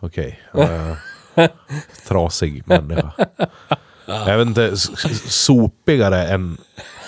Okej. 0.00 0.40
Okay. 0.52 0.94
trasig 2.08 2.62
människa. 2.66 3.12
Jag 4.06 4.38
vet 4.38 4.46
inte, 4.46 4.76
sopigare 5.26 6.26
än 6.26 6.56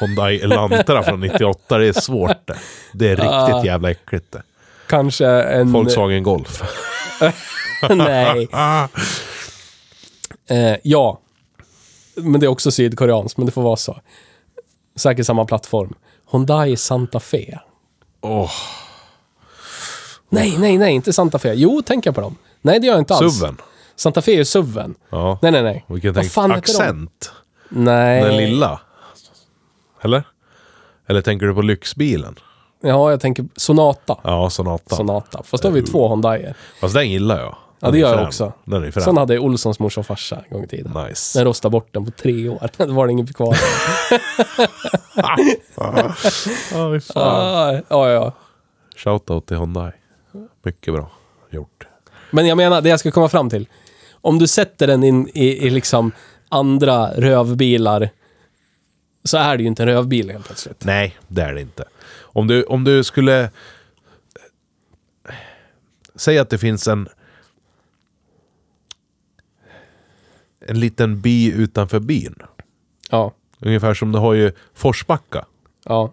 Hyundai 0.00 0.40
Elantra 0.40 1.02
från 1.02 1.20
98. 1.20 1.78
Det 1.78 1.86
är 1.86 1.92
svårt 1.92 2.46
det. 2.46 2.56
Det 2.92 3.08
är 3.08 3.16
riktigt 3.16 3.66
jävla 3.66 3.90
äckligt 3.90 4.32
det. 4.32 4.42
Kanske 4.86 5.26
en... 5.26 5.72
Volkswagen 5.72 6.22
Golf. 6.22 6.62
Nej. 7.90 8.48
Eh, 10.48 10.76
ja. 10.82 11.20
Men 12.14 12.40
det 12.40 12.46
är 12.46 12.48
också 12.48 12.70
sydkoreanskt, 12.70 13.38
men 13.38 13.46
det 13.46 13.52
får 13.52 13.62
vara 13.62 13.76
så. 13.76 14.00
Säkert 14.96 15.26
samma 15.26 15.44
plattform. 15.44 15.94
Hyundai 16.32 16.76
Santa 16.76 17.20
Fe. 17.20 17.58
Åh, 18.20 18.50
Nej, 20.28 20.56
nej, 20.58 20.78
nej, 20.78 20.94
inte 20.94 21.12
Santa 21.12 21.38
Fe. 21.38 21.52
Jo, 21.54 21.82
tänker 21.82 22.08
jag 22.08 22.14
på 22.14 22.20
dem. 22.20 22.36
Nej, 22.62 22.80
det 22.80 22.86
gör 22.86 22.94
jag 22.94 23.00
inte 23.00 23.14
alls. 23.14 23.38
SUVen. 23.38 23.56
Santa 23.96 24.22
Fe 24.22 24.32
är 24.40 24.44
SUVen. 24.44 24.94
Ja. 25.10 25.38
Nej, 25.42 25.52
nej, 25.52 25.62
nej. 25.62 25.84
Vilken 25.88 26.12
Vad 26.14 26.30
fan 26.32 26.50
heter 26.50 26.72
de? 26.72 26.78
Accent. 26.78 27.32
Nej. 27.68 28.22
Den 28.22 28.36
lilla. 28.36 28.80
Eller? 30.02 30.22
Eller 31.06 31.20
tänker 31.22 31.46
du 31.46 31.54
på 31.54 31.62
lyxbilen? 31.62 32.38
Ja, 32.82 33.10
jag 33.10 33.20
tänker 33.20 33.44
Sonata. 33.56 34.16
Ja, 34.22 34.50
Sonata. 34.50 34.96
Sonata. 34.96 35.42
Fast 35.42 35.62
då 35.62 35.68
har 35.68 35.74
vi 35.74 35.82
två 35.82 36.08
Hyundaier. 36.08 36.56
Fast 36.80 36.94
den 36.94 37.10
gillar 37.10 37.38
jag. 37.40 37.56
Ja, 37.80 37.90
det 37.90 37.98
är 37.98 38.00
gör 38.00 38.08
jag 38.08 38.16
frän. 38.16 38.26
också. 38.26 38.52
Den 38.64 38.84
är 38.84 38.90
frän. 38.90 39.04
Sån 39.04 39.16
hade 39.16 39.38
Olssons 39.38 39.78
morsa 39.78 40.00
och 40.00 40.06
farsa 40.06 40.42
en 40.48 40.54
gång 40.54 40.64
i 40.64 40.68
tiden. 40.68 40.92
Nice. 41.08 41.38
Den 41.38 41.46
rostade 41.46 41.72
bort 41.72 41.88
den 41.92 42.04
på 42.04 42.10
tre 42.10 42.48
år. 42.48 42.68
Då 42.86 42.92
var 42.92 43.06
det 43.06 43.12
inget 43.12 43.36
kvar. 43.36 43.56
Ja, 45.76 46.92
fy 46.92 47.00
fan. 47.00 47.14
Ah, 47.14 47.72
ja, 47.88 48.10
ja. 48.10 48.32
Shoutout 48.96 49.46
till 49.46 49.56
Hyundai. 49.56 49.90
Mycket 50.62 50.94
bra 50.94 51.10
gjort. 51.50 51.86
Men 52.30 52.46
jag 52.46 52.56
menar, 52.56 52.80
det 52.80 52.88
jag 52.88 53.00
ska 53.00 53.10
komma 53.10 53.28
fram 53.28 53.50
till. 53.50 53.68
Om 54.12 54.38
du 54.38 54.46
sätter 54.46 54.86
den 54.86 55.04
in 55.04 55.28
i, 55.34 55.66
i 55.66 55.70
liksom 55.70 56.12
andra 56.48 57.10
rövbilar 57.10 58.10
så 59.24 59.36
är 59.36 59.56
det 59.56 59.62
ju 59.62 59.66
inte 59.68 59.82
en 59.82 59.88
rövbil 59.88 60.30
helt 60.30 60.46
plötsligt. 60.46 60.84
Nej, 60.84 61.16
det 61.28 61.42
är 61.42 61.54
det 61.54 61.60
inte. 61.60 61.84
Om 62.18 62.46
du, 62.46 62.64
om 62.64 62.84
du 62.84 63.04
skulle... 63.04 63.50
Säg 66.14 66.38
att 66.38 66.50
det 66.50 66.58
finns 66.58 66.88
en... 66.88 67.08
En 70.68 70.80
liten 70.80 71.20
by 71.20 71.52
utanför 71.52 72.00
byn. 72.00 72.34
Ja, 73.10 73.32
Ungefär 73.60 73.94
som 73.94 74.12
du 74.12 74.18
har 74.18 74.34
ju 74.34 74.52
Forsbacka. 74.74 75.46
ja, 75.84 76.12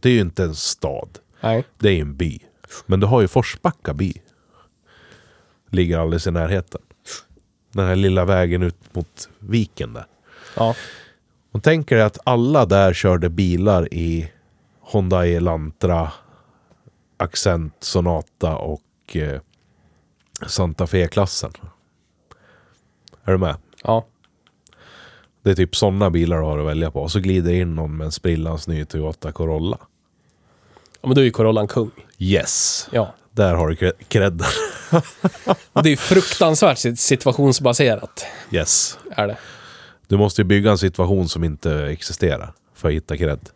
Det 0.00 0.08
är 0.08 0.12
ju 0.12 0.20
inte 0.20 0.44
en 0.44 0.54
stad. 0.54 1.18
nej. 1.40 1.64
Det 1.78 1.88
är 1.88 1.92
ju 1.92 2.00
en 2.00 2.16
by. 2.16 2.38
Men 2.86 3.00
du 3.00 3.06
har 3.06 3.20
ju 3.20 3.28
Forsbacka 3.28 3.94
by. 3.94 4.14
Ligger 5.70 5.98
alldeles 5.98 6.26
i 6.26 6.30
närheten. 6.30 6.80
Den 7.72 7.86
här 7.86 7.96
lilla 7.96 8.24
vägen 8.24 8.62
ut 8.62 8.94
mot 8.94 9.28
viken 9.38 9.92
där. 9.92 10.06
Ja, 10.56 10.74
Och 11.52 11.62
tänker 11.62 11.96
dig 11.96 12.04
att 12.04 12.18
alla 12.24 12.66
där 12.66 12.92
körde 12.92 13.28
bilar 13.30 13.94
i 13.94 14.30
Hyundai 14.92 15.34
Elantra, 15.34 16.12
Accent, 17.16 17.74
Sonata 17.80 18.56
och 18.56 19.16
eh, 19.16 19.40
Santa 20.46 20.86
Fe-klassen. 20.86 21.52
Är 23.24 23.32
du 23.32 23.38
med? 23.38 23.56
Ja. 23.84 24.06
Det 25.42 25.50
är 25.50 25.54
typ 25.54 25.76
sådana 25.76 26.10
bilar 26.10 26.36
du 26.36 26.42
har 26.42 26.58
att 26.58 26.66
välja 26.66 26.90
på. 26.90 27.02
Och 27.02 27.10
så 27.12 27.20
glider 27.20 27.52
in 27.52 27.74
någon 27.74 27.96
med 27.96 28.04
en 28.04 28.12
sprillans 28.12 28.68
ny 28.68 28.84
Toyota 28.84 29.32
Corolla. 29.32 29.78
ja 31.00 31.08
men 31.08 31.14
då 31.14 31.20
är 31.20 31.24
ju 31.24 31.30
Corollan 31.30 31.68
kung. 31.68 31.90
Yes! 32.18 32.88
Ja. 32.92 33.14
Där 33.30 33.54
har 33.54 33.68
du 33.68 33.74
cre- 33.74 34.04
credden. 34.08 34.46
Det 35.82 35.90
är 35.92 35.96
fruktansvärt 35.96 36.78
sit- 36.78 36.96
situationsbaserat. 36.96 38.26
Yes. 38.50 38.98
Är 39.10 39.26
det. 39.28 39.36
Du 40.06 40.16
måste 40.16 40.40
ju 40.40 40.44
bygga 40.44 40.70
en 40.70 40.78
situation 40.78 41.28
som 41.28 41.44
inte 41.44 41.74
existerar 41.84 42.52
för 42.74 42.88
att 42.88 42.94
hitta 42.94 43.16
cred. 43.16 43.50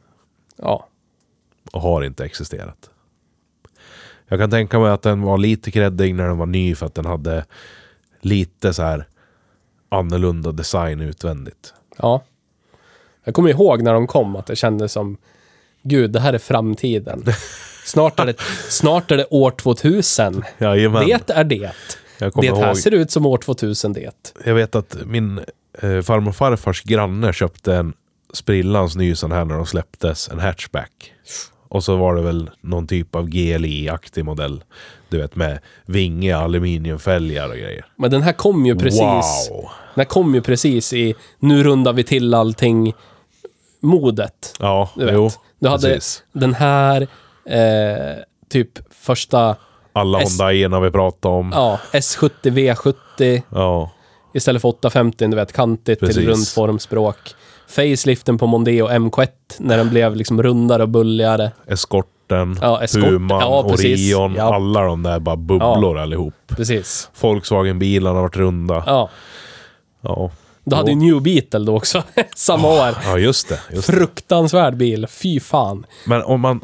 Ja. 0.56 0.88
och 1.72 1.80
har 1.80 2.02
inte 2.04 2.24
existerat. 2.24 2.90
Jag 4.28 4.38
kan 4.40 4.50
tänka 4.50 4.78
mig 4.78 4.90
att 4.90 5.02
den 5.02 5.22
var 5.22 5.38
lite 5.38 5.70
creddig 5.70 6.14
när 6.14 6.26
den 6.28 6.38
var 6.38 6.46
ny 6.46 6.74
för 6.74 6.86
att 6.86 6.94
den 6.94 7.06
hade 7.06 7.44
lite 8.20 8.74
så 8.74 8.82
här 8.82 9.06
annorlunda 9.88 10.52
design 10.52 11.00
utvändigt. 11.00 11.74
Ja. 11.96 12.22
Jag 13.24 13.34
kommer 13.34 13.50
ihåg 13.50 13.82
när 13.82 13.94
de 13.94 14.06
kom 14.06 14.36
att 14.36 14.46
det 14.46 14.56
kändes 14.56 14.92
som 14.92 15.16
Gud, 15.82 16.10
det 16.10 16.20
här 16.20 16.32
är 16.32 16.38
framtiden. 16.38 17.24
Snart 17.84 18.20
är 18.20 18.26
det, 18.26 18.40
snart 18.68 19.10
är 19.10 19.16
det 19.16 19.26
år 19.30 19.50
2000. 19.50 20.44
Jajamän. 20.58 21.06
Det 21.06 21.30
är 21.30 21.44
det. 21.44 21.72
Det 22.18 22.36
här 22.36 22.44
ihåg. 22.44 22.78
ser 22.78 22.94
ut 22.94 23.10
som 23.10 23.26
år 23.26 23.38
2000 23.38 23.92
det. 23.92 24.34
Jag 24.44 24.54
vet 24.54 24.74
att 24.74 24.96
min 25.06 25.38
eh, 25.82 26.00
farmor 26.00 26.28
och 26.28 26.36
farfars 26.36 26.82
granne 26.82 27.32
köpte 27.32 27.74
en 27.74 27.92
sprillans 28.32 28.96
ny 28.96 29.14
sån 29.14 29.32
här 29.32 29.44
när 29.44 29.54
de 29.54 29.66
släpptes, 29.66 30.28
en 30.28 30.38
hatchback. 30.38 31.12
Och 31.68 31.84
så 31.84 31.96
var 31.96 32.14
det 32.14 32.22
väl 32.22 32.50
någon 32.60 32.86
typ 32.86 33.14
av 33.14 33.28
GLI-aktig 33.28 34.24
modell. 34.24 34.64
Du 35.08 35.18
vet 35.18 35.36
med 35.36 35.58
vinge, 35.86 36.36
aluminiumfälgar 36.36 37.48
och 37.48 37.54
grejer. 37.56 37.86
Men 37.96 38.10
den 38.10 38.22
här 38.22 38.32
kom 38.32 38.66
ju 38.66 38.76
precis. 38.76 39.00
Wow! 39.00 39.60
Den 39.94 40.00
här 40.00 40.04
kom 40.04 40.34
ju 40.34 40.40
precis 40.42 40.92
i 40.92 41.14
nu 41.38 41.62
rundar 41.62 41.92
vi 41.92 42.04
till 42.04 42.34
allting 42.34 42.94
modet. 43.80 44.56
Ja, 44.60 44.90
Du 44.96 45.04
vet. 45.04 45.14
jo. 45.14 45.30
Du 45.60 45.68
hade 45.68 45.88
precis. 45.94 46.22
den 46.32 46.54
här 46.54 47.02
eh, 47.46 48.16
typ 48.50 48.68
första 48.94 49.56
Alla 49.92 50.20
S- 50.22 50.30
Hyundaierna 50.30 50.80
vi 50.80 50.90
pratade 50.90 51.34
om. 51.34 51.50
ja, 51.54 51.78
S70 51.92 52.30
V70 52.42 53.42
Ja. 53.50 53.90
istället 54.34 54.62
för 54.62 54.68
850, 54.68 55.26
du 55.26 55.36
vet 55.36 55.52
kantigt 55.52 56.00
Precis. 56.00 56.16
till 56.16 56.28
rundformspråk. 56.28 57.16
Faceliften 57.68 58.38
på 58.38 58.46
Mondeo 58.46 58.88
MK1 58.88 59.28
när 59.58 59.76
den 59.76 59.90
blev 59.90 60.16
liksom 60.16 60.42
rundare 60.42 60.82
och 60.82 60.88
bulligare. 60.88 61.52
Eskorten, 62.28 62.58
Ja, 62.62 62.82
Escort. 62.82 63.02
Puman, 63.04 63.40
Ja. 63.40 63.62
Orion. 63.64 64.34
Ja. 64.34 64.54
Alla 64.54 64.82
de 64.82 65.02
där 65.02 65.18
bara 65.18 65.36
bubblor 65.36 65.98
allihop. 65.98 66.34
Precis. 66.46 67.10
Volkswagen-bilarna 67.20 68.14
har 68.16 68.22
varit 68.22 68.36
runda. 68.36 68.82
Ja. 68.86 69.10
Ja. 70.00 70.30
Du 70.64 70.76
hade 70.76 70.90
ju 70.90 70.96
New 70.96 71.22
Beetle 71.22 71.64
då 71.64 71.76
också, 71.76 72.02
samma 72.36 72.68
år. 72.68 72.94
ja, 73.04 73.18
just 73.18 73.48
det. 73.48 73.60
Just. 73.70 73.86
Fruktansvärd 73.86 74.76
bil, 74.76 75.06
fy 75.06 75.40
fan. 75.40 75.86
Men 76.06 76.22
om 76.22 76.40
man... 76.40 76.60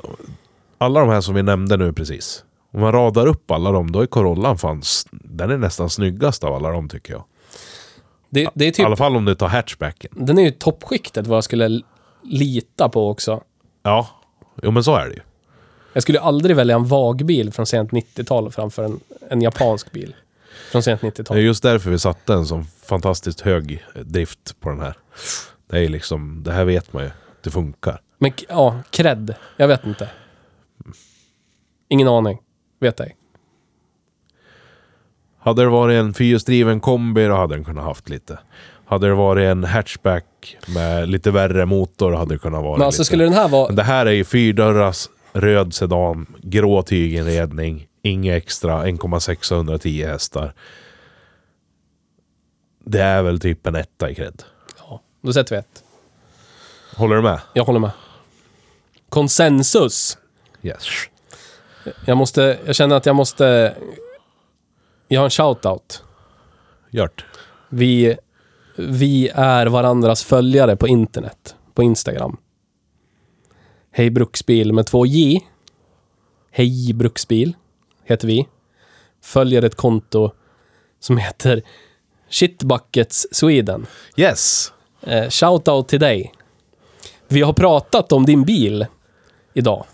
Alla 0.79 1.01
de 1.01 1.09
här 1.09 1.21
som 1.21 1.35
vi 1.35 1.43
nämnde 1.43 1.77
nu 1.77 1.93
precis. 1.93 2.45
Om 2.73 2.81
man 2.81 2.93
radar 2.93 3.27
upp 3.27 3.51
alla 3.51 3.73
dem, 3.73 3.93
då 3.93 4.01
är 4.01 4.07
Corollan 4.07 4.59
fan... 4.59 4.83
Den 5.11 5.51
är 5.51 5.57
nästan 5.59 5.91
snyggast 5.91 6.45
av 6.45 6.55
alla 6.55 6.71
dem 6.71 6.89
tycker 6.89 7.13
jag. 7.13 7.25
Det, 8.31 8.49
det 8.55 8.65
är 8.65 8.69
I 8.69 8.73
typ, 8.73 8.87
alla 8.87 8.97
fall 8.97 9.17
om 9.17 9.25
du 9.25 9.35
tar 9.35 9.49
hatchbacken. 9.49 10.11
den 10.15 10.39
är 10.39 10.43
ju 10.43 10.51
toppskiktet 10.51 11.27
vad 11.27 11.37
jag 11.37 11.45
skulle 11.45 11.81
lita 12.23 12.89
på 12.89 13.09
också. 13.11 13.41
Ja, 13.83 14.07
jo 14.63 14.71
men 14.71 14.85
så 14.85 14.97
är 14.97 15.09
det 15.09 15.15
ju. 15.15 15.21
Jag 15.95 16.03
skulle 16.03 16.21
aldrig 16.21 16.57
välja 16.57 16.75
en 16.75 16.85
vagbil 16.87 17.53
från 17.53 17.67
sent 17.67 17.91
90-tal 17.91 18.51
framför 18.53 18.83
en, 18.85 19.01
en 19.31 19.43
japansk 19.43 19.93
bil. 19.93 20.15
Från 20.73 20.83
sent 20.83 21.01
Det 21.01 21.07
är 21.07 21.11
90-tal. 21.11 21.39
just 21.39 21.63
därför 21.63 21.91
vi 21.91 21.99
satte 21.99 22.35
en 22.35 22.47
sån 22.47 22.65
fantastiskt 22.65 23.41
hög 23.41 23.85
drift 24.05 24.61
på 24.61 24.69
den 24.71 24.81
här. 24.81 24.95
Det 25.71 25.79
är 25.85 25.89
liksom... 25.89 26.43
Det 26.43 26.53
här 26.53 26.65
vet 26.65 26.93
man 26.93 27.03
ju. 27.05 27.11
Det 27.43 27.51
funkar. 27.51 28.01
Men 28.19 28.33
ja, 28.49 28.81
cred. 28.91 29.35
Jag 29.57 29.69
vet 29.69 29.87
inte. 29.87 30.09
Ingen 31.89 32.09
aning. 32.09 32.39
Vet 32.81 33.01
ej. 33.01 33.17
Hade 35.39 35.63
det 35.63 35.69
varit 35.69 35.95
en 35.95 36.15
fyrhjulsdriven 36.15 36.81
kombi 36.81 37.25
då 37.27 37.35
hade 37.35 37.55
den 37.55 37.65
kunnat 37.65 37.85
haft 37.85 38.09
lite. 38.09 38.39
Hade 38.87 39.07
det 39.07 39.15
varit 39.15 39.43
en 39.45 39.65
hatchback 39.65 40.57
med 40.75 41.09
lite 41.09 41.31
värre 41.31 41.67
motor 41.67 42.13
hade 42.13 42.35
det 42.35 42.39
kunnat 42.39 42.63
vara 42.63 42.77
Men 42.79 42.87
alltså 42.87 43.01
lite. 43.01 43.07
skulle 43.07 43.25
den 43.25 43.33
här 43.33 43.49
vara... 43.49 43.67
Men 43.67 43.77
det 43.77 43.83
här 43.83 44.07
är 44.07 44.11
ju 44.11 44.25
fyrdörrars 44.25 45.09
röd 45.35 45.75
sedan, 45.75 46.27
grå 46.43 46.83
tyginredning, 46.83 47.87
inget 48.03 48.43
extra, 48.43 48.87
1,610 48.89 50.05
hästar. 50.05 50.55
Det 52.85 53.03
är 53.03 53.23
väl 53.23 53.41
typ 53.41 53.67
en 53.67 53.75
etta 53.75 54.11
i 54.11 54.15
cred. 54.15 54.43
Ja, 54.79 55.01
då 55.21 55.33
sätter 55.33 55.57
vi 55.57 55.59
ett. 55.59 55.85
Håller 56.97 57.17
du 57.17 57.23
med? 57.23 57.41
Jag 57.53 57.65
håller 57.65 57.81
med. 57.81 57.91
Konsensus. 59.09 60.19
Yes. 60.63 60.87
Jag 62.07 62.17
måste... 62.17 62.59
Jag 62.67 62.75
känner 62.75 62.97
att 62.97 63.07
jag 63.07 63.17
måste... 63.17 63.77
Jag 65.09 65.21
har 65.21 65.25
en 65.25 65.31
shoutout. 65.31 66.03
Gjort. 66.91 67.25
Vi, 67.69 68.17
vi 68.77 69.29
är 69.35 69.67
varandras 69.67 70.25
följare 70.25 70.77
på 70.77 70.89
internet. 70.89 71.57
På 71.75 71.83
Instagram. 71.83 72.37
Hej 73.97 74.11
Bruksbil 74.11 74.73
med 74.73 74.87
två 74.87 75.07
J. 75.07 75.41
Hej 76.51 76.93
Bruksbil 76.95 77.57
heter 78.05 78.29
vi. 78.29 78.47
Följer 79.23 79.63
ett 79.63 79.75
konto 79.75 80.31
som 81.01 81.19
heter 81.19 81.63
Shitbuckets 82.31 83.27
Sweden. 83.33 83.87
Yes! 84.17 84.73
Eh, 85.01 85.29
shoutout 85.29 85.89
till 85.89 86.01
dig. 86.01 86.33
Vi 87.29 87.43
har 87.43 87.53
pratat 87.53 88.13
om 88.13 88.27
din 88.27 88.45
bil 88.45 88.87
idag. 89.53 89.85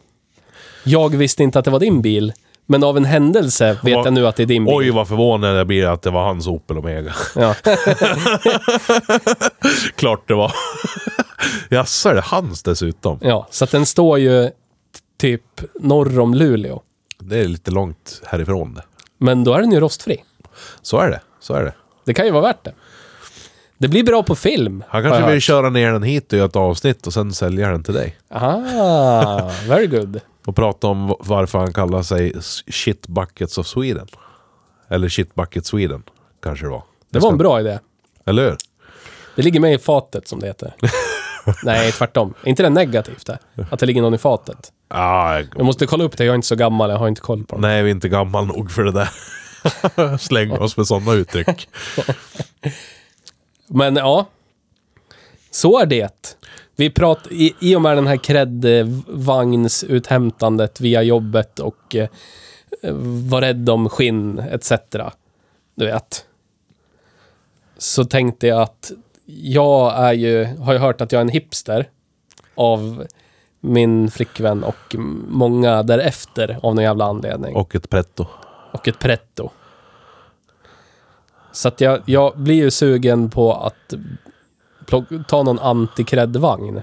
Jag 0.84 1.16
visste 1.16 1.42
inte 1.42 1.58
att 1.58 1.64
det 1.64 1.70
var 1.70 1.80
din 1.80 2.02
bil, 2.02 2.32
men 2.66 2.84
av 2.84 2.96
en 2.96 3.04
händelse 3.04 3.78
vet 3.82 3.92
jag 3.92 4.12
nu 4.12 4.26
att 4.26 4.36
det 4.36 4.42
är 4.42 4.46
din 4.46 4.64
bil. 4.64 4.74
Oj 4.74 4.90
vad 4.90 5.08
förvånad 5.08 5.58
jag 5.58 5.66
blir 5.66 5.86
att 5.86 6.02
det 6.02 6.10
var 6.10 6.24
hans 6.24 6.46
Opel 6.46 6.78
Omega. 6.78 7.14
Ja. 7.36 7.54
Klart 9.96 10.28
det 10.28 10.34
var. 10.34 10.52
Jaså, 11.70 12.08
är 12.08 12.14
det 12.14 12.20
hans 12.20 12.62
dessutom? 12.62 13.18
ja, 13.22 13.46
så 13.50 13.64
att 13.64 13.70
den 13.70 13.86
står 13.86 14.18
ju 14.18 14.50
typ 15.18 15.60
norr 15.80 16.18
om 16.18 16.34
Luleå. 16.34 16.82
Det 17.18 17.38
är 17.38 17.44
lite 17.44 17.70
långt 17.70 18.22
härifrån 18.26 18.74
det. 18.74 18.82
Men 19.18 19.44
då 19.44 19.54
är 19.54 19.60
den 19.60 19.72
ju 19.72 19.80
rostfri. 19.80 20.24
Så 20.82 20.98
är 20.98 21.10
det. 21.10 21.20
Så 21.40 21.54
är 21.54 21.64
det. 21.64 21.74
Det 22.04 22.14
kan 22.14 22.26
ju 22.26 22.32
vara 22.32 22.42
värt 22.42 22.64
det. 22.64 22.74
Det 23.78 23.88
blir 23.88 24.04
bra 24.04 24.22
på 24.22 24.34
film. 24.34 24.84
Han 24.88 25.02
kanske 25.02 25.26
vill 25.26 25.34
hört. 25.34 25.42
köra 25.42 25.70
ner 25.70 25.92
den 25.92 26.02
hit 26.02 26.32
och 26.32 26.38
göra 26.38 26.48
ett 26.48 26.56
avsnitt 26.56 27.06
och 27.06 27.12
sen 27.12 27.32
sälja 27.32 27.70
den 27.70 27.82
till 27.84 27.94
dig. 27.94 28.18
Ah, 28.28 29.50
very 29.68 29.86
good. 29.86 30.20
Och 30.46 30.56
prata 30.56 30.86
om 30.86 31.14
varför 31.20 31.58
han 31.58 31.72
kallar 31.72 32.02
sig 32.02 32.34
Shit 32.68 33.06
Buckets 33.06 33.58
of 33.58 33.66
Sweden. 33.66 34.06
Eller 34.88 35.08
Shit 35.08 35.34
Bucket 35.34 35.66
Sweden, 35.66 36.02
kanske 36.42 36.66
det 36.66 36.70
var. 36.70 36.82
Det 37.10 37.18
var 37.18 37.32
en 37.32 37.38
bra 37.38 37.60
idé. 37.60 37.78
Eller 38.26 38.42
hur? 38.44 38.56
Det 39.36 39.42
ligger 39.42 39.60
med 39.60 39.74
i 39.74 39.78
fatet 39.78 40.28
som 40.28 40.40
det 40.40 40.46
heter. 40.46 40.74
Nej, 41.64 41.92
tvärtom. 41.92 42.34
Är 42.44 42.48
inte 42.48 42.62
det 42.62 42.70
negativt 42.70 43.26
det? 43.26 43.38
Att 43.70 43.80
det 43.80 43.86
ligger 43.86 44.02
någon 44.02 44.14
i 44.14 44.18
fatet? 44.18 44.72
Ah, 44.88 45.38
Jag 45.38 45.64
måste 45.64 45.86
kolla 45.86 46.04
upp 46.04 46.16
det, 46.16 46.24
jag 46.24 46.32
är 46.32 46.36
inte 46.36 46.48
så 46.48 46.56
gammal, 46.56 46.90
jag 46.90 46.98
har 46.98 47.08
inte 47.08 47.20
koll 47.20 47.44
på 47.44 47.56
det. 47.56 47.62
nej, 47.62 47.82
vi 47.82 47.90
är 47.90 47.94
inte 47.94 48.08
gammal 48.08 48.46
nog 48.46 48.70
för 48.70 48.84
det 48.84 48.92
där. 48.92 49.08
Släng 50.18 50.52
oss 50.52 50.76
med 50.76 50.86
sådana 50.86 51.12
uttryck. 51.12 51.68
Men 53.66 53.96
ja. 53.96 54.26
Så 55.50 55.80
är 55.80 55.86
det. 55.86 56.36
Vi 56.76 56.90
prat, 56.90 57.26
i, 57.30 57.54
I 57.60 57.76
och 57.76 57.82
med 57.82 57.96
den 57.96 58.06
här 58.06 58.16
kreddvagnsuthämtandet 58.16 60.80
via 60.80 61.02
jobbet 61.02 61.58
och 61.58 61.96
eh, 61.96 62.08
var 63.30 63.40
rädd 63.40 63.70
om 63.70 63.88
skinn 63.88 64.38
etc. 64.38 64.72
Du 65.74 65.86
vet. 65.86 66.24
Så 67.78 68.04
tänkte 68.04 68.46
jag 68.46 68.62
att 68.62 68.92
jag 69.32 69.98
är 69.98 70.12
ju, 70.12 70.44
har 70.44 70.72
ju 70.72 70.78
hört 70.78 71.00
att 71.00 71.12
jag 71.12 71.18
är 71.18 71.24
en 71.24 71.28
hipster 71.28 71.88
av 72.54 73.06
min 73.60 74.10
flickvän 74.10 74.64
och 74.64 74.96
många 75.28 75.82
därefter 75.82 76.58
av 76.62 76.74
någon 76.74 76.84
jävla 76.84 77.04
anledning. 77.04 77.56
Och 77.56 77.74
ett 77.74 77.90
pretto. 77.90 78.26
och 78.72 78.88
ett 78.88 78.98
pretto. 78.98 79.50
Så 81.52 81.68
att 81.68 81.80
jag, 81.80 82.00
jag 82.04 82.38
blir 82.38 82.54
ju 82.54 82.70
sugen 82.70 83.30
på 83.30 83.52
att 83.52 83.94
ta 85.28 85.42
någon 85.42 85.58
antikräddvagn. 85.58 86.82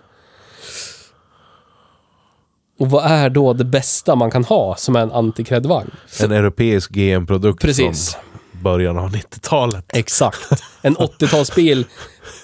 Och 2.79 2.89
vad 2.89 3.05
är 3.05 3.29
då 3.29 3.53
det 3.53 3.65
bästa 3.65 4.15
man 4.15 4.31
kan 4.31 4.43
ha 4.43 4.75
som 4.75 4.95
är 4.95 4.99
en 4.99 5.11
antikräddvagn? 5.11 5.91
En 6.23 6.31
europeisk 6.31 6.91
GM-produkt 6.91 7.61
Precis. 7.61 8.13
från 8.13 8.23
början 8.61 8.97
av 8.97 9.09
90-talet. 9.15 9.85
Exakt. 9.93 10.63
En 10.81 10.97
80-talsbil 10.97 11.85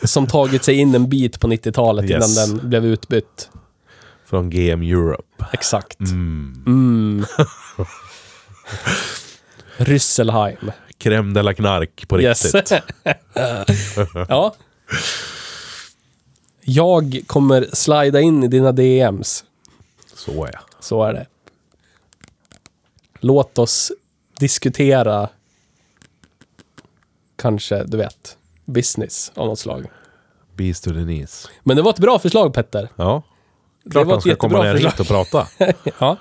som 0.03 0.27
tagit 0.27 0.63
sig 0.63 0.75
in 0.75 0.95
en 0.95 1.09
bit 1.09 1.39
på 1.39 1.47
90-talet 1.47 2.09
Yes. 2.09 2.37
innan 2.37 2.57
den 2.59 2.69
blev 2.69 2.85
utbytt. 2.85 3.49
Från 4.25 4.49
GM 4.49 4.81
Europe. 4.81 5.45
Exakt. 5.53 5.99
Mm. 5.99 6.63
Mm. 6.67 7.25
Rysselheim. 9.77 10.71
Crème 10.97 11.33
de 11.33 11.41
la 11.41 11.53
knark 11.53 12.07
på 12.07 12.21
Yes. 12.21 12.45
riktigt. 12.55 12.81
ja. 14.29 14.55
Jag 16.61 17.21
kommer 17.27 17.67
slida 17.73 18.21
in 18.21 18.43
i 18.43 18.47
dina 18.47 18.71
DMs. 18.71 19.43
Så 20.15 20.49
ja. 20.53 20.59
Så 20.79 21.03
är 21.03 21.13
det. 21.13 21.25
Låt 23.19 23.57
oss 23.57 23.91
diskutera 24.39 25.29
kanske, 27.43 27.83
du 27.83 27.97
vet, 27.97 28.37
business 28.65 29.31
av 29.35 29.47
något 29.47 29.59
slag. 29.59 29.85
Beast 30.55 30.83
to 30.83 30.89
the 30.89 31.03
knees. 31.03 31.49
Men 31.63 31.75
det 31.77 31.81
var 31.83 31.89
ett 31.91 31.99
bra 31.99 32.19
förslag, 32.19 32.53
Petter. 32.53 32.89
Ja. 32.95 33.21
Det 33.83 33.91
Klart 33.91 34.07
han 34.07 34.21
ska 34.21 34.35
komma 34.35 34.63
ner 34.63 34.73
förslag. 34.73 34.91
hit 34.91 34.99
och 34.99 35.07
prata. 35.07 35.47
ja, 35.99 36.17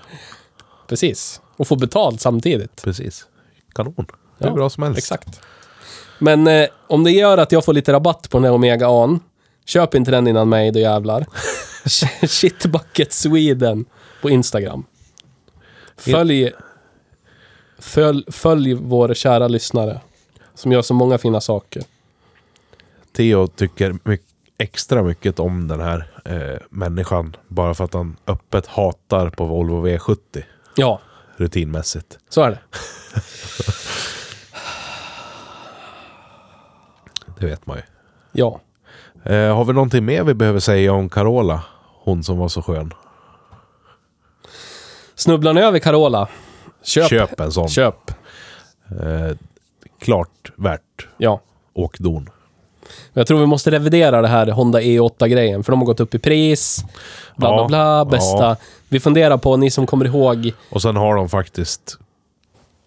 precis. 0.89 1.41
Och 1.57 1.69
få 1.69 1.77
betalt 1.77 2.21
samtidigt. 2.21 2.83
Precis. 2.83 3.27
Kanon. 3.75 3.95
Är 4.39 4.47
Ja, 4.47 4.55
bra 4.55 4.71
som 4.71 4.83
helst. 4.83 4.99
Exakt. 4.99 5.41
Men 6.19 6.47
eh, 6.47 6.69
om 6.89 7.05
det 7.05 7.11
gör 7.11 7.39
att 7.39 7.53
jag 7.53 7.65
får 7.65 7.73
lite 7.73 7.93
rabatt 7.93 8.31
på 8.31 8.39
den 8.39 8.45
här 8.45 8.53
Omega 8.53 8.87
An, 8.87 9.21
köp 9.67 9.95
inte 9.95 10.11
den 10.11 10.27
innan 10.29 10.49
mig, 10.49 10.71
då 10.71 10.79
jävlar. 10.79 11.27
Shitbucket 12.27 13.13
Sweden 13.13 13.85
på 14.23 14.31
Instagram. 14.31 14.85
Följ, 15.97 16.53
följ, 17.79 18.25
följ 18.33 18.75
vår 18.75 19.15
kära 19.15 19.49
lyssnare. 19.49 20.01
Som 20.55 20.73
gör 20.73 20.83
så 20.83 20.95
många 20.95 21.19
fina 21.19 21.41
saker. 21.41 21.83
Theo 23.17 23.47
tycker 23.47 23.95
mycket, 24.05 24.27
extra 24.59 25.03
mycket 25.03 25.41
om 25.41 25.69
den 25.69 25.81
här 25.81 26.11
eh, 26.25 26.61
människan. 26.71 27.37
Bara 27.49 27.75
för 27.75 27.85
att 27.85 27.95
han 27.95 28.17
öppet 28.27 28.67
hatar 28.67 29.31
på 29.31 29.45
Volvo 29.45 29.87
V70. 29.87 30.43
Ja, 30.77 31.01
Rutinmässigt. 31.37 32.19
så 32.29 32.43
är 32.43 32.51
det. 32.51 32.59
Det 37.39 37.47
vet 37.47 37.67
man 37.67 37.77
ju. 37.77 37.83
Ja. 38.33 38.61
Eh, 39.25 39.57
har 39.57 39.65
vi 39.65 39.73
någonting 39.73 40.05
mer 40.05 40.25
vi 40.25 40.35
behöver 40.35 40.61
säga 40.61 40.93
om 40.93 41.09
Carola? 41.09 41.63
Hon 42.05 42.25
som 42.25 42.39
var 42.39 42.49
så 42.49 42.63
skön. 42.63 42.93
Snubblar 45.15 45.55
ni 45.55 45.61
över 45.61 45.79
Carola? 45.79 46.29
Köp. 46.83 47.09
Köp 47.09 47.41
en 47.41 47.53
sån. 47.53 47.69
Köp. 47.69 48.11
Eh, 49.01 49.37
klart 50.03 50.53
värt 50.57 51.09
Ja. 51.17 51.41
åkdon. 51.73 52.31
Jag 53.13 53.27
tror 53.27 53.41
vi 53.41 53.47
måste 53.47 53.71
revidera 53.71 54.23
det 54.23 54.29
här 54.29 54.47
Honda 54.47 54.81
E8-grejen, 54.81 55.65
för 55.65 55.73
de 55.73 55.81
har 55.81 55.87
gått 55.87 56.01
upp 56.01 56.15
i 56.15 56.19
pris. 56.19 56.85
Bla, 57.37 57.49
bla, 57.67 57.79
Ja, 57.79 58.05
bla. 58.05 58.05
Bästa. 58.05 58.37
ja. 58.45 58.57
Vi 58.89 59.01
funderar 59.01 59.37
på, 59.37 59.57
ni 59.57 59.71
som 59.71 59.87
kommer 59.87 60.05
ihåg, 60.05 60.53
Och 60.71 60.83
sen 60.83 60.97
har 60.97 61.15
de 61.17 61.29
faktiskt 61.29 61.99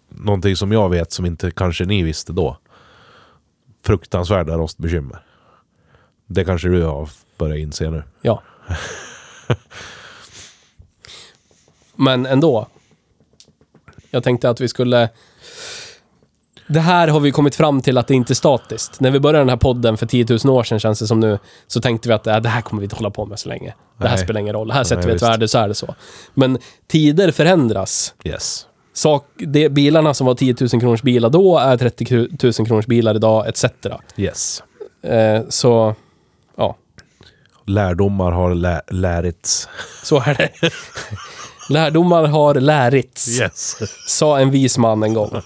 någonting 0.08 0.56
som 0.56 0.72
jag 0.72 0.88
vet 0.88 1.12
som 1.12 1.26
inte 1.26 1.50
kanske 1.50 1.84
ni 1.84 2.02
visste 2.02 2.32
då. 2.32 2.56
Fruktansvärda 3.84 4.54
rostbekymmer. 4.56 5.18
Det 6.26 6.44
kanske 6.44 6.68
du 6.68 6.82
har 6.82 7.08
börjat 7.38 7.58
inse 7.58 7.90
nu. 7.90 8.02
Ja. 8.22 8.42
Men 11.96 12.26
ändå. 12.26 12.66
Jag 14.10 14.24
tänkte 14.24 14.50
att 14.50 14.60
vi 14.60 14.68
skulle... 14.68 15.08
Det 16.68 16.80
här 16.80 17.08
har 17.08 17.20
vi 17.20 17.30
kommit 17.32 17.54
fram 17.54 17.80
till 17.80 17.98
att 17.98 18.06
det 18.08 18.14
inte 18.14 18.32
är 18.32 18.34
statiskt. 18.34 19.00
När 19.00 19.10
vi 19.10 19.20
började 19.20 19.38
den 19.38 19.48
här 19.48 19.56
podden 19.56 19.96
för 19.96 20.06
10 20.06 20.26
000 20.44 20.54
år 20.56 20.62
sedan, 20.64 20.78
känns 20.80 20.98
det 20.98 21.06
som 21.06 21.20
nu, 21.20 21.38
så 21.66 21.80
tänkte 21.80 22.08
vi 22.08 22.14
att 22.14 22.26
äh, 22.26 22.36
det 22.36 22.48
här 22.48 22.60
kommer 22.60 22.80
vi 22.80 22.84
inte 22.84 22.96
hålla 22.96 23.10
på 23.10 23.26
med 23.26 23.38
så 23.38 23.48
länge. 23.48 23.74
Det 23.98 24.08
här 24.08 24.16
Nej. 24.16 24.24
spelar 24.24 24.40
ingen 24.40 24.54
roll. 24.54 24.70
Här 24.70 24.84
sätter 24.84 25.02
vi 25.02 25.08
ett 25.08 25.14
visst. 25.14 25.22
värde, 25.24 25.48
så 25.48 25.58
är 25.58 25.68
det 25.68 25.74
så. 25.74 25.94
Men 26.34 26.58
tider 26.88 27.30
förändras. 27.32 28.14
Yes. 28.24 28.66
Sak, 28.92 29.24
det, 29.38 29.68
bilarna 29.68 30.14
som 30.14 30.26
var 30.26 30.34
10 30.34 30.54
000 30.60 30.68
kronors 30.80 31.02
bilar 31.02 31.30
då 31.30 31.58
är 31.58 31.76
30 31.76 32.28
000 32.42 32.52
kronors 32.66 32.86
bilar 32.86 33.14
idag, 33.14 33.48
etc. 33.48 33.64
Yes. 34.16 34.62
Eh, 35.02 35.42
så, 35.48 35.94
ja. 36.56 36.76
Lärdomar 37.66 38.32
har 38.32 38.54
lä 38.54 38.80
lärits. 38.90 39.68
Så 40.02 40.20
är 40.20 40.34
det. 40.34 40.50
Lärdomar 41.70 42.24
har 42.24 42.54
lärits, 42.54 43.40
Yes. 43.40 43.76
sa 44.06 44.38
en 44.38 44.50
vis 44.50 44.78
man 44.78 45.02
en 45.02 45.14
gång. 45.14 45.30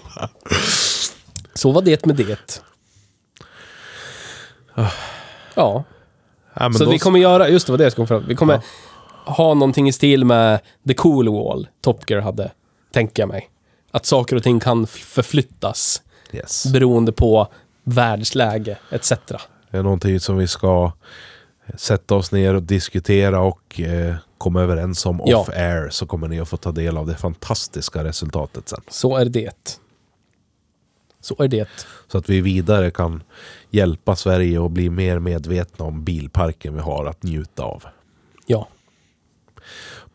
Så 1.61 1.71
var 1.71 1.81
det 1.81 2.05
med 2.05 2.15
det. 2.15 2.61
Ja, 4.75 5.83
Ja, 6.53 6.71
så 6.73 6.85
då- 6.85 6.91
vi 6.91 6.99
kommer 6.99 7.19
göra, 7.19 7.49
just 7.49 7.65
det 7.65 7.71
var 7.73 7.77
det 7.77 7.83
jag 7.83 7.95
kom 7.95 8.07
fram 8.07 8.25
Vi 8.27 8.35
kommer 8.35 8.61
ha 9.25 9.53
någonting 9.53 9.87
i 9.87 9.91
stil 9.93 10.25
med 10.25 10.59
The 10.87 10.93
Cool 10.93 11.29
Wall 11.29 11.67
Top 11.81 12.09
Gear 12.09 12.21
hade, 12.21 12.51
tänker 12.93 13.21
jag 13.21 13.27
mig. 13.29 13.49
Att 13.91 14.05
saker 14.05 14.35
och 14.35 14.43
ting 14.43 14.59
kan 14.59 14.87
förflyttas 14.87 16.01
Yes. 16.33 16.65
beroende 16.73 17.11
på 17.11 17.47
världsläge 17.83 18.77
etc. 18.89 19.09
Det 19.71 19.77
är 19.77 19.83
någonting 19.83 20.19
som 20.19 20.37
vi 20.37 20.47
ska 20.47 20.91
sätta 21.75 22.15
oss 22.15 22.31
ner 22.31 22.53
och 22.53 22.63
diskutera 22.63 23.39
och 23.41 23.79
eh, 23.79 24.15
komma 24.37 24.61
överens 24.61 25.05
om 25.05 25.21
Ja. 25.25 25.37
off 25.37 25.49
air. 25.49 25.89
Så 25.89 26.05
kommer 26.05 26.27
ni 26.27 26.39
att 26.39 26.49
få 26.49 26.57
ta 26.57 26.71
del 26.71 26.97
av 26.97 27.07
det 27.07 27.15
fantastiska 27.15 28.03
resultatet 28.03 28.69
sen. 28.69 28.81
Så 28.89 29.17
är 29.17 29.25
det. 29.25 29.79
Så 31.21 31.35
är 31.43 31.47
det. 31.47 31.69
Så 32.11 32.17
att 32.17 32.29
vi 32.29 32.41
vidare 32.41 32.91
kan 32.91 33.23
hjälpa 33.69 34.15
Sverige 34.15 34.65
att 34.65 34.71
bli 34.71 34.89
mer 34.89 35.19
medvetna 35.19 35.85
om 35.85 36.03
bilparken 36.03 36.73
vi 36.75 36.81
har 36.81 37.05
att 37.05 37.23
njuta 37.23 37.63
av. 37.63 37.83
Ja. 38.45 38.67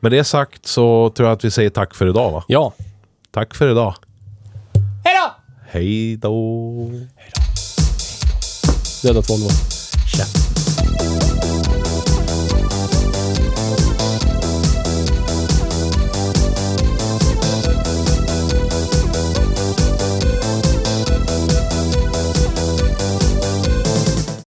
Med 0.01 0.13
det 0.13 0.25
sagt 0.25 0.67
så 0.67 1.11
tror 1.11 1.29
jag 1.29 1.37
att 1.37 1.45
vi 1.45 1.51
säger 1.51 1.71
tack 1.71 1.95
för 1.95 2.09
idag 2.09 2.33
va? 2.33 2.45
Ja. 2.49 2.73
Tack 3.31 3.55
för 3.55 3.71
idag. 3.71 3.95
Hej 5.05 5.15
då! 5.15 5.35
Hej 5.69 6.17
då! 6.17 6.91
Dödat 9.03 9.31
Volvo. 9.31 9.49
Käft. 10.17 10.46